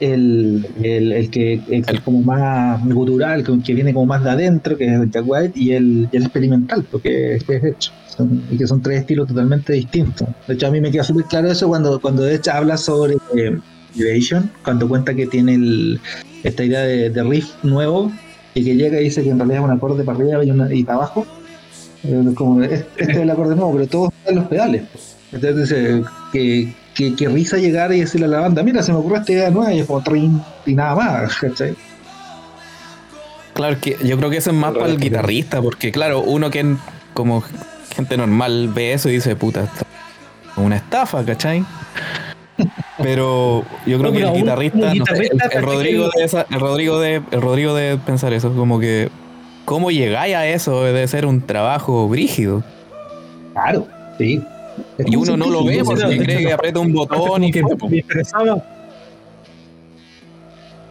[0.00, 5.10] el, el, que es como más gutural, que viene como más de adentro, que es
[5.10, 7.92] Jack White, y el, el experimental, porque es, hecho.
[8.50, 10.28] y que son tres estilos totalmente distintos.
[10.46, 13.14] De hecho, a mí me queda súper claro eso cuando, cuando de hecho habla sobre
[13.36, 13.58] eh,
[14.62, 15.98] cuando cuenta que tiene
[16.42, 18.12] esta idea de, riff nuevo
[18.54, 20.72] y que llega y dice que en realidad es un acorde para arriba y, una,
[20.72, 21.26] y para abajo
[22.34, 24.82] como, este es el acorde nuevo, pero todos están los pedales.
[25.32, 29.32] Entonces, que, que, risa llegar y decirle a la banda, mira, se me ocurrió esta
[29.32, 31.36] idea nueva y es como trin y nada más,
[33.54, 36.76] Claro, que yo creo que eso es más para el guitarrista, porque claro, uno que
[37.14, 37.42] como
[37.94, 39.66] gente normal ve eso y dice, puta,
[40.56, 41.64] una estafa, ¿cachai?
[42.98, 47.98] Pero yo creo que el guitarrista, el, Rodrigo de el Rodrigo de el Rodrigo de
[47.98, 49.10] pensar eso, como que
[49.66, 50.84] ¿Cómo llegáis a eso?
[50.84, 52.62] Debe ser un trabajo brígido.
[53.52, 54.40] Claro, sí.
[54.98, 58.62] y uno no lo ve porque cree que aprieta un botón y que me interesaba.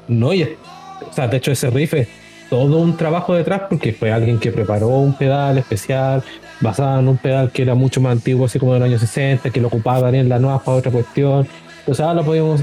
[0.09, 2.09] No, y, o sea, de hecho ese riff es
[2.49, 6.21] todo un trabajo detrás porque fue alguien que preparó un pedal especial
[6.59, 9.51] basado en un pedal que era mucho más antiguo, así como de los años 60,
[9.51, 11.47] que lo ocupaba Daniel Lanois para otra cuestión.
[11.79, 12.61] Entonces ahora lo podemos...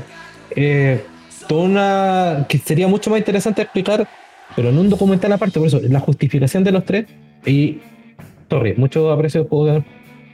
[0.54, 1.06] Eh,
[1.48, 2.46] toda una...
[2.48, 4.06] que sería mucho más interesante explicar
[4.56, 7.06] pero en un documental aparte, por eso, la justificación de los tres,
[7.46, 7.78] y,
[8.48, 9.84] sorry, mucho aprecio por,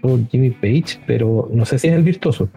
[0.01, 2.49] por Jimmy Page, pero no sé si es el virtuoso.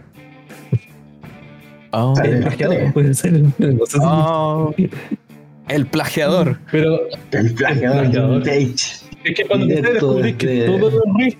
[1.91, 4.73] Oh, el plagiador, puede ser el, no sé oh,
[5.67, 6.57] el plagiador.
[6.71, 7.01] Pero
[7.31, 9.01] el plagiador, Jimmy Page.
[9.23, 11.37] Es que cuando ustedes descubrís que todos los riffs,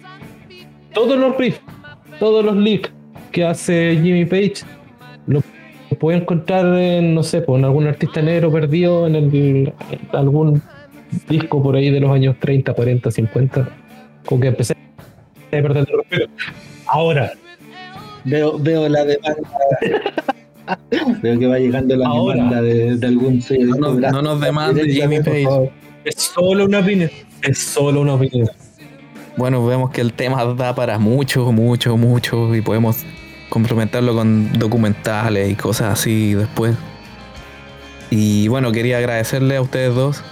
[0.93, 1.61] todos los riffs,
[2.19, 2.91] todos los leaks
[3.31, 4.63] que hace Jimmy Page,
[6.01, 9.73] puede encontrar en, no sé, pues, en algún artista negro perdido en, el,
[10.13, 10.63] algún
[11.29, 13.69] disco por ahí de los años 30, 40, 50.
[14.25, 16.31] Como que empecé a perder el respeto.
[16.87, 17.31] Ahora.
[18.25, 19.49] Veo, veo la demanda.
[21.21, 23.75] veo que va llegando la demanda de, algún sello.
[23.75, 25.71] No, no, nos demande Jimmy Page.
[26.03, 27.11] Es solo una opinión.
[27.43, 28.49] Es solo una opinión.
[29.37, 33.05] Bueno, vemos que el tema da para mucho, mucho, mucho y podemos
[33.51, 36.73] complementarlo con documentales y cosas así después.
[38.09, 40.23] Y bueno, quería agradecerle a ustedes dos.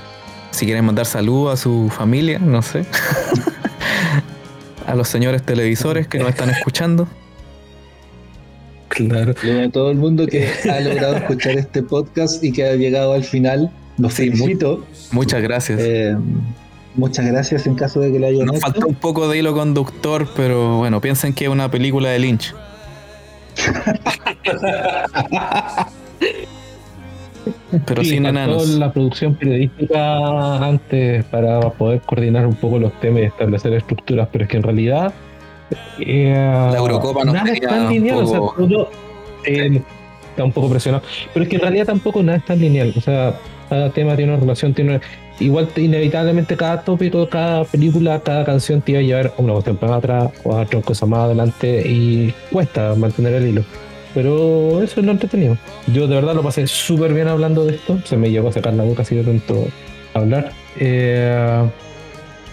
[0.52, 2.86] Si quieren mandar saludos a su familia, no sé.
[4.88, 7.08] a los señores televisores que nos están escuchando.
[8.90, 9.34] Claro.
[9.34, 13.24] a todo el mundo que ha logrado escuchar este podcast y que ha llegado al
[13.24, 13.72] final.
[13.98, 14.84] Los felicito.
[15.12, 15.80] Muchas gracias.
[15.80, 16.18] Eh,
[16.96, 20.28] muchas gracias en caso de que le hayan Nos falta un poco de hilo conductor,
[20.36, 22.54] pero bueno, piensen que es una película de Lynch.
[27.86, 28.68] Pero sin enanos.
[28.70, 34.46] la producción periodística antes para poder coordinar un poco los temas y establecer estructuras, pero
[34.46, 35.14] es que en realidad
[36.00, 38.90] eh, la Eurocopa no nada es tan lineal, o sea, todo,
[39.46, 39.82] eh,
[40.30, 41.04] está un poco presionado,
[41.34, 43.36] pero es que en realidad tampoco nada es tan lineal, o sea,
[43.70, 45.00] cada tema tiene una relación, tiene
[45.40, 49.96] igual inevitablemente cada tópico, cada película, cada canción te iba a llevar una cuestión para
[49.96, 53.64] atrás o a otra cosa más adelante y cuesta mantener el hilo.
[54.14, 55.58] Pero eso es lo entretenido.
[55.88, 58.00] Yo de verdad lo pasé súper bien hablando de esto.
[58.06, 59.68] Se me llegó a sacar la boca así de tanto
[60.14, 60.52] hablar.
[60.78, 61.70] Eh,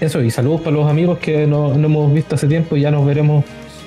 [0.00, 3.06] eso, y saludos para los amigos que no, hemos visto hace tiempo y ya nos
[3.06, 3.44] veremos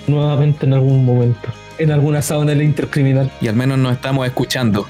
[0.08, 1.50] nuevamente en algún momento.
[1.78, 3.32] En alguna sauna el intercriminal.
[3.40, 4.88] Y al menos nos estamos escuchando.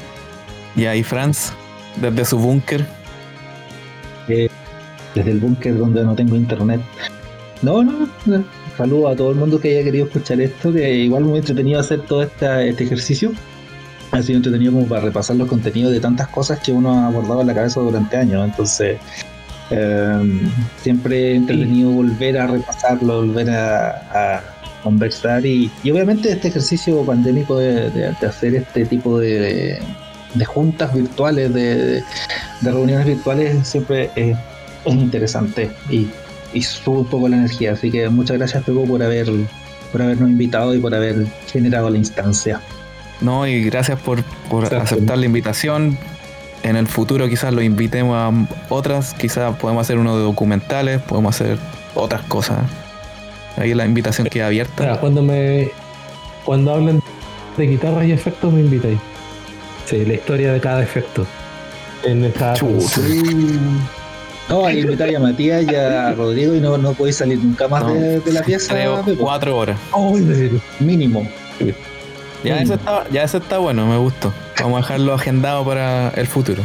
[0.76, 1.52] Y ahí Franz,
[1.98, 2.99] desde su búnker.
[5.16, 6.82] Desde el búnker donde no tengo internet.
[7.62, 8.44] No, no, no
[8.80, 12.00] saludo a todo el mundo que haya querido escuchar esto, que igual muy entretenido hacer
[12.04, 13.34] todo este ejercicio.
[14.12, 17.42] Ha sido entretenido como para repasar los contenidos de tantas cosas que uno ha abordado
[17.42, 18.46] en la cabeza durante años.
[18.46, 18.98] Entonces,
[19.70, 20.42] eh,
[20.82, 24.42] siempre entretenido volver a repasarlo, volver a,
[24.82, 29.78] conversar y, obviamente este ejercicio pandémico de, hacer este tipo de,
[30.46, 32.04] juntas virtuales, de,
[32.62, 34.38] reuniones virtuales, siempre es,
[34.86, 36.08] es interesante y
[36.54, 37.74] y sube un poco la energía.
[37.74, 39.30] Así que muchas gracias, Pepo, por, haber,
[39.92, 42.62] por habernos invitado y por haber generado la instancia.
[43.22, 44.24] No, y gracias por,
[44.74, 45.98] aceptar la invitación.
[46.64, 48.32] En el futuro quizás lo invitemos a
[48.74, 51.58] otras, quizás podemos hacer uno de documentales, podemos hacer
[51.96, 52.60] otras cosas.
[53.56, 55.00] Ahí la invitación queda abierta.
[55.00, 55.70] cuando me
[56.46, 57.02] cuando hablen
[57.58, 59.00] de guitarras y efectos me invitáis.
[59.90, 61.26] Sí, la historia de cada efecto.
[62.04, 62.54] En esta
[64.48, 67.86] no, ahí invité a Matías y a Rodrigo y no, no podéis salir nunca más
[67.88, 68.76] de, la pieza.
[69.20, 69.80] cuatro horas.
[70.80, 71.28] mínimo.
[72.44, 74.32] Ya eso, está, ya eso está bueno, me gustó.
[74.60, 76.64] Vamos a dejarlo agendado para el futuro.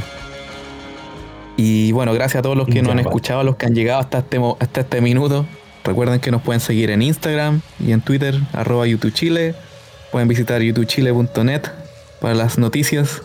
[1.57, 4.01] Y bueno, gracias a todos los que nos han escuchado, a los que han llegado
[4.01, 5.47] hasta este, hasta este minuto.
[5.83, 9.55] Recuerden que nos pueden seguir en Instagram y en Twitter, arroba YouTube Chile.
[10.11, 11.84] Pueden visitar youtubechile.net
[12.25, 13.21] para las noticias.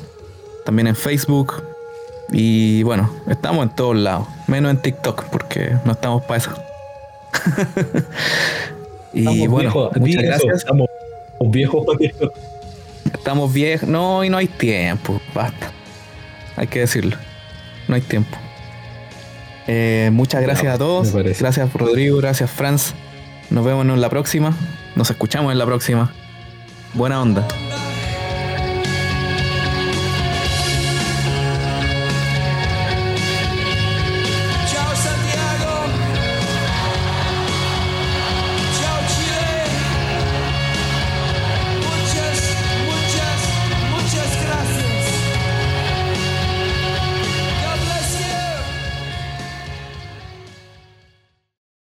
[0.65, 1.63] También en Facebook,
[2.33, 6.51] y bueno, estamos en todos lados, menos en TikTok, porque no estamos para eso.
[9.13, 10.57] y bueno, muchas gracias.
[10.57, 10.87] Estamos
[11.45, 11.85] viejos.
[13.13, 15.71] Estamos viejos, no, y no hay tiempo, basta.
[16.57, 17.15] Hay que decirlo,
[17.87, 18.37] no hay tiempo.
[19.65, 21.13] Eh, muchas gracias a todos.
[21.13, 22.93] Gracias Rodrigo, gracias Franz.
[23.49, 24.53] Nos vemos en la próxima.
[24.97, 26.11] Nos escuchamos en la próxima.
[26.93, 27.47] Buena onda.